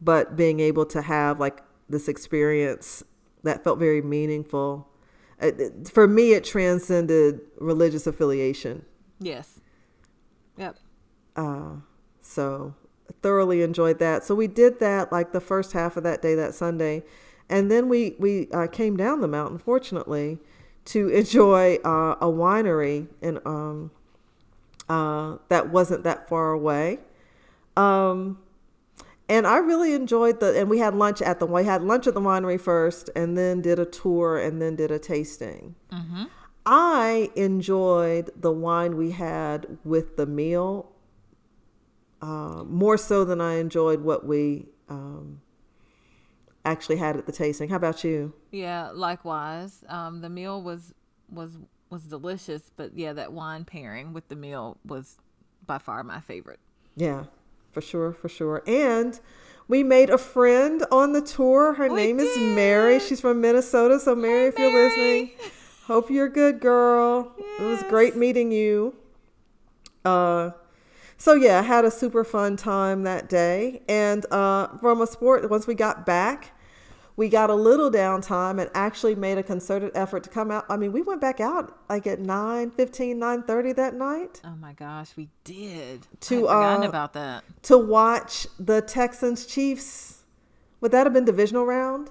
but 0.00 0.36
being 0.36 0.60
able 0.60 0.84
to 0.86 1.00
have 1.02 1.40
like 1.40 1.62
this 1.90 2.08
experience 2.08 3.02
that 3.42 3.64
felt 3.64 3.78
very 3.78 4.02
meaningful. 4.02 4.88
Uh, 5.42 5.46
it- 5.58 5.88
for 5.88 6.06
me, 6.06 6.32
it 6.32 6.44
transcended 6.44 7.40
religious 7.58 8.06
affiliation. 8.06 8.84
Yes. 9.18 9.60
Yep. 10.56 10.76
Uh, 11.36 11.76
so 12.20 12.74
thoroughly 13.22 13.62
enjoyed 13.62 13.98
that. 13.98 14.24
So 14.24 14.34
we 14.34 14.46
did 14.46 14.78
that 14.80 15.10
like 15.12 15.32
the 15.32 15.40
first 15.40 15.72
half 15.72 15.96
of 15.96 16.02
that 16.04 16.22
day, 16.22 16.34
that 16.34 16.54
Sunday, 16.54 17.02
and 17.48 17.70
then 17.70 17.88
we 17.88 18.14
we 18.18 18.48
uh, 18.52 18.66
came 18.66 18.96
down 18.96 19.20
the 19.20 19.28
mountain, 19.28 19.58
fortunately, 19.58 20.38
to 20.86 21.08
enjoy 21.20 21.76
uh, 21.84 22.16
a 22.20 22.26
winery 22.26 23.08
and 23.22 23.40
um, 23.46 23.90
uh, 24.88 25.36
that 25.48 25.70
wasn't 25.70 26.04
that 26.04 26.28
far 26.28 26.52
away. 26.52 26.98
Um, 27.76 28.38
and 29.30 29.46
I 29.46 29.58
really 29.58 29.94
enjoyed 29.94 30.40
the, 30.40 30.58
and 30.58 30.68
we 30.68 30.78
had 30.78 30.94
lunch 30.94 31.22
at 31.22 31.38
the, 31.38 31.46
we 31.46 31.64
had 31.64 31.82
lunch 31.82 32.08
at 32.08 32.14
the 32.14 32.20
winery 32.20 32.60
first, 32.60 33.08
and 33.14 33.38
then 33.38 33.62
did 33.62 33.78
a 33.78 33.86
tour, 33.86 34.36
and 34.36 34.60
then 34.60 34.74
did 34.74 34.90
a 34.90 34.98
tasting. 34.98 35.76
I 36.66 37.30
enjoyed 37.36 38.30
the 38.36 38.52
wine 38.52 38.96
we 38.96 39.12
had 39.12 39.78
with 39.84 40.16
the 40.16 40.26
meal 40.26 40.92
uh, 42.20 42.64
more 42.64 42.96
so 42.96 43.24
than 43.24 43.40
I 43.40 43.54
enjoyed 43.54 44.02
what 44.02 44.26
we 44.26 44.66
um, 44.88 45.40
actually 46.64 46.96
had 46.96 47.16
at 47.16 47.26
the 47.26 47.32
tasting. 47.32 47.70
How 47.70 47.76
about 47.76 48.04
you? 48.04 48.34
Yeah, 48.50 48.90
likewise. 48.92 49.84
Um, 49.88 50.20
the 50.20 50.28
meal 50.28 50.60
was 50.60 50.92
was 51.30 51.56
was 51.88 52.02
delicious, 52.02 52.70
but 52.76 52.96
yeah, 52.96 53.12
that 53.14 53.32
wine 53.32 53.64
pairing 53.64 54.12
with 54.12 54.28
the 54.28 54.36
meal 54.36 54.76
was 54.84 55.18
by 55.66 55.78
far 55.78 56.02
my 56.04 56.20
favorite. 56.20 56.60
Yeah, 56.94 57.24
for 57.72 57.80
sure, 57.80 58.12
for 58.12 58.28
sure. 58.28 58.62
And 58.66 59.18
we 59.68 59.82
made 59.82 60.10
a 60.10 60.18
friend 60.18 60.84
on 60.90 61.12
the 61.12 61.20
tour. 61.20 61.74
Her 61.74 61.88
We 61.88 61.94
name 61.94 62.18
is 62.18 62.36
Mary. 62.38 62.98
She's 62.98 63.20
from 63.20 63.40
Minnesota. 63.40 64.00
So, 64.00 64.14
Mary, 64.16 64.46
if 64.46 64.58
you're 64.58 64.70
Mary. 64.72 64.88
listening, 64.88 65.30
hope 65.86 66.10
you're 66.10 66.26
a 66.26 66.32
good, 66.32 66.60
girl. 66.60 67.34
It 67.58 67.62
was 67.62 67.82
great 67.84 68.16
meeting 68.16 68.50
you. 68.52 68.94
Uh, 70.04 70.50
so 71.16 71.34
yeah, 71.34 71.58
I 71.58 71.62
had 71.62 71.84
a 71.84 71.90
super 71.90 72.24
fun 72.24 72.56
time 72.56 73.02
that 73.02 73.28
day. 73.28 73.82
And 73.88 74.24
uh, 74.32 74.68
from 74.78 75.02
a 75.02 75.06
sport, 75.06 75.48
once 75.50 75.66
we 75.66 75.74
got 75.74 76.06
back, 76.06 76.52
we 77.16 77.28
got 77.28 77.50
a 77.50 77.54
little 77.54 77.90
downtime 77.90 78.60
and 78.60 78.70
actually 78.74 79.14
made 79.14 79.38
a 79.38 79.42
concerted 79.42 79.90
effort 79.94 80.24
to 80.24 80.30
come 80.30 80.50
out. 80.50 80.64
I 80.68 80.76
mean, 80.76 80.92
we 80.92 81.02
went 81.02 81.20
back 81.20 81.40
out 81.40 81.76
like 81.88 82.06
at 82.06 82.18
9, 82.20 82.70
15, 82.70 83.18
9 83.18 83.42
30 83.42 83.72
that 83.74 83.94
night. 83.94 84.40
Oh 84.44 84.56
my 84.56 84.72
gosh, 84.72 85.10
we 85.16 85.28
did. 85.44 86.06
To, 86.22 86.48
I'd 86.48 86.84
uh, 86.84 86.88
about 86.88 87.12
that. 87.14 87.44
to 87.64 87.78
watch 87.78 88.46
the 88.58 88.80
Texans 88.80 89.46
Chiefs. 89.46 90.24
Would 90.80 90.92
that 90.92 91.04
have 91.06 91.12
been 91.12 91.24
divisional 91.26 91.66
round? 91.66 92.10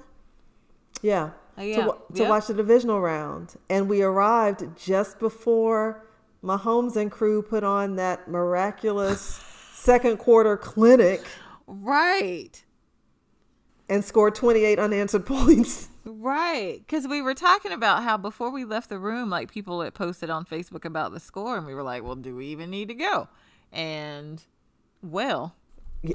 Yeah. 1.01 1.31
Oh, 1.57 1.61
yeah. 1.63 1.75
To, 1.77 1.97
to 2.13 2.19
Yep. 2.21 2.29
watch 2.29 2.47
the 2.47 2.53
divisional 2.53 3.01
round. 3.01 3.55
And 3.69 3.89
we 3.89 4.01
arrived 4.01 4.63
just 4.77 5.19
before 5.19 6.05
Mahomes 6.43 6.95
and 6.95 7.11
crew 7.11 7.41
put 7.41 7.63
on 7.63 7.95
that 7.95 8.27
miraculous 8.29 9.21
second 9.73 10.17
quarter 10.17 10.55
clinic 10.57 11.23
Right. 11.71 12.63
And 13.89 14.03
scored 14.05 14.35
28 14.35 14.79
unanswered 14.79 15.25
points. 15.25 15.89
Right, 16.05 16.79
because 16.79 17.07
we 17.07 17.21
were 17.21 17.33
talking 17.33 17.71
about 17.71 18.03
how 18.03 18.17
before 18.17 18.49
we 18.49 18.65
left 18.65 18.89
the 18.89 18.99
room, 18.99 19.29
like 19.29 19.51
people 19.51 19.81
had 19.81 19.93
posted 19.93 20.29
on 20.29 20.45
Facebook 20.45 20.85
about 20.85 21.11
the 21.11 21.19
score, 21.19 21.57
and 21.57 21.65
we 21.65 21.73
were 21.73 21.83
like, 21.83 22.03
"Well, 22.03 22.15
do 22.15 22.35
we 22.35 22.47
even 22.47 22.69
need 22.69 22.87
to 22.87 22.95
go?" 22.95 23.27
And 23.71 24.43
well, 25.01 25.55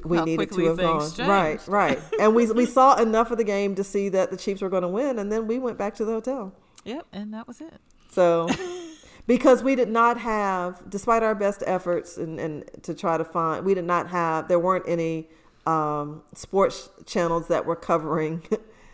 We 0.04 0.20
needed 0.22 0.50
to 0.52 0.64
have 0.66 0.78
gone. 0.78 1.00
things 1.00 1.18
Right, 1.18 1.60
right. 1.68 1.98
And 2.20 2.34
we, 2.34 2.50
we 2.50 2.66
saw 2.66 2.96
enough 2.96 3.30
of 3.30 3.38
the 3.38 3.44
game 3.44 3.74
to 3.76 3.84
see 3.84 4.08
that 4.10 4.30
the 4.30 4.36
Chiefs 4.36 4.62
were 4.62 4.68
going 4.68 4.82
to 4.82 4.88
win. 4.88 5.18
And 5.18 5.30
then 5.30 5.46
we 5.46 5.58
went 5.58 5.78
back 5.78 5.94
to 5.96 6.04
the 6.04 6.12
hotel. 6.12 6.52
yep, 6.84 7.06
and 7.12 7.32
that 7.34 7.46
was 7.46 7.60
it. 7.60 7.80
So, 8.10 8.48
because 9.26 9.62
we 9.62 9.74
did 9.74 9.88
not 9.88 10.18
have, 10.18 10.82
despite 10.88 11.22
our 11.22 11.34
best 11.34 11.62
efforts 11.66 12.16
and, 12.16 12.38
and 12.40 12.64
to 12.82 12.94
try 12.94 13.16
to 13.16 13.24
find, 13.24 13.64
we 13.64 13.74
did 13.74 13.84
not 13.84 14.08
have, 14.08 14.48
there 14.48 14.58
weren't 14.58 14.84
any 14.88 15.28
um, 15.66 16.22
sports 16.34 16.90
channels 17.06 17.48
that 17.48 17.66
were 17.66 17.76
covering, 17.76 18.42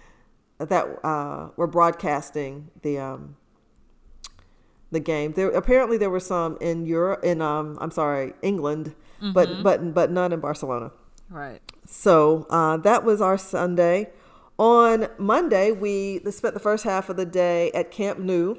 that 0.58 0.84
uh, 1.04 1.48
were 1.56 1.66
broadcasting 1.66 2.70
the 2.82 2.98
um, 2.98 3.36
the 4.90 5.00
game. 5.00 5.32
There 5.32 5.50
apparently 5.50 5.96
there 5.96 6.10
were 6.10 6.20
some 6.20 6.58
in 6.60 6.86
Europe, 6.86 7.24
in 7.24 7.40
um, 7.42 7.78
I'm 7.80 7.90
sorry, 7.90 8.34
England, 8.42 8.94
but 9.20 9.62
but 9.62 9.94
but 9.94 10.10
none 10.10 10.32
in 10.32 10.40
Barcelona. 10.40 10.92
Right. 11.28 11.60
So 11.86 12.46
uh, 12.50 12.76
that 12.78 13.04
was 13.04 13.20
our 13.20 13.38
Sunday. 13.38 14.10
On 14.58 15.08
Monday, 15.16 15.72
we 15.72 16.20
spent 16.30 16.52
the 16.54 16.60
first 16.60 16.84
half 16.84 17.08
of 17.08 17.16
the 17.16 17.24
day 17.24 17.70
at 17.72 17.90
Camp 17.90 18.18
Nou, 18.18 18.56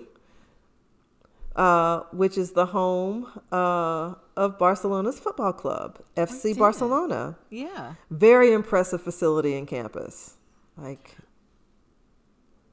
uh, 1.56 2.02
which 2.12 2.38
is 2.38 2.54
the 2.54 2.68
home 2.68 3.28
uh, 3.52 4.16
of 4.42 4.58
Barcelona's 4.58 5.20
football 5.20 5.54
club, 5.54 6.00
FC. 6.18 6.58
Barcelona. 6.58 7.38
Yeah. 7.52 7.94
Very 8.10 8.52
impressive 8.54 9.02
facility 9.02 9.56
and 9.56 9.68
campus. 9.68 10.36
Like, 10.76 11.16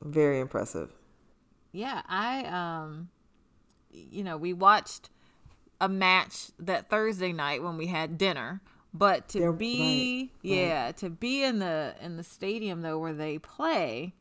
very 0.03 0.41
impressive. 0.41 0.91
Yeah, 1.73 2.03
I 2.09 2.45
um 2.45 3.11
you 3.91 4.23
know, 4.25 4.37
we 4.37 4.53
watched 4.53 5.11
a 5.81 5.89
match 5.89 6.51
that 6.59 6.89
Thursday 6.89 7.33
night 7.33 7.63
when 7.63 7.77
we 7.77 7.87
had 7.87 8.17
dinner, 8.19 8.61
but 8.95 9.29
to 9.31 9.39
They're- 9.41 9.53
be 9.53 10.31
right, 10.43 10.51
right. 10.51 10.57
yeah, 10.57 10.93
to 10.93 11.11
be 11.11 11.43
in 11.45 11.59
the 11.59 11.95
in 12.01 12.17
the 12.17 12.25
stadium 12.25 12.81
though 12.83 12.99
where 12.99 13.13
they 13.15 13.39
play, 13.39 14.15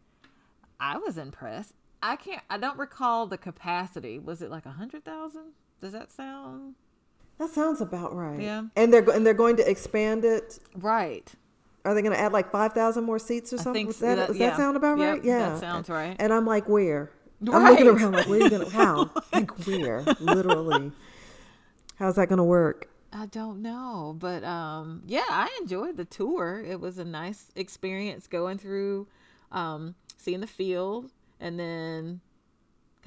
I 0.79 0.97
was 0.97 1.17
impressed. 1.17 1.73
I 2.03 2.15
can't 2.17 2.43
I 2.49 2.57
don't 2.57 2.77
recall 2.77 3.25
the 3.25 3.37
capacity. 3.37 4.19
Was 4.19 4.41
it 4.41 4.51
like 4.51 4.65
a 4.65 4.69
100,000? 4.69 5.53
Does 5.79 5.93
that 5.93 6.11
sound 6.11 6.75
That 7.39 7.49
sounds 7.51 7.81
about 7.81 8.15
right. 8.15 8.39
Yeah. 8.39 8.63
And 8.75 8.91
they're 8.93 9.07
and 9.09 9.25
they're 9.25 9.33
going 9.33 9.57
to 9.57 9.69
expand 9.69 10.25
it. 10.25 10.59
right? 10.75 11.31
Are 11.85 11.93
they 11.93 12.01
going 12.01 12.13
to 12.13 12.19
add 12.19 12.33
like 12.33 12.51
five 12.51 12.73
thousand 12.73 13.03
more 13.05 13.19
seats 13.19 13.53
or 13.53 13.57
something? 13.57 13.85
Does 13.87 13.97
so. 13.97 14.05
that, 14.07 14.15
That- 14.15 14.27
does 14.27 14.37
yeah. 14.37 14.49
that 14.49 14.57
sound 14.57 14.75
about 14.77 14.97
Yep, 14.97 15.13
right? 15.13 15.23
Yeah, 15.23 15.49
that 15.49 15.59
sounds 15.59 15.89
right. 15.89 16.15
And 16.19 16.33
I'm 16.33 16.45
like, 16.45 16.67
where? 16.67 17.11
I'm 17.51 17.63
looking 17.63 17.87
around 17.87 18.13
like, 18.13 18.27
where 18.27 18.39
are 18.39 18.43
you 18.43 18.49
gonna? 18.49 18.69
How? 18.71 19.11
like 19.31 19.51
where? 19.67 20.01
Literally. 20.19 20.91
How's 21.97 22.15
that 22.15 22.29
gonna 22.29 22.43
work? 22.43 22.89
I 23.13 23.25
don't 23.27 23.61
know, 23.61 24.15
but 24.19 24.43
um, 24.43 25.03
yeah, 25.07 25.23
I 25.29 25.55
enjoyed 25.61 25.97
the 25.97 26.05
tour. 26.05 26.63
It 26.67 26.79
was 26.81 26.97
a 26.97 27.05
nice 27.05 27.51
experience 27.55 28.27
going 28.27 28.57
through, 28.57 29.07
um, 29.51 29.95
seeing 30.17 30.41
the 30.41 30.47
field, 30.47 31.11
and 31.39 31.57
then 31.59 32.19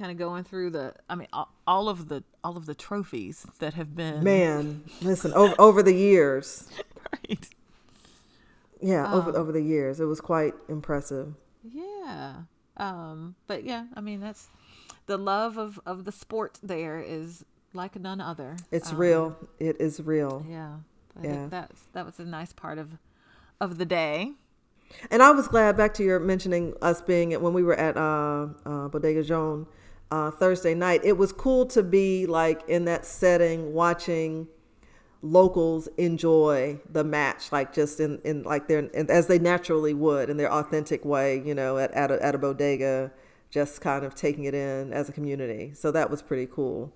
kind 0.01 0.11
of 0.11 0.17
going 0.17 0.43
through 0.43 0.71
the. 0.71 0.93
I 1.09 1.15
mean, 1.15 1.27
all, 1.31 1.53
all 1.67 1.87
of 1.89 2.07
the 2.09 2.23
all 2.43 2.57
of 2.57 2.65
the 2.65 2.73
trophies 2.75 3.45
that 3.59 3.75
have 3.75 3.95
been 3.95 4.23
Man, 4.23 4.83
listen. 5.01 5.31
Over 5.33 5.53
over 5.59 5.83
the 5.83 5.93
years, 5.93 6.67
right. 7.29 7.47
yeah, 8.81 9.05
Oh. 9.11 9.17
over 9.19 9.37
over 9.37 9.51
the 9.51 9.61
years, 9.61 9.99
it 9.99 10.05
was 10.05 10.19
quite 10.21 10.53
impressive. 10.67 11.33
Yeah. 11.63 12.33
Um, 12.77 13.35
but 13.47 13.63
yeah, 13.63 13.85
I 13.93 14.01
mean 14.01 14.19
that's 14.21 14.47
the 15.05 15.17
love 15.17 15.57
of 15.57 15.79
of 15.85 16.05
the 16.05 16.11
sport. 16.11 16.57
There 16.63 16.99
is 16.99 17.45
like 17.73 17.95
none 17.99 18.19
other. 18.19 18.57
It's 18.71 18.91
Um, 18.91 18.97
real. 18.97 19.37
It 19.59 19.79
is 19.79 20.01
real. 20.01 20.45
Yeah. 20.49 20.77
I 21.19 21.23
Yeah. 21.25 21.31
think 21.35 21.51
that's 21.51 21.81
that 21.93 22.05
was 22.05 22.19
a 22.19 22.25
nice 22.25 22.53
part 22.53 22.77
of 22.79 22.97
of 23.59 23.77
the 23.77 23.85
day. 23.85 24.33
And 25.09 25.23
I 25.23 25.31
was 25.31 25.47
glad 25.47 25.77
back 25.77 25.93
to 25.95 26.03
your 26.03 26.19
mentioning 26.19 26.73
us 26.81 27.01
being 27.01 27.31
at 27.33 27.41
when 27.41 27.53
we 27.53 27.63
were 27.63 27.75
at 27.75 27.95
uh, 27.95 28.47
uh, 28.65 28.87
Bodega 28.89 29.23
Joan 29.23 29.65
uh, 30.11 30.29
Thursday 30.31 30.75
night. 30.75 31.01
It 31.03 31.17
was 31.17 31.31
cool 31.31 31.65
to 31.67 31.81
be 31.81 32.25
like 32.25 32.61
in 32.67 32.85
that 32.85 33.05
setting, 33.05 33.73
watching 33.73 34.47
locals 35.23 35.87
enjoy 35.97 36.79
the 36.89 37.03
match, 37.03 37.51
like 37.51 37.73
just 37.73 37.99
in, 37.99 38.19
in 38.23 38.43
like 38.43 38.67
their 38.67 38.89
as 39.09 39.27
they 39.27 39.39
naturally 39.39 39.93
would 39.93 40.29
in 40.29 40.37
their 40.37 40.51
authentic 40.51 41.05
way. 41.05 41.41
You 41.45 41.55
know, 41.55 41.77
at 41.77 41.91
at 41.91 42.11
a, 42.11 42.23
at 42.23 42.35
a 42.35 42.37
bodega, 42.37 43.11
just 43.49 43.81
kind 43.81 44.03
of 44.05 44.15
taking 44.15 44.43
it 44.43 44.53
in 44.53 44.93
as 44.93 45.09
a 45.09 45.11
community. 45.11 45.71
So 45.73 45.91
that 45.91 46.09
was 46.09 46.21
pretty 46.21 46.47
cool. 46.51 46.93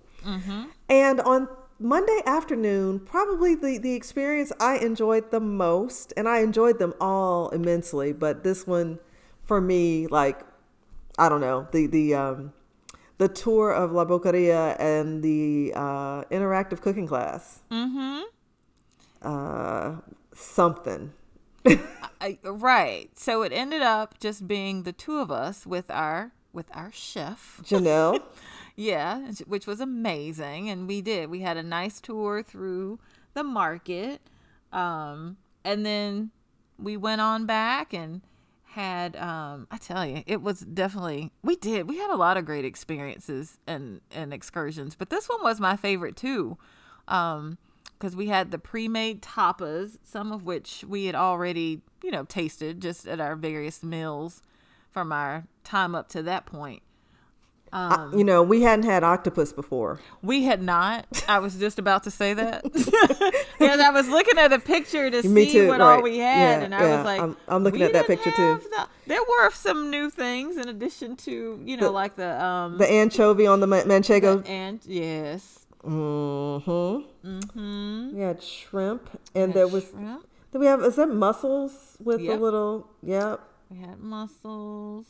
And 0.88 1.20
on 1.20 1.48
Monday 1.78 2.20
afternoon, 2.24 3.00
probably 3.00 3.54
the, 3.54 3.76
the 3.76 3.92
experience 3.94 4.50
I 4.58 4.78
enjoyed 4.78 5.30
the 5.30 5.40
most, 5.40 6.12
and 6.16 6.26
I 6.26 6.38
enjoyed 6.40 6.78
them 6.78 6.94
all 7.00 7.50
immensely, 7.50 8.14
but 8.14 8.44
this 8.44 8.66
one 8.66 8.98
for 9.44 9.60
me, 9.60 10.06
like, 10.06 10.40
I 11.18 11.28
don't 11.28 11.42
know, 11.42 11.68
the, 11.72 11.86
the, 11.86 12.14
um, 12.14 12.52
the 13.18 13.28
tour 13.28 13.72
of 13.72 13.92
La 13.92 14.04
Boqueria 14.04 14.76
and 14.78 15.22
the 15.22 15.72
uh, 15.74 16.24
interactive 16.24 16.80
cooking 16.80 17.06
class. 17.06 17.60
Mm-hmm. 17.70 18.22
Uh, 19.22 19.96
something. 20.34 21.12
I, 22.20 22.38
right. 22.44 23.08
So 23.18 23.42
it 23.42 23.52
ended 23.52 23.82
up 23.82 24.18
just 24.20 24.46
being 24.46 24.82
the 24.82 24.92
two 24.92 25.18
of 25.18 25.30
us 25.30 25.66
with 25.66 25.90
our 25.90 26.32
with 26.52 26.66
our 26.72 26.90
chef. 26.92 27.60
Janelle. 27.62 28.22
Yeah, 28.78 29.30
which 29.46 29.66
was 29.66 29.80
amazing, 29.80 30.68
and 30.68 30.86
we 30.86 31.00
did. 31.00 31.30
We 31.30 31.40
had 31.40 31.56
a 31.56 31.62
nice 31.62 31.98
tour 31.98 32.42
through 32.42 32.98
the 33.32 33.42
market, 33.42 34.20
um, 34.70 35.38
and 35.64 35.86
then 35.86 36.30
we 36.78 36.98
went 36.98 37.22
on 37.22 37.46
back 37.46 37.94
and 37.94 38.20
had. 38.76 39.16
Um, 39.16 39.66
I 39.70 39.78
tell 39.78 40.06
you, 40.06 40.22
it 40.26 40.42
was 40.42 40.60
definitely 40.60 41.32
we 41.42 41.56
did. 41.56 41.88
We 41.88 41.96
had 41.98 42.10
a 42.10 42.16
lot 42.16 42.36
of 42.36 42.44
great 42.44 42.64
experiences 42.64 43.58
and 43.66 44.00
and 44.12 44.32
excursions, 44.32 44.94
but 44.94 45.10
this 45.10 45.28
one 45.28 45.42
was 45.42 45.58
my 45.60 45.76
favorite 45.76 46.16
too. 46.16 46.58
Um, 47.08 47.58
because 47.98 48.14
we 48.14 48.26
had 48.26 48.50
the 48.50 48.58
pre-made 48.58 49.22
tapas, 49.22 49.96
some 50.02 50.30
of 50.30 50.44
which 50.44 50.84
we 50.86 51.06
had 51.06 51.14
already, 51.14 51.80
you 52.02 52.10
know, 52.10 52.24
tasted 52.24 52.82
just 52.82 53.08
at 53.08 53.20
our 53.20 53.34
various 53.34 53.82
meals 53.82 54.42
from 54.90 55.12
our 55.12 55.44
time 55.64 55.94
up 55.94 56.06
to 56.10 56.22
that 56.22 56.44
point. 56.44 56.82
I- 57.72 58.10
you 58.16 58.24
know, 58.24 58.42
we 58.42 58.62
hadn't 58.62 58.84
had 58.84 59.02
octopus 59.04 59.52
before. 59.52 60.00
We 60.22 60.44
had 60.44 60.62
not. 60.62 61.06
I 61.28 61.40
was 61.40 61.56
just 61.56 61.78
about 61.78 62.04
to 62.04 62.10
say 62.10 62.32
that. 62.34 62.64
Because 63.58 63.80
I 63.80 63.90
was 63.90 64.08
looking 64.08 64.38
at 64.38 64.52
a 64.52 64.58
picture 64.58 65.10
to 65.10 65.26
Me 65.28 65.46
see 65.46 65.52
too, 65.52 65.68
what 65.68 65.80
all 65.80 66.02
we 66.02 66.18
had, 66.18 66.60
Yeah, 66.60 66.64
and 66.64 66.74
I 66.74 66.80
yeah. 66.82 66.96
was 66.96 67.04
like, 67.04 67.20
I'm- 67.20 67.36
I'm 67.48 67.64
looking 67.64 67.82
at 67.82 67.92
that 67.94 68.06
picture 68.06 68.30
too." 68.30 68.60
the-" 68.70 68.86
There 69.06 69.20
were 69.22 69.50
some 69.50 69.90
new 69.90 70.10
things 70.10 70.56
in 70.56 70.68
addition 70.68 71.16
to, 71.16 71.60
you 71.64 71.76
know, 71.76 71.84
The- 71.86 71.90
like 71.90 72.16
the 72.16 72.42
um 72.42 72.78
The 72.78 72.88
anchovy 72.90 73.46
on 73.46 73.60
the 73.60 73.66
ma- 73.66 73.82
manchego. 73.82 74.46
and 74.48 74.80
yes, 74.86 75.66
Mm-hmm. 75.84 77.28
mm-hmm. 77.28 78.16
We 78.16 78.20
had 78.22 78.42
shrimp, 78.42 79.08
and 79.34 79.54
there 79.54 79.68
was. 79.68 79.88
shrimp. 79.90 80.26
Do 80.52 80.58
we 80.60 80.66
have? 80.66 80.80
Is 80.82 80.96
that 80.96 81.08
mussels 81.08 81.96
with 82.02 82.20
Yep. 82.20 82.34
the 82.38 82.40
little? 82.42 82.88
Yep. 83.02 83.40
We 83.70 83.78
had 83.78 83.98
mussels. 84.00 85.06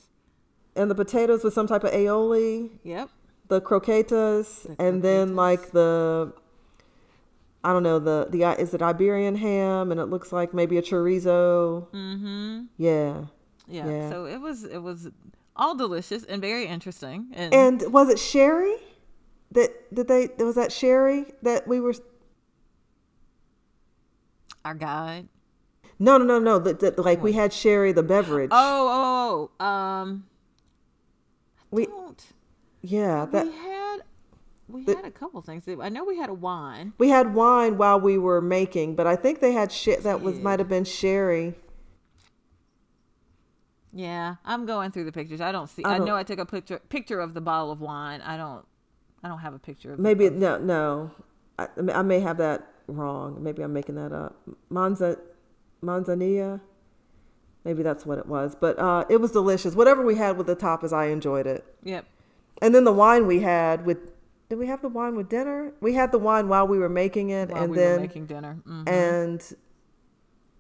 And 0.77 0.91
the 0.91 0.95
potatoes 0.95 1.43
with 1.43 1.55
some 1.55 1.67
type 1.67 1.85
of 1.85 1.93
aioli. 1.93 2.71
Yep. 2.85 3.11
The 3.49 3.61
croquetas, 3.61 4.63
The 4.65 4.83
and 4.83 5.03
then 5.03 5.37
like 5.37 5.71
the. 5.71 6.33
I 7.63 7.73
don't 7.73 7.83
know 7.83 7.99
the 7.99 8.29
the 8.31 8.43
is 8.61 8.75
it 8.75 8.83
Iberian 8.83 9.37
ham, 9.37 9.91
and 9.91 10.01
it 10.01 10.07
looks 10.07 10.33
like 10.33 10.55
maybe 10.55 10.79
a 10.79 10.83
chorizo. 10.83 11.89
Mm-hmm. 11.93 12.65
Yeah. 12.77 13.25
Yeah. 13.67 13.89
Yeah. 13.89 14.11
So 14.11 14.27
it 14.27 14.41
was 14.41 14.65
it 14.65 14.79
was 14.79 15.09
all 15.57 15.75
delicious 15.75 16.25
and 16.25 16.41
very 16.41 16.67
interesting. 16.67 17.29
And, 17.33 17.55
And 17.55 17.93
was 17.93 18.09
it 18.09 18.19
sherry? 18.19 18.77
That 19.53 19.95
did 19.95 20.09
they? 20.09 20.29
Was 20.39 20.55
that 20.57 20.73
sherry 20.73 21.33
that 21.43 21.67
we 21.67 21.81
were? 21.81 21.95
our 24.67 24.75
guide. 24.75 25.29
No, 25.99 26.19
no, 26.19 26.25
no, 26.25 26.39
no. 26.39 26.59
The, 26.59 26.75
the, 26.75 27.03
like 27.03 27.23
we 27.23 27.33
had 27.33 27.53
sherry, 27.53 27.93
the 27.93 28.03
beverage. 28.03 28.51
Oh, 28.53 29.49
oh, 29.59 29.65
oh, 29.65 29.65
um, 29.65 30.27
we 31.71 31.87
don't. 31.87 32.25
yeah 32.83 33.27
that 33.27 33.47
we 33.47 33.53
had 33.53 33.97
we 34.69 34.85
the- 34.85 34.97
had 34.97 35.05
a 35.05 35.11
couple 35.11 35.41
things. 35.43 35.65
I 35.81 35.89
know 35.89 36.05
we 36.05 36.17
had 36.17 36.29
a 36.31 36.35
wine. 36.35 36.93
we 36.99 37.09
had 37.11 37.35
wine 37.35 37.77
while 37.79 38.01
we 38.01 38.19
were 38.19 38.41
making, 38.41 38.97
but 38.97 39.07
I 39.07 39.15
think 39.17 39.41
they 39.41 39.53
had 39.53 39.71
shit 39.71 40.03
that 40.03 40.21
was 40.21 40.39
might 40.41 40.59
have 40.59 40.69
been 40.69 40.85
sherry. 40.85 41.55
Yeah, 43.93 44.35
I'm 44.45 44.67
going 44.67 44.91
through 44.91 45.05
the 45.05 45.13
pictures. 45.13 45.41
I 45.41 45.53
don't 45.53 45.69
see. 45.69 45.83
I 45.85 45.95
I, 45.95 45.99
don't- 45.99 46.07
know 46.07 46.17
I 46.17 46.23
took 46.23 46.39
a 46.39 46.45
picture 46.47 46.81
picture 46.89 47.21
of 47.21 47.33
the 47.35 47.41
bottle 47.41 47.71
of 47.71 47.81
wine. 47.81 48.21
I 48.21 48.37
don't. 48.37 48.65
I 49.23 49.29
don't 49.29 49.39
have 49.39 49.55
a 49.55 49.59
picture 49.59 49.93
of 49.93 49.99
Maybe 49.99 50.29
no, 50.31 50.59
no. 50.59 51.11
I, 51.59 51.69
I 51.77 51.81
may- 51.81 51.93
I 51.95 52.03
may 52.03 52.21
have 52.21 52.37
that 52.39 52.67
wrong. 52.89 53.43
Maybe 53.43 53.63
I'm 53.63 53.73
making 53.73 53.95
that 53.95 54.13
up. 54.13 54.37
Manza, 54.71 55.19
manzanilla. 55.83 56.61
Maybe 57.67 57.83
that's 57.83 58.07
what 58.07 58.17
it 58.19 58.27
was. 58.27 58.55
But 58.55 58.79
uh, 58.79 59.05
it 59.11 59.21
was 59.21 59.33
delicious. 59.33 59.75
Whatever 59.75 60.05
we 60.07 60.15
had 60.15 60.37
with 60.39 60.47
the 60.47 60.55
top, 60.55 60.83
tapas, 60.83 60.93
I 60.93 61.07
enjoyed 61.07 61.47
it. 61.49 61.65
Yep. 61.83 62.05
And 62.63 62.73
then 62.75 62.85
the 62.85 62.93
wine 62.93 63.27
we 63.27 63.41
had 63.41 63.85
with. 63.85 63.99
Did 64.49 64.61
we 64.61 64.69
have 64.69 64.81
the 64.81 64.89
wine 64.89 65.17
with 65.17 65.29
dinner? 65.29 65.73
We 65.81 65.95
had 65.95 66.13
the 66.13 66.19
wine 66.21 66.47
while 66.49 66.69
we 66.69 66.79
were 66.79 66.89
making 66.89 67.31
it, 67.31 67.49
While 67.51 67.65
and 67.65 67.71
we 67.73 67.77
then 67.79 67.95
were 67.97 68.01
making 68.07 68.27
dinner. 68.27 68.59
Mhm. 68.65 68.89
and 68.89 69.57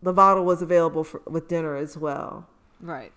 the 0.02 0.12
bottle 0.12 0.44
was 0.44 0.60
available 0.60 1.04
for, 1.04 1.22
with 1.26 1.46
dinner 1.46 1.76
as 1.76 1.96
well. 1.96 2.48
right. 2.80 3.12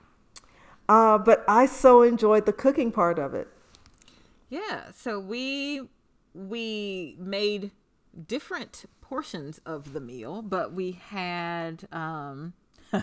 Uh, 0.88 1.18
but 1.18 1.44
I 1.48 1.66
so 1.66 2.04
enjoyed 2.04 2.46
the 2.46 2.54
cooking 2.54 2.92
part 2.92 3.18
of 3.20 3.34
it. 3.34 3.48
Yeah. 4.50 4.92
So 4.96 5.20
we 5.20 5.90
we 6.36 7.16
made 7.20 7.72
different 8.28 8.86
portions 9.02 9.60
of 9.66 9.94
the 9.94 10.00
meal, 10.00 10.42
but 10.44 10.72
we 10.74 10.92
had 10.92 11.88
um 11.92 12.54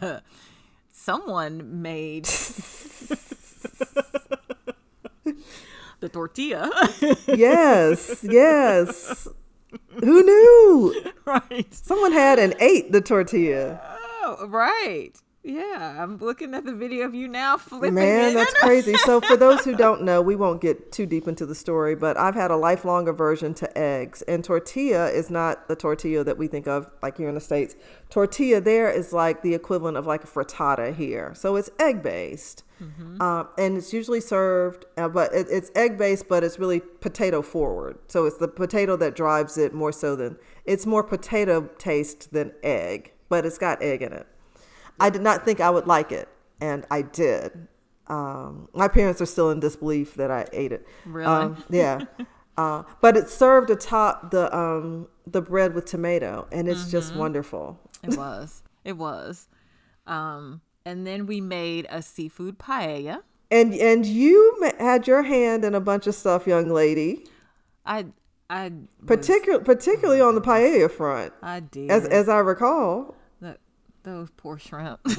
someone 0.96 1.82
made 1.82 2.24
the 6.00 6.08
tortilla. 6.10 6.70
Yes, 7.28 8.24
yes. 8.24 9.28
Who 10.00 10.22
knew? 10.22 11.12
right. 11.24 11.72
Someone 11.74 12.12
had 12.12 12.38
and 12.38 12.54
ate 12.60 12.92
the 12.92 13.00
tortilla. 13.00 13.80
Oh, 14.22 14.46
right. 14.48 15.12
Yeah, 15.46 16.02
I'm 16.02 16.18
looking 16.18 16.54
at 16.54 16.64
the 16.64 16.74
video 16.74 17.06
of 17.06 17.14
you 17.14 17.28
now 17.28 17.56
flipping 17.56 17.94
Man, 17.94 18.34
that's 18.34 18.52
crazy. 18.60 18.94
So, 18.94 19.20
for 19.20 19.36
those 19.36 19.64
who 19.64 19.76
don't 19.76 20.02
know, 20.02 20.20
we 20.20 20.34
won't 20.34 20.60
get 20.60 20.90
too 20.90 21.06
deep 21.06 21.28
into 21.28 21.46
the 21.46 21.54
story, 21.54 21.94
but 21.94 22.16
I've 22.16 22.34
had 22.34 22.50
a 22.50 22.56
lifelong 22.56 23.06
aversion 23.06 23.54
to 23.54 23.78
eggs. 23.78 24.22
And 24.22 24.42
tortilla 24.42 25.08
is 25.08 25.30
not 25.30 25.68
the 25.68 25.76
tortilla 25.76 26.24
that 26.24 26.36
we 26.36 26.48
think 26.48 26.66
of 26.66 26.90
like 27.00 27.18
here 27.18 27.28
in 27.28 27.36
the 27.36 27.40
States. 27.40 27.76
Tortilla 28.10 28.60
there 28.60 28.90
is 28.90 29.12
like 29.12 29.42
the 29.42 29.54
equivalent 29.54 29.96
of 29.96 30.04
like 30.04 30.24
a 30.24 30.26
frittata 30.26 30.92
here. 30.92 31.32
So, 31.36 31.54
it's 31.54 31.70
egg 31.78 32.02
based. 32.02 32.64
Uh, 33.20 33.44
and 33.56 33.78
it's 33.78 33.92
usually 33.92 34.20
served, 34.20 34.84
uh, 34.98 35.08
but 35.08 35.32
it, 35.32 35.46
it's 35.48 35.70
egg 35.76 35.96
based, 35.96 36.28
but 36.28 36.42
it's 36.42 36.58
really 36.58 36.80
potato 36.80 37.40
forward. 37.40 37.98
So, 38.08 38.26
it's 38.26 38.38
the 38.38 38.48
potato 38.48 38.96
that 38.96 39.14
drives 39.14 39.56
it 39.56 39.72
more 39.72 39.92
so 39.92 40.16
than 40.16 40.38
it's 40.64 40.86
more 40.86 41.04
potato 41.04 41.70
taste 41.78 42.32
than 42.32 42.52
egg, 42.64 43.12
but 43.28 43.46
it's 43.46 43.58
got 43.58 43.80
egg 43.80 44.02
in 44.02 44.12
it. 44.12 44.26
I 45.00 45.10
did 45.10 45.22
not 45.22 45.44
think 45.44 45.60
I 45.60 45.70
would 45.70 45.86
like 45.86 46.12
it, 46.12 46.28
and 46.60 46.84
I 46.90 47.02
did. 47.02 47.68
Um, 48.08 48.68
my 48.72 48.88
parents 48.88 49.20
are 49.20 49.26
still 49.26 49.50
in 49.50 49.60
disbelief 49.60 50.14
that 50.14 50.30
I 50.30 50.46
ate 50.52 50.72
it. 50.72 50.86
Really? 51.04 51.26
Um, 51.26 51.64
yeah. 51.70 52.04
uh, 52.56 52.84
but 53.00 53.16
it's 53.16 53.34
served 53.34 53.70
atop 53.70 54.30
the 54.30 54.54
um, 54.56 55.08
the 55.26 55.42
bread 55.42 55.74
with 55.74 55.86
tomato, 55.86 56.46
and 56.52 56.68
it's 56.68 56.90
just 56.90 57.14
wonderful. 57.14 57.78
It 58.02 58.16
was. 58.16 58.62
It 58.84 58.96
was. 58.96 59.48
Um, 60.06 60.60
and 60.84 61.06
then 61.06 61.26
we 61.26 61.40
made 61.40 61.86
a 61.90 62.00
seafood 62.00 62.58
paella. 62.58 63.22
And 63.50 63.74
and 63.74 64.06
you 64.06 64.72
had 64.78 65.06
your 65.06 65.22
hand 65.22 65.64
in 65.64 65.74
a 65.74 65.80
bunch 65.80 66.06
of 66.06 66.14
stuff, 66.14 66.46
young 66.46 66.68
lady. 66.68 67.26
I 67.84 68.06
I 68.48 68.72
was- 69.06 69.28
particularly 69.64 70.20
on 70.20 70.34
the 70.36 70.40
paella 70.40 70.90
front, 70.90 71.32
I 71.42 71.60
did. 71.60 71.90
as 71.90 72.06
as 72.06 72.28
I 72.28 72.38
recall. 72.38 73.16
Those 74.06 74.30
poor 74.36 74.56
shrimp. 74.58 75.00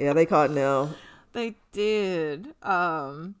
Yeah, 0.00 0.12
they 0.12 0.26
caught 0.26 0.52
Nell. 0.52 0.94
they 1.32 1.56
did. 1.72 2.54
Um, 2.62 3.34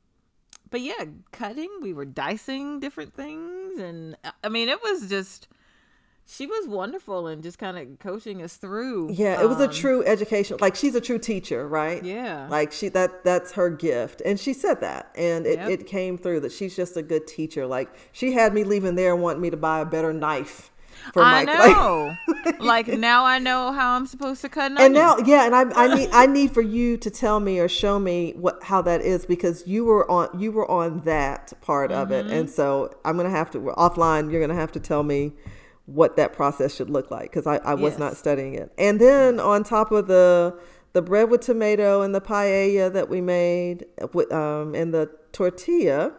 but 0.72 0.80
yeah, 0.80 1.04
cutting. 1.30 1.70
We 1.80 1.92
were 1.92 2.04
dicing 2.04 2.80
different 2.80 3.14
things, 3.14 3.78
and 3.78 4.16
uh, 4.24 4.32
I 4.42 4.48
mean, 4.48 4.68
it 4.68 4.82
was 4.82 5.08
just. 5.08 5.46
She 6.30 6.46
was 6.46 6.66
wonderful 6.66 7.26
and 7.28 7.42
just 7.44 7.58
kind 7.60 7.78
of 7.78 7.98
coaching 8.00 8.42
us 8.42 8.56
through. 8.56 9.12
Yeah, 9.12 9.40
it 9.40 9.48
was 9.48 9.60
a 9.60 9.64
Um, 9.66 9.72
true 9.72 10.04
education. 10.04 10.58
Like 10.60 10.74
she's 10.74 10.96
a 10.96 11.00
true 11.00 11.18
teacher, 11.20 11.66
right? 11.68 12.04
Yeah. 12.04 12.48
Like 12.50 12.72
she 12.72 12.88
that 12.88 13.22
that's 13.24 13.52
her 13.52 13.70
gift, 13.70 14.20
and 14.26 14.38
she 14.40 14.52
said 14.52 14.80
that, 14.80 15.12
and 15.14 15.46
it, 15.46 15.58
Yep. 15.60 15.70
it 15.70 15.86
came 15.86 16.18
through 16.18 16.40
that 16.40 16.50
she's 16.52 16.74
just 16.74 16.96
a 16.96 17.02
good 17.02 17.28
teacher. 17.28 17.66
Like 17.68 17.88
she 18.10 18.32
had 18.32 18.52
me 18.52 18.64
leaving 18.64 18.96
there 18.96 19.14
wanting 19.14 19.40
me 19.42 19.48
to 19.50 19.56
buy 19.56 19.78
a 19.78 19.86
better 19.86 20.12
knife 20.12 20.70
for 21.12 21.22
I 21.22 21.44
Mike. 21.44 21.58
Like- 21.58 21.70
know. 21.76 22.16
Like, 22.60 22.88
now 22.98 23.24
I 23.24 23.38
know 23.38 23.72
how 23.72 23.92
I'm 23.96 24.06
supposed 24.06 24.40
to 24.42 24.48
cut 24.48 24.70
an 24.72 24.78
and 24.78 24.96
onion. 24.96 25.02
now 25.02 25.16
yeah 25.26 25.46
and 25.46 25.54
I, 25.54 25.84
I 25.84 25.94
need 25.94 26.08
i 26.12 26.26
need 26.26 26.50
for 26.52 26.60
you 26.62 26.96
to 26.98 27.10
tell 27.10 27.40
me 27.40 27.58
or 27.60 27.68
show 27.68 27.98
me 27.98 28.32
what 28.36 28.62
how 28.62 28.82
that 28.82 29.00
is 29.00 29.24
because 29.26 29.66
you 29.66 29.84
were 29.84 30.10
on 30.10 30.38
you 30.38 30.50
were 30.52 30.68
on 30.70 31.00
that 31.00 31.52
part 31.60 31.90
of 31.92 32.10
it 32.10 32.26
and 32.26 32.48
so 32.50 32.92
i'm 33.04 33.16
gonna 33.16 33.30
have 33.30 33.50
to 33.52 33.58
offline 33.58 34.30
you're 34.30 34.40
gonna 34.40 34.54
have 34.58 34.72
to 34.72 34.80
tell 34.80 35.02
me 35.02 35.32
what 35.86 36.16
that 36.16 36.32
process 36.32 36.74
should 36.74 36.90
look 36.90 37.10
like 37.10 37.30
because 37.30 37.46
I, 37.46 37.56
I 37.58 37.74
was 37.74 37.92
Yes. 37.92 37.98
not 37.98 38.16
studying 38.16 38.54
it 38.54 38.72
and 38.78 39.00
then 39.00 39.40
on 39.40 39.64
top 39.64 39.90
of 39.92 40.06
the 40.06 40.58
the 40.92 41.02
bread 41.02 41.30
with 41.30 41.40
tomato 41.42 42.02
and 42.02 42.14
the 42.14 42.20
paella 42.20 42.92
that 42.92 43.08
we 43.08 43.20
made 43.20 43.86
with 44.12 44.30
um 44.32 44.74
and 44.74 44.92
the 44.92 45.10
tortilla 45.32 46.12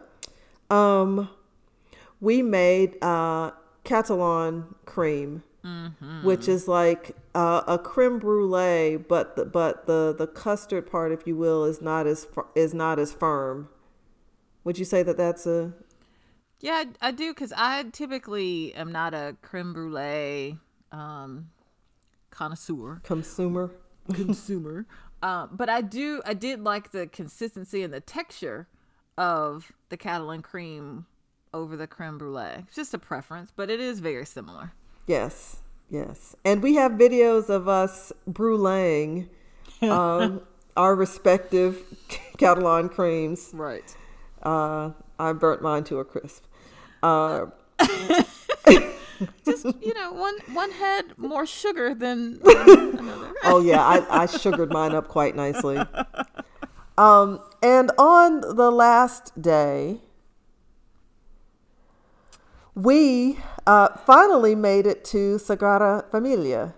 um 0.70 1.28
we 2.20 2.42
made 2.42 3.02
uh 3.02 3.50
catalan 3.90 4.74
cream 4.84 5.42
which 6.22 6.48
is 6.48 6.66
like 6.66 7.16
uh, 7.34 7.62
a 7.66 7.78
creme 7.78 8.18
brulee, 8.18 8.96
but 8.96 9.36
the, 9.36 9.44
but 9.44 9.86
the 9.86 10.14
the 10.16 10.26
custard 10.26 10.90
part, 10.90 11.12
if 11.12 11.26
you 11.26 11.36
will, 11.36 11.64
is 11.64 11.82
not 11.82 12.06
as 12.06 12.26
is 12.54 12.72
not 12.72 12.98
as 12.98 13.12
firm. 13.12 13.68
Would 14.64 14.78
you 14.78 14.84
say 14.84 15.02
that 15.02 15.16
that's 15.16 15.46
a 15.46 15.72
Yeah, 16.60 16.84
I, 17.00 17.10
do 17.10 17.32
because 17.32 17.52
I 17.56 17.84
typically 17.92 18.74
am 18.74 18.92
not 18.92 19.14
a 19.14 19.36
creme 19.42 19.72
brulee 19.72 20.58
um, 20.92 21.50
connoisseur. 22.30 23.00
consumer? 23.02 23.70
consumer. 24.12 24.86
Um, 25.22 25.50
but 25.52 25.68
I 25.68 25.82
do, 25.82 26.22
I 26.24 26.34
did 26.34 26.62
like 26.62 26.90
the 26.92 27.06
consistency 27.06 27.82
and 27.82 27.92
the 27.92 28.00
texture 28.00 28.68
of 29.16 29.72
the 29.90 29.96
Catalan 29.96 30.42
cream 30.42 31.06
over 31.52 31.76
the 31.76 31.86
creme 31.86 32.18
brulee. 32.18 32.64
It's 32.66 32.76
just 32.76 32.94
a 32.94 32.98
preference, 32.98 33.52
but 33.54 33.70
it 33.70 33.80
is 33.80 34.00
very 34.00 34.26
similar. 34.26 34.72
Yes, 35.06 35.58
yes. 35.88 36.36
And 36.44 36.62
we 36.62 36.74
have 36.76 36.92
videos 36.92 37.48
of 37.48 37.68
us 37.68 38.12
bruleeing 38.28 39.28
um, 39.82 40.42
our 40.76 40.94
respective 40.94 41.82
Catalan 42.38 42.88
creams. 42.88 43.50
Right. 43.52 43.94
Uh, 44.42 44.92
I 45.18 45.32
burnt 45.32 45.62
mine 45.62 45.84
to 45.84 45.98
a 45.98 46.04
crisp. 46.04 46.44
Uh, 47.02 47.46
Just 49.44 49.66
you 49.82 49.92
know, 49.92 50.12
one 50.12 50.38
one 50.52 50.70
had 50.70 51.18
more 51.18 51.44
sugar 51.44 51.94
than, 51.94 52.38
than 52.38 52.98
another. 52.98 53.34
oh 53.44 53.60
yeah, 53.60 53.84
I, 53.84 54.22
I 54.22 54.26
sugared 54.26 54.72
mine 54.72 54.94
up 54.94 55.08
quite 55.08 55.36
nicely. 55.36 55.78
Um, 56.96 57.40
and 57.62 57.90
on 57.98 58.40
the 58.40 58.70
last 58.70 59.40
day, 59.40 60.00
we 62.82 63.38
uh, 63.66 63.88
finally 64.06 64.54
made 64.54 64.86
it 64.86 65.04
to 65.06 65.36
Sagrada 65.36 66.10
Familia, 66.10 66.74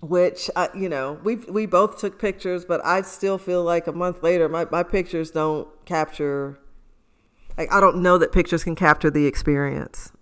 which 0.00 0.50
uh, 0.56 0.68
you 0.74 0.88
know 0.88 1.20
we 1.22 1.36
we 1.36 1.66
both 1.66 1.98
took 1.98 2.18
pictures, 2.18 2.64
but 2.64 2.84
I 2.84 3.02
still 3.02 3.38
feel 3.38 3.62
like 3.62 3.86
a 3.86 3.92
month 3.92 4.22
later, 4.22 4.48
my 4.48 4.66
my 4.70 4.82
pictures 4.82 5.30
don't 5.30 5.68
capture. 5.84 6.58
Like 7.56 7.72
I 7.72 7.80
don't 7.80 8.02
know 8.02 8.18
that 8.18 8.32
pictures 8.32 8.64
can 8.64 8.74
capture 8.74 9.10
the 9.10 9.26
experience. 9.26 10.12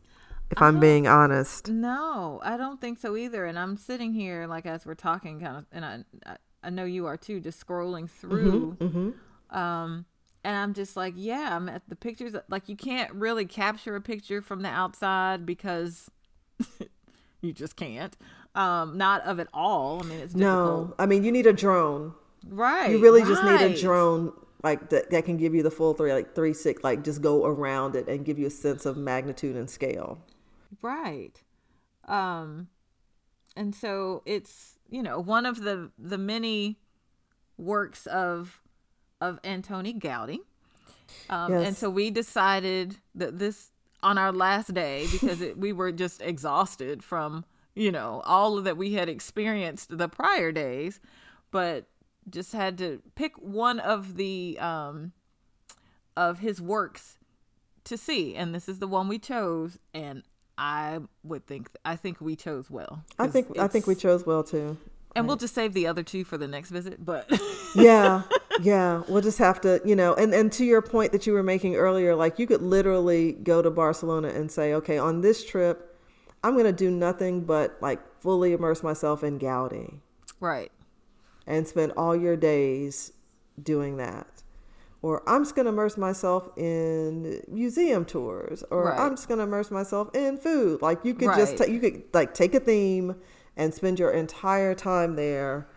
If 0.51 0.63
I'm 0.63 0.79
being 0.79 1.09
honest. 1.09 1.69
No, 1.69 2.41
I 2.45 2.57
don't 2.57 2.81
think 2.81 2.99
so 2.99 3.17
either. 3.17 3.45
And 3.45 3.59
I'm 3.59 3.77
sitting 3.77 4.13
here, 4.13 4.47
like 4.47 4.67
as 4.67 4.87
we're 4.87 4.95
talking, 4.95 5.41
kind 5.41 5.57
of, 5.57 5.67
and 5.73 5.85
I, 5.85 6.05
I, 6.27 6.37
I 6.63 6.71
know 6.71 6.85
you 6.85 7.07
are 7.07 7.17
too, 7.17 7.41
just 7.41 7.67
scrolling 7.67 8.09
through. 8.09 8.77
Um, 9.51 10.05
and 10.45 10.57
I'm 10.57 10.75
just 10.75 10.97
like, 10.97 11.15
yeah, 11.17 11.57
I'm 11.57 11.69
at 11.69 11.89
the 11.89 11.97
pictures. 11.97 12.35
Like 12.49 12.69
you 12.69 12.77
can't 12.77 13.13
really 13.13 13.47
capture 13.47 13.97
a 13.97 14.01
picture 14.01 14.43
from 14.43 14.63
the 14.63 14.69
outside 14.69 15.47
because 15.47 16.11
you 17.41 17.53
just 17.53 17.77
can't. 17.77 18.17
Um, 18.55 18.97
not 18.97 19.23
of 19.23 19.39
it 19.41 19.49
all. 19.53 20.01
I 20.05 20.07
mean, 20.07 20.21
it's 20.21 20.35
difficult. 20.35 20.89
No, 20.89 20.95
I 20.99 21.07
mean 21.07 21.25
you 21.25 21.33
need 21.33 21.47
a 21.47 21.53
drone. 21.53 22.15
right? 22.49 22.91
You 22.91 22.99
really 22.99 23.23
just 23.23 23.43
need 23.43 23.61
a 23.61 23.77
drone 23.77 24.33
like 24.63 24.91
that, 24.91 25.11
that 25.11 25.25
can 25.25 25.37
give 25.37 25.55
you 25.55 25.63
the 25.63 25.71
full 25.71 25.95
three 25.95 26.13
like 26.13 26.35
three 26.35 26.55
six 26.55 26.83
like 26.83 27.05
just 27.05 27.21
go 27.21 27.45
around 27.45 27.97
it 27.97 28.09
and 28.09 28.25
give 28.25 28.39
you 28.39 28.47
a 28.47 28.51
sense 28.51 28.87
of 28.87 28.97
magnitude 28.97 29.57
and 29.57 29.69
scale. 29.69 30.19
right 30.83 31.43
um 32.07 32.69
and 33.57 33.75
so 33.75 34.23
it's 34.27 34.79
you 34.91 35.03
know 35.03 35.21
one 35.21 35.47
of 35.47 35.61
the 35.63 35.91
the 35.99 36.19
many 36.19 36.79
works 37.57 38.07
of 38.07 38.61
of 39.29 39.41
antoni 39.43 39.99
gaudi. 39.99 40.39
Um 41.31 41.53
and 41.53 41.77
so 41.77 41.91
we 41.91 42.11
decided 42.11 42.97
that 43.15 43.39
this 43.39 43.71
on 44.03 44.19
our 44.19 44.33
last 44.33 44.73
day 44.75 45.07
because 45.11 45.41
it, 45.41 45.57
we 45.59 45.73
were 45.73 45.93
just 45.93 46.21
exhausted 46.23 47.03
from 47.03 47.45
you 47.75 47.91
know 47.91 48.23
all 48.25 48.61
that 48.63 48.77
we 48.77 48.93
had 48.95 49.09
experienced 49.09 49.97
the 49.99 50.09
prior 50.09 50.53
days 50.53 51.01
but 51.51 51.87
just 52.31 52.53
had 52.53 52.77
to 52.79 53.01
pick 53.15 53.37
one 53.39 53.79
of 53.81 54.17
the 54.17 54.59
um 54.61 55.13
of 56.17 56.39
his 56.39 56.61
works 56.61 57.19
to 57.85 57.97
see. 57.99 58.35
And 58.37 58.55
this 58.55 58.69
is 58.69 58.79
the 58.79 58.87
one 58.89 59.09
we 59.09 59.19
chose 59.19 59.79
and 59.93 60.23
i 60.57 61.01
would 61.25 61.45
think 61.47 61.69
i 61.85 61.97
think 61.97 62.21
we 62.21 62.37
chose 62.37 62.71
well 62.71 63.03
I 63.19 63.27
think 63.27 63.59
I 63.59 63.67
think 63.67 63.89
we 63.89 63.97
chose 63.97 64.25
well 64.25 64.45
too. 64.45 64.77
and 65.17 65.27
we'll 65.27 65.37
just 65.37 65.53
save 65.55 65.73
the 65.75 65.89
other 65.89 66.05
two 66.05 66.23
for 66.25 66.39
the 66.39 66.47
next 66.47 66.71
visit 66.71 67.05
but 67.05 67.29
Yeah, 67.75 68.23
yeah. 68.63 69.03
We'll 69.09 69.23
just 69.23 69.39
have 69.39 69.61
to, 69.63 69.81
you 69.85 69.97
know, 69.97 70.15
and 70.15 70.33
and 70.35 70.53
to 70.53 70.65
your 70.65 70.83
point 70.83 71.13
that 71.13 71.27
you 71.27 71.33
were 71.33 71.43
making 71.43 71.77
earlier, 71.77 72.15
like 72.15 72.39
you 72.39 72.47
could 72.47 72.63
literally 72.63 73.33
go 73.33 73.63
to 73.63 73.71
Barcelona 73.71 74.29
and 74.29 74.51
say, 74.51 74.75
okay, 74.75 74.99
on 74.99 75.21
this 75.21 75.45
trip, 75.45 75.99
I'm 76.43 76.57
gonna 76.57 76.73
do 76.73 76.91
nothing 76.91 77.43
but 77.45 77.77
like 77.81 78.01
fully 78.21 78.53
immerse 78.53 78.83
myself 78.83 79.23
in 79.23 79.39
Gaudi 79.39 80.01
right 80.41 80.73
and 81.47 81.67
spend 81.69 81.93
all 81.97 82.17
your 82.17 82.37
days 82.37 83.13
doing 83.63 83.97
that. 83.99 84.27
Or 85.03 85.23
I'm 85.29 85.43
just 85.45 85.55
going 85.55 85.67
to 85.67 85.73
immerse 85.73 85.99
myself 85.99 86.49
in 86.57 87.43
museum 87.47 88.07
tours, 88.07 88.65
or 88.71 88.85
Right. 88.85 88.99
I'm 88.99 89.15
just 89.17 89.29
going 89.29 89.37
to 89.37 89.45
immerse 89.45 89.71
myself 89.71 90.09
in 90.15 90.39
food. 90.39 90.81
Like 90.81 91.05
you 91.05 91.13
could 91.13 91.35
just 91.37 91.59
Right. 91.61 91.69
ta- 91.69 91.73
you 91.73 91.79
could 91.79 92.05
like 92.15 92.33
take 92.33 92.55
a 92.55 92.61
theme 92.61 93.17
and 93.55 93.75
spend 93.75 93.99
your 93.99 94.11
entire 94.13 94.75
time 94.75 95.17
there, 95.17 95.69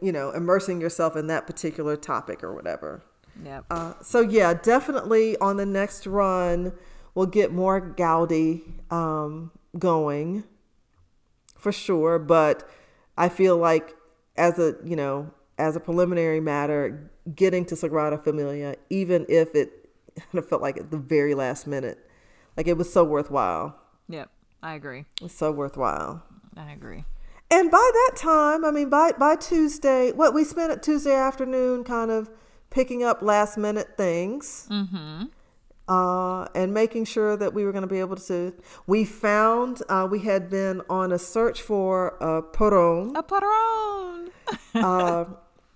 you 0.00 0.12
know, 0.12 0.30
immersing 0.30 0.80
yourself 0.80 1.16
in 1.16 1.26
that 1.28 1.46
particular 1.46 1.96
topic 1.96 2.42
or 2.44 2.54
whatever. 2.54 3.02
yep 3.44 3.64
Uh, 3.70 3.94
so 4.02 4.20
yeah, 4.20 4.54
definitely 4.54 5.36
on 5.38 5.56
the 5.56 5.66
next 5.66 6.06
run, 6.06 6.72
we'll 7.14 7.26
get 7.26 7.52
more 7.52 7.80
Gaudi 7.80 8.62
um, 8.92 9.50
going 9.78 10.44
for 11.56 11.72
sure. 11.72 12.18
But 12.18 12.68
I 13.16 13.28
feel 13.28 13.56
like 13.56 13.94
as 14.36 14.58
a 14.58 14.76
you 14.84 14.96
know 14.96 15.30
as 15.58 15.76
a 15.76 15.80
preliminary 15.80 16.40
matter, 16.40 17.10
getting 17.34 17.64
to 17.66 17.74
Sagrada 17.76 18.22
Familia, 18.22 18.76
even 18.90 19.24
if 19.28 19.54
it 19.54 19.88
kind 20.16 20.38
of 20.38 20.48
felt 20.48 20.62
like 20.62 20.76
at 20.76 20.90
the 20.90 20.96
very 20.98 21.34
last 21.34 21.66
minute, 21.66 21.98
like 22.56 22.66
it 22.68 22.76
was 22.76 22.92
so 22.92 23.02
worthwhile. 23.04 23.78
yep 24.08 24.30
i 24.62 24.74
agree 24.74 25.04
It's 25.20 25.34
so 25.34 25.50
worthwhile. 25.52 26.22
i 26.56 26.72
agree 26.72 27.04
And 27.54 27.70
by 27.70 27.90
that 27.94 28.16
time, 28.16 28.64
I 28.64 28.72
mean 28.72 28.90
by 28.90 29.12
by 29.12 29.36
Tuesday, 29.36 30.10
what 30.10 30.34
we 30.34 30.42
spent 30.42 30.72
at 30.72 30.82
Tuesday 30.82 31.14
afternoon, 31.14 31.84
kind 31.84 32.10
of 32.10 32.28
picking 32.70 33.04
up 33.04 33.22
last 33.22 33.56
minute 33.56 33.96
things, 33.96 34.66
uh, 35.88 36.48
and 36.52 36.74
making 36.74 37.04
sure 37.04 37.36
that 37.36 37.54
we 37.54 37.64
were 37.64 37.70
going 37.70 37.82
to 37.82 37.88
be 37.88 38.00
able 38.00 38.16
to. 38.16 38.52
We 38.88 39.04
found 39.04 39.82
uh, 39.88 40.08
we 40.10 40.18
had 40.20 40.50
been 40.50 40.82
on 40.90 41.12
a 41.12 41.18
search 41.18 41.62
for 41.62 42.16
a 42.20 42.42
porron, 42.42 43.12
a 43.16 43.22
patron 43.22 44.30
uh, 44.74 45.24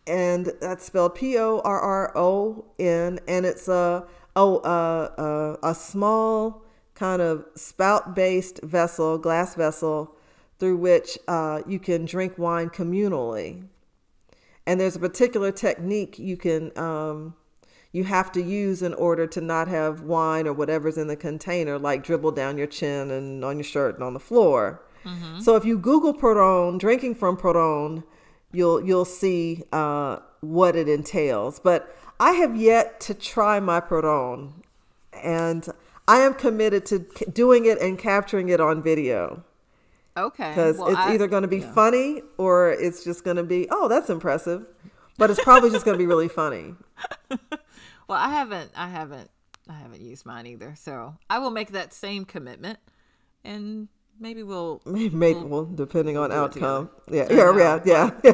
and 0.09 0.53
that's 0.61 0.85
spelled 0.85 1.15
P 1.15 1.39
O 1.39 1.61
R 1.65 1.81
R 1.81 2.13
O 2.17 2.65
N, 2.81 3.21
and 3.29 3.47
it's 3.47 3.69
a 3.69 4.05
oh 4.35 4.57
uh, 4.59 5.57
uh, 5.63 5.69
a 5.71 5.75
small 5.77 6.65
kind 6.97 7.23
of 7.23 7.45
spout 7.55 8.17
based 8.17 8.61
vessel, 8.65 9.17
glass 9.17 9.55
vessel, 9.55 10.17
through 10.59 10.77
which 10.77 11.19
uh, 11.29 11.63
you 11.67 11.79
can 11.79 12.05
drink 12.05 12.37
wine 12.39 12.71
communally. 12.71 13.65
And 14.67 14.81
there's 14.81 14.97
a 14.97 15.01
particular 15.01 15.51
technique 15.51 16.19
you 16.19 16.37
can 16.37 16.77
um, 16.77 17.35
you 17.93 18.05
have 18.05 18.31
to 18.33 18.43
use 18.43 18.83
in 18.83 18.93
order 18.95 19.27
to 19.27 19.41
not 19.41 19.69
have 19.69 20.03
wine 20.03 20.47
or 20.47 20.53
whatever's 20.53 20.99
in 20.99 21.07
the 21.07 21.17
container 21.17 21.79
like 21.79 22.05
dribble 22.05 22.33
down 22.33 22.59
your 22.59 22.67
chin 22.67 23.11
and 23.11 23.45
on 23.45 23.57
your 23.57 23.65
shirt 23.65 23.95
and 23.95 24.05
on 24.05 24.13
the 24.13 24.21
floor. 24.21 24.83
So 25.41 25.57
if 25.57 25.65
you 25.65 25.79
Google 25.79 26.13
porron, 26.13 26.79
drinking 26.79 27.15
from 27.15 27.37
porron, 27.39 28.05
you'll 28.53 28.85
you'll 28.85 29.07
see 29.07 29.63
uh, 29.73 30.19
what 30.41 30.77
it 30.77 30.89
entails. 30.89 31.61
But 31.61 31.97
I 32.21 32.33
have 32.33 32.57
yet 32.57 33.01
to 33.03 33.15
try 33.15 33.61
my 33.61 33.81
porron, 33.81 34.53
and 35.15 35.67
I 36.07 36.19
am 36.19 36.35
committed 36.35 36.85
to 36.87 36.99
doing 37.33 37.65
it 37.65 37.81
and 37.81 37.99
capturing 37.99 38.51
it 38.51 38.61
on 38.61 38.83
video 38.83 39.45
okay 40.27 40.51
because 40.51 40.77
well, 40.79 40.89
it's 40.89 40.99
I- 40.99 41.15
either 41.15 41.27
going 41.27 41.43
to 41.43 41.49
be 41.49 41.59
yeah. 41.59 41.73
funny 41.73 42.23
or 42.37 42.71
it's 42.71 43.05
just 43.05 43.25
going 43.25 43.37
to 43.37 43.43
be 43.45 43.67
oh 43.71 43.89
that's 43.89 44.11
impressive, 44.11 44.67
but 45.17 45.31
it's 45.31 45.43
probably 45.43 45.71
just 45.71 45.85
going 45.85 45.95
to 45.95 45.99
be 45.99 46.07
really 46.07 46.29
funny. 46.29 46.75
Well, 48.09 48.19
I 48.19 48.31
haven't, 48.31 48.71
I 48.75 48.89
haven't, 48.89 49.31
I 49.69 49.75
haven't 49.75 50.01
used 50.01 50.25
mine 50.25 50.47
either. 50.47 50.75
So 50.77 51.17
I 51.29 51.39
will 51.39 51.51
make 51.51 51.73
that 51.73 51.93
same 51.93 52.25
commitment 52.25 52.79
and 53.45 53.89
maybe 54.19 54.43
we'll 54.43 54.81
Maybe, 54.87 55.15
maybe 55.15 55.41
well, 55.41 55.67
depending 55.67 56.17
on 56.17 56.31
do 56.31 56.37
it 56.37 56.39
outcome. 56.39 56.91
Yeah, 57.11 57.27
yeah, 57.31 57.57
yeah, 57.57 57.81
yeah, 57.85 58.11
yeah. 58.25 58.33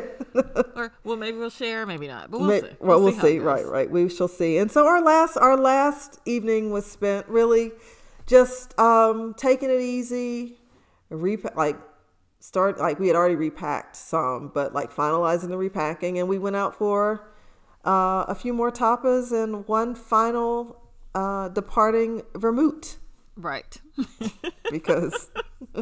or 0.76 0.93
well 1.03 1.16
maybe 1.16 1.37
we'll 1.39 1.51
share, 1.51 1.87
maybe 1.87 2.07
not, 2.07 2.30
but 2.30 2.39
we'll 2.39 2.49
May- 2.49 2.61
see. 2.61 2.68
Well, 2.78 3.03
we'll 3.03 3.14
how 3.16 3.22
see. 3.22 3.37
goes. 3.39 3.45
Right, 3.45 3.66
right. 3.66 3.91
We 3.91 4.09
shall 4.09 4.28
see. 4.28 4.59
And 4.59 4.70
so 4.70 4.87
our 4.87 5.03
last 5.03 5.37
our 5.37 5.57
last 5.57 6.20
evening 6.24 6.70
was 6.70 6.87
spent 6.87 7.26
really 7.28 7.72
just 8.26 8.78
um 8.78 9.35
taking 9.37 9.70
it 9.70 9.80
easy, 9.80 10.57
repa- 11.14 11.56
like 11.56 11.76
start 12.40 12.78
like 12.78 12.98
we 12.98 13.06
had 13.08 13.16
already 13.16 13.36
repacked 13.36 13.96
some, 13.96 14.48
but 14.48 14.74
like 14.74 14.92
finalizing 14.92 15.48
the 15.48 15.56
repacking, 15.56 16.18
and 16.18 16.28
we 16.28 16.38
went 16.38 16.56
out 16.56 16.74
for 16.74 17.28
uh, 17.84 18.24
a 18.28 18.34
few 18.34 18.52
more 18.52 18.70
tapas 18.70 19.32
and 19.32 19.66
one 19.68 19.94
final 19.94 20.80
uh, 21.14 21.48
departing 21.48 22.22
vermouth 22.34 22.98
Right. 23.36 23.80
because 24.70 25.30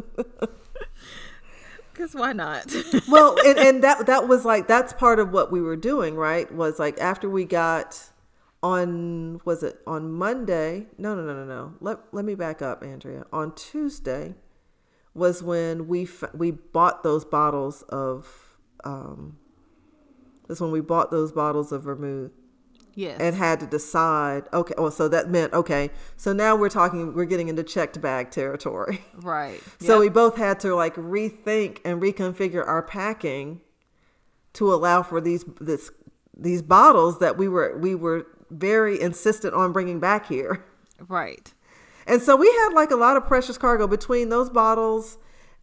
Because 1.93 2.15
why 2.15 2.33
not? 2.33 2.73
well 3.07 3.37
and, 3.45 3.59
and 3.59 3.83
that 3.83 4.07
that 4.07 4.27
was 4.27 4.45
like 4.45 4.67
that's 4.67 4.93
part 4.93 5.19
of 5.19 5.31
what 5.31 5.51
we 5.51 5.61
were 5.61 5.75
doing 5.75 6.15
right 6.15 6.51
was 6.51 6.79
like 6.79 6.99
after 6.99 7.29
we 7.29 7.45
got 7.45 8.09
on 8.63 9.39
was 9.45 9.61
it 9.61 9.79
on 9.85 10.11
monday 10.11 10.87
no 10.97 11.13
no 11.13 11.23
no 11.23 11.33
no 11.33 11.45
no 11.45 11.73
let, 11.81 11.99
let 12.13 12.23
me 12.25 12.33
back 12.33 12.61
up 12.61 12.81
andrea 12.81 13.25
on 13.31 13.53
tuesday 13.53 14.33
was 15.13 15.43
when 15.43 15.87
we 15.87 16.03
f- 16.03 16.33
we 16.33 16.51
bought 16.51 17.03
those 17.03 17.25
bottles 17.25 17.83
of 17.89 18.57
um 18.83 19.37
that's 20.47 20.59
when 20.59 20.71
we 20.71 20.81
bought 20.81 21.11
those 21.11 21.31
bottles 21.31 21.71
of 21.71 21.83
vermouth 21.83 22.31
yes. 22.95 23.19
and 23.19 23.35
had 23.35 23.59
to 23.59 23.65
decide 23.65 24.43
okay 24.53 24.73
well 24.77 24.91
so 24.91 25.07
that 25.07 25.29
meant 25.29 25.53
okay 25.53 25.89
so 26.17 26.33
now 26.33 26.55
we're 26.55 26.69
talking 26.69 27.13
we're 27.13 27.25
getting 27.25 27.47
into 27.47 27.63
checked 27.63 28.01
bag 28.01 28.31
territory 28.31 29.01
right. 29.15 29.61
so 29.79 29.99
we 29.99 30.09
both 30.09 30.37
had 30.37 30.59
to 30.59 30.75
like 30.75 30.95
rethink 30.95 31.79
and 31.85 32.01
reconfigure 32.01 32.65
our 32.67 32.81
packing 32.81 33.61
to 34.53 34.73
allow 34.73 35.01
for 35.01 35.19
these 35.19 35.45
this 35.59 35.91
these 36.35 36.61
bottles 36.61 37.19
that 37.19 37.37
we 37.37 37.47
were 37.47 37.77
we 37.77 37.95
were 37.95 38.25
very 38.49 38.99
insistent 39.01 39.53
on 39.53 39.71
bringing 39.71 39.99
back 39.99 40.27
here. 40.27 40.63
right. 41.07 41.52
And 42.07 42.21
so 42.21 42.35
we 42.35 42.47
had 42.47 42.69
like 42.73 42.91
a 42.91 42.95
lot 42.95 43.17
of 43.17 43.25
precious 43.25 43.57
cargo 43.57 43.87
between 43.87 44.29
those 44.29 44.49
bottles 44.49 45.17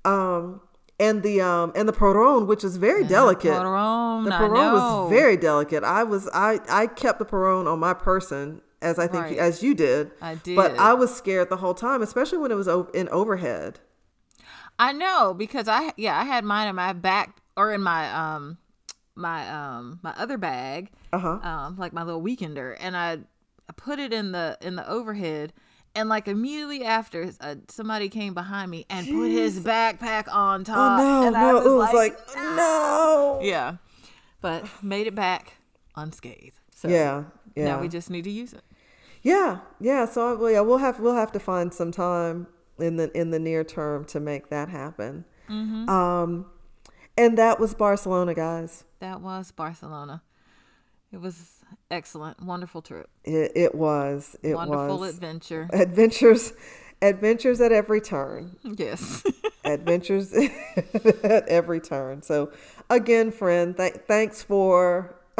um 0.04 0.60
and 0.98 1.22
the 1.22 1.40
um 1.40 1.72
and 1.74 1.88
the 1.88 1.92
porron 1.92 2.46
which 2.46 2.64
is 2.64 2.76
very 2.76 3.04
delicate. 3.04 3.52
porron, 3.52 4.24
the 4.24 4.34
I 4.34 4.38
porron 4.38 4.54
know. 4.54 4.72
was 5.04 5.10
very 5.10 5.36
delicate. 5.36 5.84
I 5.84 6.02
was 6.04 6.28
I 6.32 6.60
I 6.68 6.86
kept 6.86 7.18
the 7.18 7.26
porron 7.26 7.70
on 7.70 7.78
my 7.78 7.94
person 7.94 8.62
as 8.82 8.98
I 8.98 9.06
think 9.06 9.24
Right. 9.24 9.38
as 9.38 9.62
you 9.62 9.74
did. 9.74 10.10
I 10.22 10.36
did, 10.36 10.56
But. 10.56 10.78
I 10.78 10.94
was 10.94 11.14
scared 11.14 11.50
the 11.50 11.58
whole 11.58 11.74
time, 11.74 12.00
especially 12.00 12.38
when 12.38 12.50
it 12.50 12.54
was 12.54 12.66
in 12.94 13.08
overhead. 13.10 13.78
I 14.78 14.92
know 14.94 15.34
because 15.36 15.68
I 15.68 15.92
yeah 15.98 16.18
I 16.18 16.24
had 16.24 16.44
mine 16.44 16.68
in 16.68 16.74
my 16.76 16.94
back 16.94 17.36
or 17.56 17.72
in 17.74 17.82
my 17.82 18.10
um 18.10 18.56
my 19.14 19.46
um 19.50 20.00
my 20.02 20.14
other 20.16 20.38
bag 20.38 20.90
Uh-huh. 21.12 21.38
um 21.42 21.76
like 21.76 21.92
my 21.92 22.02
little 22.02 22.22
weekender 22.22 22.74
and 22.80 22.96
I, 22.96 23.18
I 23.68 23.72
put 23.76 23.98
it 23.98 24.12
in 24.14 24.32
the 24.32 24.56
in 24.62 24.76
the 24.76 24.88
overhead 24.88 25.52
and 25.94 26.08
like 26.08 26.28
immediately 26.28 26.84
after 26.84 27.32
uh, 27.40 27.56
somebody 27.68 28.08
came 28.08 28.34
behind 28.34 28.70
me 28.70 28.86
and 28.88 29.06
put 29.06 29.30
his 29.30 29.60
backpack 29.60 30.32
on 30.32 30.64
top. 30.64 31.00
Oh 31.00 31.04
no, 31.04 31.26
and 31.26 31.36
I 31.36 31.40
no, 31.42 31.54
was, 31.54 31.66
it 31.66 31.70
was 31.70 31.94
like, 31.94 32.28
like, 32.28 32.36
no. 32.36 33.40
yeah 33.42 33.76
but 34.40 34.64
made 34.82 35.06
it 35.06 35.14
back 35.14 35.54
unscathed 35.96 36.58
so 36.74 36.88
Yeah, 36.88 37.24
yeah. 37.54 37.64
now 37.64 37.80
we 37.80 37.88
just 37.88 38.10
need 38.10 38.24
to 38.24 38.30
use 38.30 38.52
it 38.52 38.62
Yeah, 39.22 39.58
yeah. 39.80 40.06
So 40.06 40.36
well, 40.36 40.50
yeah, 40.50 40.60
we'll 40.60 40.78
have 40.78 40.98
we'll 41.00 41.14
have 41.14 41.32
to 41.32 41.40
find 41.40 41.74
some 41.74 41.92
time 41.92 42.46
in 42.78 42.96
the 42.96 43.10
in 43.16 43.30
the 43.32 43.38
near 43.38 43.64
term 43.64 44.04
to 44.06 44.20
make 44.20 44.48
that 44.48 44.68
happen. 44.70 45.24
Mm-hmm. 45.48 45.88
Um, 45.90 46.46
and 47.18 47.36
that 47.36 47.60
was 47.60 47.74
Barcelona, 47.74 48.32
guys. 48.34 48.84
that 49.00 49.20
was 49.20 49.50
Barcelona 49.50 50.22
it 51.12 51.20
was 51.20 51.59
excellent 51.90 52.42
wonderful 52.42 52.82
trip 52.82 53.08
It, 53.24 53.52
it 53.54 53.74
was. 53.74 54.36
It 54.42 54.54
wonderful 54.54 54.98
was 54.98 55.14
adventure 55.14 55.68
adventures, 55.72 56.52
adventures 57.02 57.60
at 57.60 57.72
every 57.72 58.00
turn. 58.00 58.56
yes 58.64 59.22
adventures 59.64 60.32
at 61.24 61.48
every 61.48 61.80
turn. 61.80 62.22
So 62.22 62.52
again, 62.88 63.30
friend, 63.30 63.76
th- 63.76 63.94
thanks 64.08 64.42
for 64.42 65.16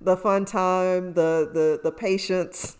the 0.00 0.16
fun 0.16 0.44
time, 0.44 1.14
the 1.14 1.50
the 1.52 1.80
the 1.82 1.92
patience, 1.92 2.76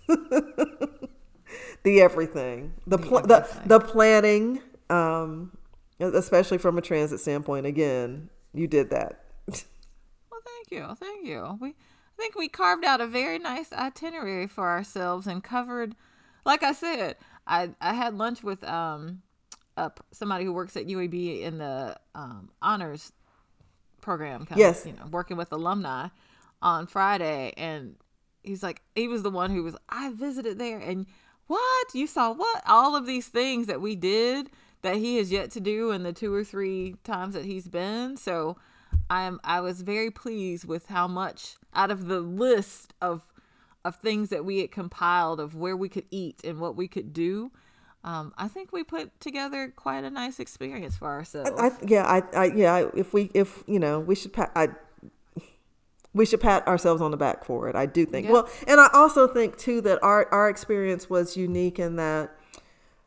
the 1.83 2.01
everything, 2.01 2.75
the 2.87 2.99
pl- 2.99 3.23
the, 3.23 3.37
everything. 3.41 3.69
the 3.69 3.81
planning, 3.81 4.63
um, 4.91 5.57
especially 6.01 6.59
from 6.59 6.79
a 6.79 6.81
transit 6.81 7.21
standpoint. 7.21 7.67
Again, 7.67 8.31
you 8.55 8.67
did 8.67 8.91
that. 8.91 9.25
Well, 9.49 10.41
thank 10.45 10.71
you, 10.71 10.95
thank 10.97 11.27
you. 11.27 11.59
We, 11.61 11.75
think 12.23 12.37
we 12.37 12.49
carved 12.49 12.85
out 12.85 13.01
a 13.01 13.07
very 13.07 13.39
nice 13.39 13.73
itinerary 13.73 14.47
for 14.47 14.69
ourselves 14.69 15.27
and 15.27 15.43
covered, 15.43 15.95
like 16.45 16.63
I 16.63 16.73
said, 16.73 17.17
I 17.47 17.71
I 17.81 17.95
had 17.95 18.15
lunch 18.15 18.43
with 18.43 18.63
um, 18.65 19.23
a, 19.77 19.91
p- 19.91 20.03
somebody 20.13 20.45
who 20.45 20.53
works 20.53 20.77
at 20.77 20.87
UAB 20.87 21.43
in 21.43 21.59
the 21.59 21.97
um, 22.15 22.51
honors 22.63 23.13
program. 24.01 24.47
Yes. 24.55 24.83
of, 24.83 24.93
you 24.93 24.93
know, 24.99 25.07
working 25.11 25.37
with 25.37 25.53
alumni 25.53 26.09
on 26.61 26.87
Friday, 26.87 27.53
and 27.57 27.97
he's 28.43 28.63
like, 28.63 28.83
he 28.95 29.09
was 29.09 29.23
the 29.23 29.31
one 29.31 29.51
who 29.51 29.63
was, 29.63 29.77
I 29.89 30.13
visited 30.13 30.59
there, 30.59 30.79
and 30.79 31.07
what 31.49 31.95
you 31.95 32.07
saw, 32.07 32.33
what 32.33 32.63
all 32.67 32.95
of 32.95 33.07
these 33.07 33.27
things 33.27 33.67
that 33.67 33.81
we 33.81 33.97
did 33.97 34.51
that 34.83 34.97
he 34.97 35.17
has 35.17 35.31
yet 35.31 35.51
to 35.53 35.61
do 35.61 35.91
in 35.91 36.03
the 36.03 36.13
two 36.13 36.33
or 36.33 36.45
three 36.45 36.97
times 37.05 37.35
that 37.35 37.45
he's 37.45 37.69
been. 37.69 38.17
So 38.17 38.57
I 39.13 39.23
am, 39.25 39.41
I 39.45 39.61
was 39.61 39.83
very 39.83 40.11
pleased 40.11 40.65
with 40.65 40.87
how 40.87 41.07
much 41.07 41.57
out 41.75 41.91
of 41.91 42.07
the 42.07 42.21
list 42.21 42.95
of 43.03 43.29
of 43.85 43.97
things 43.97 44.31
that 44.31 44.45
we 44.45 44.61
had 44.61 44.71
compiled 44.71 45.41
of 45.41 45.55
where 45.57 45.77
we 45.77 45.89
could 45.89 46.05
eat 46.11 46.41
and 46.45 46.61
what 46.61 46.77
we 46.77 46.87
could 46.87 47.13
do. 47.13 47.51
Um, 48.05 48.33
I 48.39 48.49
think 48.49 48.73
we 48.73 48.83
put 48.85 49.19
together 49.21 49.73
quite 49.75 50.05
a 50.05 50.11
nice 50.11 50.39
experience 50.41 50.97
for 50.97 51.09
ourselves. 51.09 51.51
I 51.59 51.71
yeah, 51.87 52.05
I, 52.07 52.23
I 52.35 52.45
yeah. 52.47 52.75
I- 52.75 52.91
If 52.95 53.13
we 53.13 53.31
if 53.35 53.63
you 53.67 53.79
know, 53.79 54.01
we 54.01 54.15
should 54.15 54.33
pat. 54.33 54.51
I 54.57 54.69
we 56.15 56.25
should 56.25 56.41
pat 56.41 56.67
ourselves 56.67 57.03
on 57.03 57.11
the 57.11 57.17
back 57.17 57.45
for 57.45 57.69
it. 57.69 57.77
I 57.77 57.87
do 57.87 58.07
think. 58.07 58.27
Yeah. 58.27 58.33
Well, 58.33 58.49
and 58.67 58.81
I 58.81 58.89
also 58.95 59.27
think 59.29 59.59
too 59.59 59.81
that 59.83 60.03
our 60.03 60.27
our 60.33 60.49
experience 60.49 61.11
was 61.11 61.37
unique 61.37 61.79
in 61.79 61.97
that, 61.97 62.31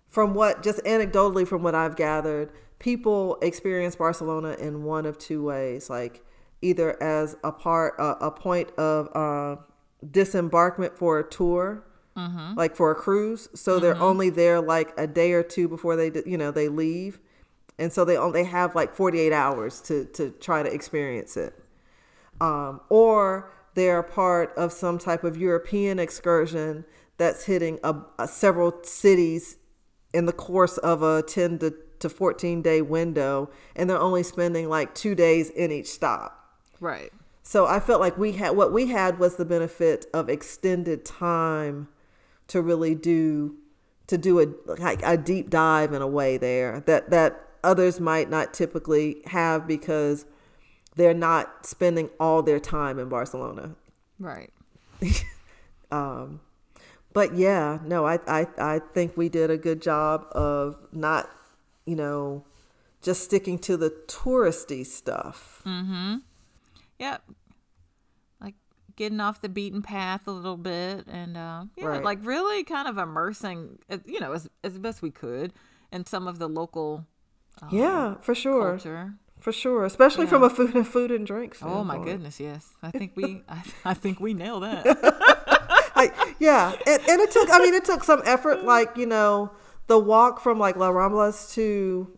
from 0.09 0.35
what 0.35 0.61
just 0.61 0.79
anecdotally 0.83 1.47
from 1.47 1.63
what 1.63 1.73
I've 1.73 1.95
gathered, 1.95 2.51
people 2.85 3.37
experience 3.41 3.95
Barcelona 3.95 4.55
in 4.59 4.83
one 4.83 5.05
of 5.05 5.17
two 5.17 5.43
ways, 5.43 5.89
like 5.89 6.23
either 6.61 7.01
as 7.03 7.35
a 7.43 7.51
part 7.51 7.95
a, 7.99 8.27
a 8.27 8.31
point 8.31 8.69
of 8.77 9.09
uh, 9.13 9.57
disembarkment 10.05 10.97
for 10.97 11.19
a 11.19 11.29
tour. 11.29 11.83
Like 12.55 12.77
for 12.77 12.91
a 12.91 12.95
cruise, 12.95 13.49
so 13.53 13.77
they're 13.77 13.97
only 13.97 14.29
there 14.29 14.61
like 14.61 14.93
a 14.97 15.05
day 15.05 15.33
or 15.33 15.43
two 15.43 15.67
before 15.67 15.97
they, 15.97 16.13
you 16.25 16.37
know, 16.37 16.49
they 16.49 16.69
leave, 16.69 17.19
and 17.77 17.91
so 17.91 18.05
they 18.05 18.15
only 18.15 18.45
have 18.45 18.73
like 18.73 18.95
forty 18.95 19.19
eight 19.19 19.33
hours 19.33 19.81
to 19.81 20.05
to 20.13 20.29
try 20.29 20.63
to 20.63 20.73
experience 20.73 21.35
it 21.35 21.61
um, 22.41 22.81
or 22.89 23.51
they're 23.75 24.03
part 24.03 24.53
of 24.57 24.71
some 24.71 24.97
type 24.97 25.23
of 25.23 25.37
European 25.37 25.99
excursion 25.99 26.85
that's 27.17 27.45
hitting 27.45 27.79
a, 27.83 27.95
a 28.19 28.27
several 28.27 28.73
cities 28.83 29.57
in 30.13 30.25
the 30.25 30.33
course 30.33 30.77
of 30.77 31.01
a 31.01 31.21
10 31.23 31.59
to, 31.59 31.73
to 31.99 32.09
14 32.09 32.61
day 32.61 32.81
window, 32.81 33.49
and 33.75 33.89
they're 33.89 33.99
only 33.99 34.23
spending 34.23 34.69
like 34.69 34.93
two 34.95 35.15
days 35.15 35.49
in 35.49 35.71
each 35.71 35.87
stop. 35.87 36.57
right. 36.79 37.11
So 37.47 37.67
I 37.67 37.79
felt 37.79 38.01
like 38.01 38.17
we 38.17 38.31
had 38.31 38.55
what 38.55 38.73
we 38.73 38.87
had 38.87 39.19
was 39.19 39.35
the 39.35 39.45
benefit 39.45 40.07
of 40.13 40.29
extended 40.29 41.05
time 41.05 41.87
to 42.47 42.59
really 42.59 42.95
do 42.95 43.55
to 44.07 44.17
do 44.17 44.39
a 44.39 44.47
like 44.79 45.01
a 45.03 45.15
deep 45.15 45.51
dive 45.51 45.93
in 45.93 46.01
a 46.01 46.07
way 46.07 46.37
there 46.37 46.81
that 46.87 47.11
that 47.11 47.39
others 47.63 47.99
might 47.99 48.29
not 48.29 48.53
typically 48.53 49.21
have 49.25 49.67
because 49.67 50.25
they're 50.95 51.13
not 51.13 51.65
spending 51.65 52.09
all 52.19 52.41
their 52.41 52.59
time 52.59 52.97
in 52.99 53.09
Barcelona. 53.09 53.75
Right. 54.19 54.51
um, 55.91 56.39
But 57.13 57.35
yeah, 57.35 57.79
no, 57.85 58.05
I 58.05 58.19
I 58.27 58.47
I 58.57 58.79
think 58.93 59.15
we 59.15 59.29
did 59.29 59.49
a 59.49 59.57
good 59.57 59.81
job 59.81 60.27
of 60.31 60.77
not, 60.91 61.29
you 61.85 61.95
know, 61.95 62.45
just 63.01 63.23
sticking 63.23 63.59
to 63.59 63.77
the 63.77 63.89
touristy 64.07 64.85
stuff. 64.85 65.61
Mm-hmm. 65.65 66.17
Yep. 66.99 67.21
Like 68.41 68.55
getting 68.95 69.19
off 69.19 69.41
the 69.41 69.49
beaten 69.49 69.81
path 69.81 70.27
a 70.27 70.31
little 70.31 70.57
bit 70.57 71.05
and 71.07 71.37
uh, 71.37 71.65
yeah, 71.75 71.85
Right. 71.85 72.03
like 72.03 72.19
really 72.25 72.63
kind 72.63 72.87
of 72.87 72.97
immersing, 72.97 73.79
you 74.05 74.19
know, 74.19 74.33
as, 74.33 74.49
as 74.63 74.77
best 74.79 75.01
we 75.01 75.11
could 75.11 75.53
in 75.91 76.05
some 76.05 76.27
of 76.27 76.39
the 76.39 76.49
local 76.49 77.05
yeah, 77.71 78.15
for 78.21 78.35
sure. 78.35 78.71
culture. 78.71 79.13
For 79.39 79.51
sure, 79.51 79.85
especially 79.85 80.25
from 80.25 80.41
a 80.43 80.49
food 80.49 80.73
and 80.75 80.87
food 80.87 81.11
and 81.11 81.27
drinks. 81.27 81.59
Oh 81.61 81.83
my 81.83 82.03
goodness, 82.03 82.39
yes. 82.39 82.69
I 82.81 82.89
think 82.89 83.11
we 83.15 83.43
I, 83.49 83.61
I 83.83 83.93
think 83.93 84.19
we 84.19 84.33
nailed 84.33 84.63
that. 84.63 85.21
Like, 85.95 86.13
yeah, 86.39 86.73
and, 86.85 87.01
and 87.07 87.21
it 87.21 87.31
took. 87.31 87.47
I 87.49 87.59
mean, 87.59 87.73
it 87.73 87.85
took 87.85 88.03
some 88.03 88.21
effort. 88.25 88.65
Like 88.65 88.97
you 88.97 89.05
know, 89.05 89.51
the 89.87 89.99
walk 89.99 90.39
from 90.39 90.57
like 90.59 90.75
La 90.75 90.89
Ramblas 90.89 91.53
to 91.53 92.17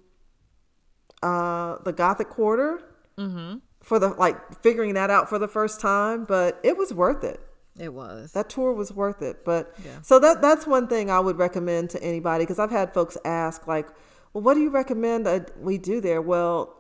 uh, 1.24 1.78
the 1.84 1.94
Gothic 1.94 2.30
Quarter 2.30 2.84
Mm-hmm. 3.18 3.56
for 3.82 3.98
the 3.98 4.10
like 4.10 4.62
figuring 4.62 4.94
that 4.94 5.10
out 5.10 5.28
for 5.28 5.40
the 5.40 5.48
first 5.48 5.82
time, 5.82 6.24
but 6.24 6.60
it 6.62 6.78
was 6.78 6.94
worth 6.94 7.24
it. 7.24 7.40
It 7.80 7.92
was. 7.92 8.32
That 8.34 8.48
tour 8.48 8.74
was 8.74 8.92
worth 8.94 9.24
it. 9.24 9.44
But 9.44 9.74
Yeah. 9.84 10.02
so 10.04 10.20
that 10.20 10.40
that's 10.40 10.68
one 10.68 10.88
thing 10.88 11.10
I 11.10 11.20
would 11.20 11.40
recommend 11.40 11.90
to 11.92 12.04
anybody 12.04 12.44
because 12.44 12.60
I've 12.60 12.70
had 12.70 12.94
folks 12.94 13.18
ask 13.26 13.66
like, 13.66 13.88
"Well, 14.34 14.44
what 14.44 14.54
do 14.54 14.60
you 14.62 14.70
recommend 14.70 15.26
that 15.26 15.60
we 15.60 15.80
do 15.80 16.00
there?" 16.00 16.22
Well, 16.22 16.76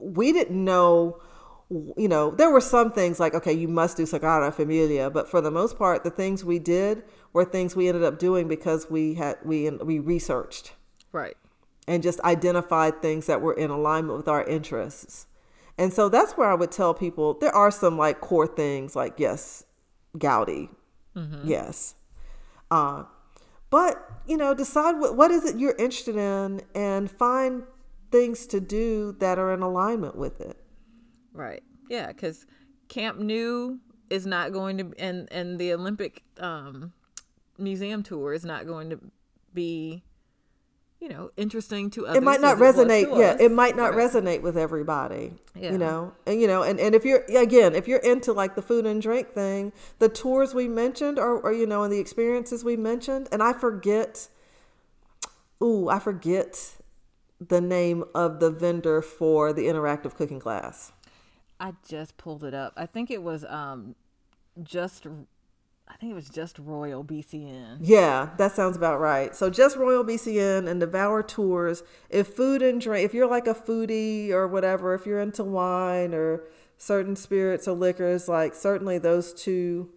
we 0.00 0.32
didn't 0.32 0.64
know. 0.64 1.20
You 1.98 2.08
know, 2.08 2.30
there 2.30 2.48
were 2.48 2.62
some 2.62 2.92
things 2.92 3.20
like, 3.20 3.34
okay, 3.34 3.52
you 3.52 3.68
must 3.68 3.98
do 3.98 4.04
Sagrada 4.04 4.50
Familia, 4.54 5.10
but 5.10 5.28
for 5.28 5.42
the 5.42 5.50
most 5.50 5.76
part, 5.76 6.02
the 6.02 6.08
things 6.10 6.42
we 6.46 6.58
did 6.58 7.02
were 7.32 7.44
things 7.44 7.76
we 7.76 7.88
ended 7.88 8.04
up 8.04 8.18
doing 8.18 8.48
because 8.48 8.90
we 8.90 9.14
had 9.14 9.38
we 9.44 9.70
we 9.70 9.98
researched 9.98 10.72
right. 11.12 11.36
and 11.86 12.02
just 12.02 12.20
identified 12.20 13.00
things 13.02 13.26
that 13.26 13.40
were 13.40 13.54
in 13.54 13.70
alignment 13.70 14.16
with 14.16 14.28
our 14.28 14.44
interests. 14.44 15.26
And 15.76 15.92
so 15.92 16.08
that's 16.08 16.32
where 16.32 16.50
I 16.50 16.54
would 16.54 16.72
tell 16.72 16.92
people 16.92 17.34
there 17.34 17.54
are 17.54 17.70
some 17.70 17.96
like 17.96 18.20
core 18.20 18.46
things 18.46 18.96
like 18.96 19.14
yes, 19.18 19.64
Gaudi, 20.16 20.70
yes, 21.44 21.94
uh, 22.70 23.04
but 23.70 23.96
you 24.26 24.36
know 24.36 24.54
decide 24.54 24.98
what 24.98 25.16
what 25.16 25.30
is 25.30 25.44
it 25.44 25.58
you're 25.58 25.76
interested 25.78 26.16
in 26.16 26.62
and 26.74 27.10
find 27.10 27.62
things 28.10 28.46
to 28.46 28.60
do 28.60 29.14
that 29.20 29.38
are 29.38 29.52
in 29.52 29.62
alignment 29.62 30.16
with 30.16 30.40
it. 30.40 30.56
Right. 31.32 31.62
Yeah, 31.88 32.08
because 32.08 32.46
Camp 32.88 33.18
Nou 33.18 33.78
is 34.10 34.26
not 34.26 34.52
going 34.52 34.78
to, 34.78 34.92
and 34.98 35.28
and 35.30 35.58
the 35.58 35.72
Olympic 35.72 36.22
um, 36.38 36.92
museum 37.58 38.02
tour 38.02 38.32
is 38.32 38.44
not 38.44 38.66
going 38.66 38.90
to 38.90 38.98
be, 39.52 40.02
you 41.00 41.08
know, 41.08 41.30
interesting 41.36 41.90
to 41.90 42.06
others. 42.06 42.18
it 42.18 42.22
might 42.22 42.40
not 42.40 42.58
resonate 42.58 43.10
to 43.12 43.18
yeah 43.20 43.30
us. 43.32 43.40
it 43.40 43.52
might 43.52 43.76
not 43.76 43.94
Right. 43.94 44.10
resonate 44.10 44.42
with 44.42 44.56
everybody 44.56 45.34
Yeah. 45.54 45.72
you 45.72 45.78
know 45.78 46.12
and 46.26 46.40
you 46.40 46.46
know 46.46 46.62
and, 46.62 46.78
and 46.80 46.94
if 46.94 47.04
you're 47.04 47.24
again 47.36 47.74
if 47.74 47.86
you're 47.88 47.98
into 48.00 48.32
like 48.32 48.54
the 48.54 48.62
food 48.62 48.84
and 48.86 49.00
drink 49.02 49.32
thing 49.32 49.72
the 49.98 50.08
tours 50.08 50.54
we 50.54 50.68
mentioned 50.68 51.18
or, 51.18 51.38
or 51.40 51.52
you 51.52 51.66
know 51.66 51.82
and 51.82 51.92
the 51.92 51.98
experiences 51.98 52.62
we 52.64 52.76
mentioned 52.76 53.28
and 53.32 53.42
i 53.42 53.52
forget 53.52 54.28
ooh 55.62 55.88
i 55.88 55.98
forget 55.98 56.74
the 57.40 57.60
name 57.60 58.04
of 58.14 58.40
the 58.40 58.50
vendor 58.50 59.00
for 59.00 59.52
the 59.52 59.62
interactive 59.66 60.14
cooking 60.14 60.40
class 60.40 60.92
I 61.60 61.72
just 61.88 62.16
pulled 62.16 62.44
it 62.44 62.54
up. 62.54 62.72
I 62.76 62.86
think 62.86 63.10
it 63.10 63.20
was 63.20 63.44
um, 63.44 63.96
just, 64.62 65.08
I 65.88 65.94
think 65.96 66.12
it 66.12 66.14
was 66.14 66.28
just 66.28 66.58
Royal 66.58 67.02
BCN. 67.02 67.78
Yeah, 67.80 68.30
that 68.36 68.52
sounds 68.52 68.76
about 68.76 69.00
right. 69.00 69.34
So 69.34 69.50
just 69.50 69.76
Royal 69.76 70.04
BCN 70.04 70.68
and 70.68 70.80
Devour 70.80 71.22
Tours. 71.22 71.82
If 72.10 72.28
food 72.28 72.62
and 72.62 72.80
drink, 72.80 73.04
if 73.04 73.14
you're 73.14 73.28
like 73.28 73.46
a 73.46 73.54
foodie 73.54 74.30
or 74.30 74.46
whatever, 74.46 74.94
if 74.94 75.06
you're 75.06 75.20
into 75.20 75.44
wine 75.44 76.14
or 76.14 76.44
certain 76.76 77.16
spirits 77.16 77.66
or 77.66 77.74
liquors, 77.74 78.28
like 78.28 78.54
certainly 78.54 78.98
those 78.98 79.32
two, 79.32 79.90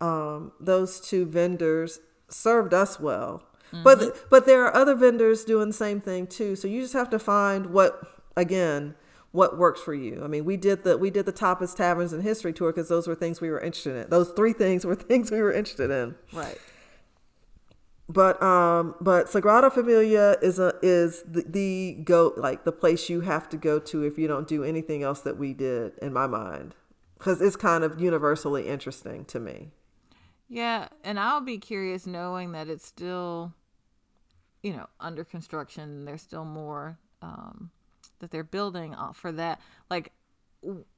um, 0.00 0.52
those 0.60 1.00
two 1.00 1.24
vendors 1.24 2.00
served 2.28 2.74
us 2.74 3.00
well. 3.00 3.42
But 3.84 4.30
but 4.30 4.46
there 4.46 4.64
are 4.64 4.74
other 4.74 4.94
vendors 4.94 5.44
doing 5.44 5.68
the 5.68 5.74
same 5.74 6.00
thing 6.00 6.26
too. 6.26 6.56
So 6.56 6.66
you 6.68 6.80
just 6.80 6.94
have 6.94 7.10
to 7.10 7.18
find 7.18 7.66
what 7.66 8.00
again 8.36 8.94
what 9.32 9.58
works 9.58 9.80
for 9.80 9.94
you. 9.94 10.22
I 10.24 10.26
mean, 10.26 10.44
we 10.44 10.56
did 10.56 10.84
the 10.84 10.96
we 10.96 11.10
did 11.10 11.26
the 11.26 11.32
Tapas 11.32 11.76
Taverns 11.76 12.12
and 12.12 12.22
History 12.22 12.52
tour 12.52 12.72
because 12.72 12.88
those 12.88 13.06
were 13.06 13.14
things 13.14 13.40
we 13.40 13.50
were 13.50 13.60
interested 13.60 13.96
in. 13.96 14.10
Those 14.10 14.30
three 14.30 14.52
things 14.52 14.84
were 14.84 14.94
things 14.96 15.30
we 15.30 15.40
were 15.40 15.52
interested 15.52 15.90
in. 15.90 16.14
Right. 16.32 16.58
But 18.08 18.42
um, 18.42 18.94
but 19.02 19.26
Sagrada 19.26 19.70
Familia 19.70 20.36
is 20.40 20.58
a 20.58 20.74
is 20.80 21.22
the, 21.24 21.42
the 21.46 21.98
go 22.04 22.32
like 22.38 22.64
the 22.64 22.72
place 22.72 23.10
you 23.10 23.20
have 23.20 23.50
to 23.50 23.58
go 23.58 23.78
to 23.80 24.02
if 24.02 24.18
you 24.18 24.26
don't 24.26 24.48
do 24.48 24.64
anything 24.64 25.02
else 25.02 25.20
that 25.20 25.36
we 25.36 25.52
did 25.52 25.92
in 26.00 26.14
my 26.14 26.26
mind, 26.26 26.74
because 27.18 27.42
it's 27.42 27.56
kind 27.56 27.84
of 27.84 28.00
universally 28.00 28.66
interesting 28.66 29.26
to 29.26 29.38
me. 29.38 29.72
Yeah, 30.48 30.88
and 31.04 31.20
I'll 31.20 31.42
be 31.42 31.58
curious 31.58 32.06
knowing 32.06 32.52
that 32.52 32.68
it's 32.68 32.86
still, 32.86 33.52
you 34.62 34.72
know, 34.72 34.86
under 34.98 35.22
construction. 35.22 36.06
There's 36.06 36.22
still 36.22 36.46
more 36.46 36.98
um, 37.20 37.70
that 38.20 38.30
they're 38.30 38.44
building 38.44 38.94
for 39.14 39.32
that. 39.32 39.60
Like 39.90 40.12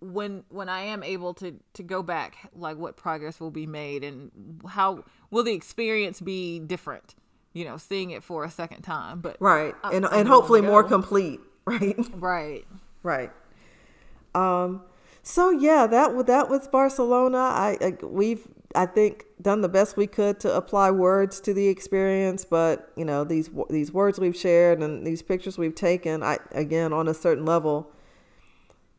when 0.00 0.44
when 0.48 0.68
I 0.68 0.82
am 0.82 1.02
able 1.02 1.34
to 1.34 1.54
to 1.74 1.82
go 1.82 2.02
back, 2.02 2.50
like 2.54 2.76
what 2.78 2.96
progress 2.96 3.40
will 3.40 3.50
be 3.50 3.66
made 3.66 4.02
and 4.04 4.60
how 4.68 5.04
will 5.30 5.42
the 5.44 5.52
experience 5.52 6.20
be 6.20 6.58
different? 6.58 7.14
You 7.52 7.64
know, 7.64 7.76
seeing 7.76 8.10
it 8.10 8.22
for 8.22 8.44
a 8.44 8.50
second 8.50 8.82
time. 8.82 9.20
But 9.20 9.36
Right, 9.40 9.74
I- 9.82 9.92
and 9.92 10.06
I'm 10.06 10.20
and 10.20 10.28
hopefully 10.28 10.60
more 10.60 10.82
complete. 10.84 11.40
Right, 11.66 11.96
right. 12.14 12.64
right. 13.02 13.30
Um, 14.34 14.82
so 15.22 15.50
yeah, 15.50 15.86
that 15.86 16.26
that 16.26 16.48
was 16.48 16.66
Barcelona. 16.68 17.36
I, 17.38 17.76
I 17.80 18.04
we've 18.04 18.48
I 18.74 18.86
think 18.86 19.24
done 19.42 19.62
the 19.62 19.68
best 19.68 19.96
we 19.96 20.06
could 20.06 20.38
to 20.40 20.54
apply 20.54 20.90
words 20.92 21.40
to 21.40 21.54
the 21.54 21.68
experience, 21.68 22.44
but 22.44 22.92
you 22.96 23.04
know 23.04 23.24
these 23.24 23.50
these 23.68 23.92
words 23.92 24.18
we've 24.18 24.36
shared 24.36 24.80
and 24.80 25.06
these 25.06 25.22
pictures 25.22 25.58
we've 25.58 25.74
taken, 25.74 26.22
I 26.22 26.38
again 26.52 26.92
on 26.92 27.08
a 27.08 27.14
certain 27.14 27.44
level, 27.44 27.90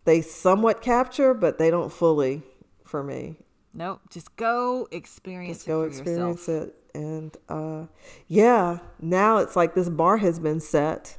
they 0.05 0.21
somewhat 0.21 0.81
capture, 0.81 1.33
but 1.33 1.57
they 1.57 1.69
don't 1.69 1.91
fully 1.91 2.43
for 2.83 3.03
me. 3.03 3.37
Nope. 3.73 4.01
Just 4.09 4.35
go 4.35 4.87
experience 4.91 5.59
Just 5.59 5.67
it 5.67 5.71
go 5.71 5.83
experience 5.83 6.47
yourself. 6.47 6.67
it, 6.67 6.95
and 6.95 7.37
uh, 7.47 7.85
yeah, 8.27 8.79
now 8.99 9.37
it's 9.37 9.55
like 9.55 9.73
this 9.75 9.87
bar 9.87 10.17
has 10.17 10.39
been 10.39 10.59
set. 10.59 11.17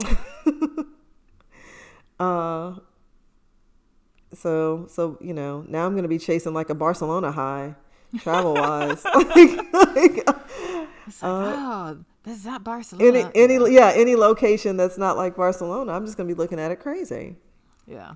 uh, 2.18 2.76
so 4.36 4.86
so 4.88 5.18
you 5.20 5.34
know 5.34 5.64
now 5.68 5.86
I'm 5.86 5.94
gonna 5.94 6.08
be 6.08 6.18
chasing 6.18 6.54
like 6.54 6.70
a 6.70 6.74
Barcelona 6.74 7.32
high, 7.32 7.74
travel 8.18 8.54
wise. 8.54 9.04
like, 9.14 9.72
like, 9.72 10.28
It's 11.06 11.22
like, 11.22 11.54
oh, 11.56 11.98
this 12.24 12.38
is 12.38 12.44
not 12.44 12.64
Barcelona. 12.64 13.20
Uh, 13.20 13.30
any 13.34 13.54
any 13.54 13.74
yeah 13.74 13.92
any 13.94 14.16
location 14.16 14.76
that's 14.76 14.98
not 14.98 15.16
like 15.16 15.36
Barcelona, 15.36 15.92
I'm 15.92 16.04
just 16.04 16.16
gonna 16.16 16.28
be 16.28 16.34
looking 16.34 16.58
at 16.58 16.70
it 16.70 16.80
crazy. 16.80 17.36
Yeah. 17.86 18.14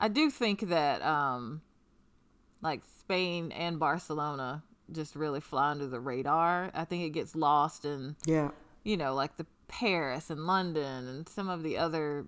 I 0.00 0.08
do 0.08 0.30
think 0.30 0.68
that 0.68 1.02
um 1.02 1.62
like 2.62 2.82
Spain 3.00 3.52
and 3.52 3.78
Barcelona 3.78 4.62
just 4.92 5.16
really 5.16 5.40
fly 5.40 5.70
under 5.70 5.86
the 5.86 6.00
radar. 6.00 6.70
I 6.74 6.84
think 6.84 7.04
it 7.04 7.10
gets 7.10 7.34
lost 7.34 7.84
in, 7.84 8.16
Yeah, 8.26 8.50
you 8.84 8.96
know, 8.96 9.14
like 9.14 9.36
the 9.36 9.46
Paris 9.68 10.30
and 10.30 10.46
London 10.46 11.06
and 11.08 11.28
some 11.28 11.48
of 11.48 11.62
the 11.62 11.78
other 11.78 12.26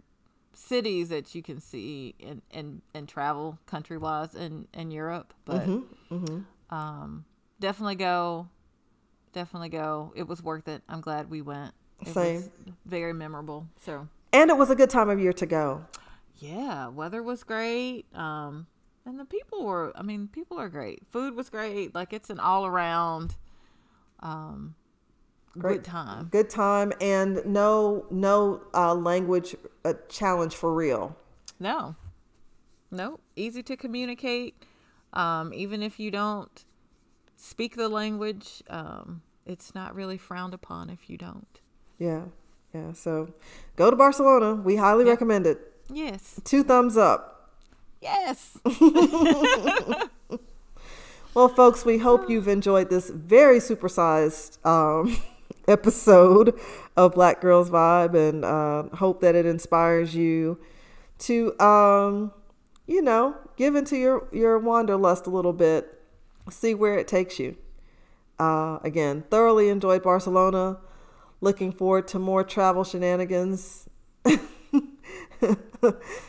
cities 0.52 1.08
that 1.10 1.34
you 1.34 1.42
can 1.42 1.60
see 1.60 2.14
and 2.20 2.42
and, 2.50 2.82
and 2.94 3.08
travel 3.08 3.58
country 3.66 3.96
wise 3.98 4.34
in, 4.34 4.66
in 4.74 4.90
Europe. 4.90 5.32
But 5.44 5.68
um 6.70 7.24
definitely 7.60 7.96
go. 7.96 8.48
Definitely 9.32 9.68
go. 9.68 10.12
It 10.16 10.26
was 10.26 10.42
worth 10.42 10.66
it. 10.68 10.82
I'm 10.88 11.00
glad 11.00 11.30
we 11.30 11.40
went. 11.40 11.72
It 12.00 12.06
was 12.06 12.14
Same. 12.14 12.52
very 12.84 13.12
memorable. 13.12 13.66
So 13.84 14.08
and 14.32 14.50
it 14.50 14.56
was 14.56 14.70
a 14.70 14.74
good 14.76 14.90
time 14.90 15.08
of 15.10 15.20
year 15.20 15.32
to 15.34 15.46
go. 15.46 15.84
yeah, 16.38 16.88
weather 16.88 17.22
was 17.22 17.42
great. 17.44 18.04
Um, 18.14 18.66
and 19.04 19.18
the 19.18 19.24
people 19.24 19.64
were, 19.64 19.92
I 19.96 20.02
mean, 20.02 20.28
people 20.28 20.58
are 20.58 20.68
great. 20.68 21.02
Food 21.10 21.34
was 21.34 21.48
great. 21.50 21.94
Like 21.94 22.12
it's 22.12 22.30
an 22.30 22.38
all 22.38 22.64
around, 22.66 23.34
um, 24.20 24.74
Great. 25.58 25.76
good 25.78 25.84
time. 25.84 26.28
Good 26.30 26.48
time 26.50 26.92
and 27.00 27.44
no 27.44 28.06
no 28.10 28.62
uh, 28.74 28.94
language 28.94 29.56
uh, 29.84 29.94
challenge 30.08 30.54
for 30.54 30.72
real. 30.72 31.16
No, 31.58 31.96
no, 32.90 33.20
easy 33.36 33.62
to 33.64 33.76
communicate. 33.76 34.54
Um, 35.12 35.52
even 35.52 35.82
if 35.82 35.98
you 35.98 36.10
don't 36.12 36.64
speak 37.36 37.74
the 37.76 37.88
language, 37.88 38.62
um, 38.70 39.22
it's 39.44 39.74
not 39.74 39.94
really 39.94 40.16
frowned 40.18 40.54
upon 40.54 40.88
if 40.88 41.10
you 41.10 41.16
don't. 41.18 41.60
Yeah, 41.98 42.26
yeah. 42.72 42.92
So 42.92 43.34
go 43.76 43.90
to 43.90 43.96
Barcelona. 43.96 44.54
We 44.54 44.76
highly 44.76 45.04
recommend 45.04 45.46
it. 45.46 45.58
Yes, 45.92 46.40
Two 46.44 46.62
thumbs 46.62 46.96
up. 46.96 47.50
yes. 48.00 48.56
Well, 51.32 51.48
folks, 51.48 51.84
we 51.84 51.98
hope 51.98 52.28
you've 52.28 52.48
enjoyed 52.48 52.90
this 52.90 53.08
very 53.08 53.58
supersized 53.60 54.58
um, 54.66 55.16
episode 55.70 56.58
of 56.96 57.14
Black 57.14 57.40
Girls 57.40 57.70
Vibe 57.70 58.14
and 58.14 58.44
uh, 58.44 58.94
hope 58.96 59.20
that 59.20 59.34
it 59.34 59.46
inspires 59.46 60.14
you 60.14 60.58
to, 61.20 61.58
um, 61.60 62.32
you 62.86 63.00
know, 63.00 63.36
give 63.56 63.76
into 63.76 63.96
your, 63.96 64.28
your 64.32 64.58
wanderlust 64.58 65.26
a 65.26 65.30
little 65.30 65.52
bit, 65.52 66.00
see 66.50 66.74
where 66.74 66.98
it 66.98 67.06
takes 67.06 67.38
you. 67.38 67.56
Uh, 68.38 68.78
again, 68.82 69.22
thoroughly 69.30 69.68
enjoyed 69.68 70.02
Barcelona. 70.02 70.78
Looking 71.42 71.72
forward 71.72 72.08
to 72.08 72.18
more 72.18 72.42
travel 72.42 72.84
shenanigans 72.84 73.88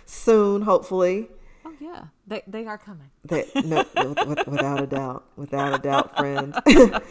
soon, 0.05 0.61
hopefully. 0.61 1.27
oh 1.65 1.73
yeah, 1.79 2.05
they 2.27 2.41
they 2.47 2.65
are 2.65 2.77
coming. 2.77 3.09
That 3.25 3.47
no, 3.65 3.85
without 4.47 4.81
a 4.81 4.87
doubt, 4.87 5.25
without 5.35 5.73
a 5.73 5.79
doubt, 5.79 6.17
friend. 6.17 6.55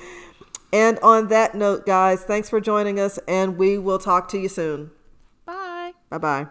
And 0.73 0.99
on 1.01 1.29
that 1.29 1.55
note, 1.55 1.85
guys, 1.85 2.23
thanks 2.23 2.49
for 2.49 2.61
joining 2.61 3.01
us, 3.01 3.19
and 3.27 3.59
we 3.59 3.79
will 3.79 3.99
talk 3.99 4.29
to 4.29 4.39
you 4.39 4.49
soon. 4.49 4.91
Bye. 5.45 5.93
Bye 6.11 6.19
bye. 6.19 6.47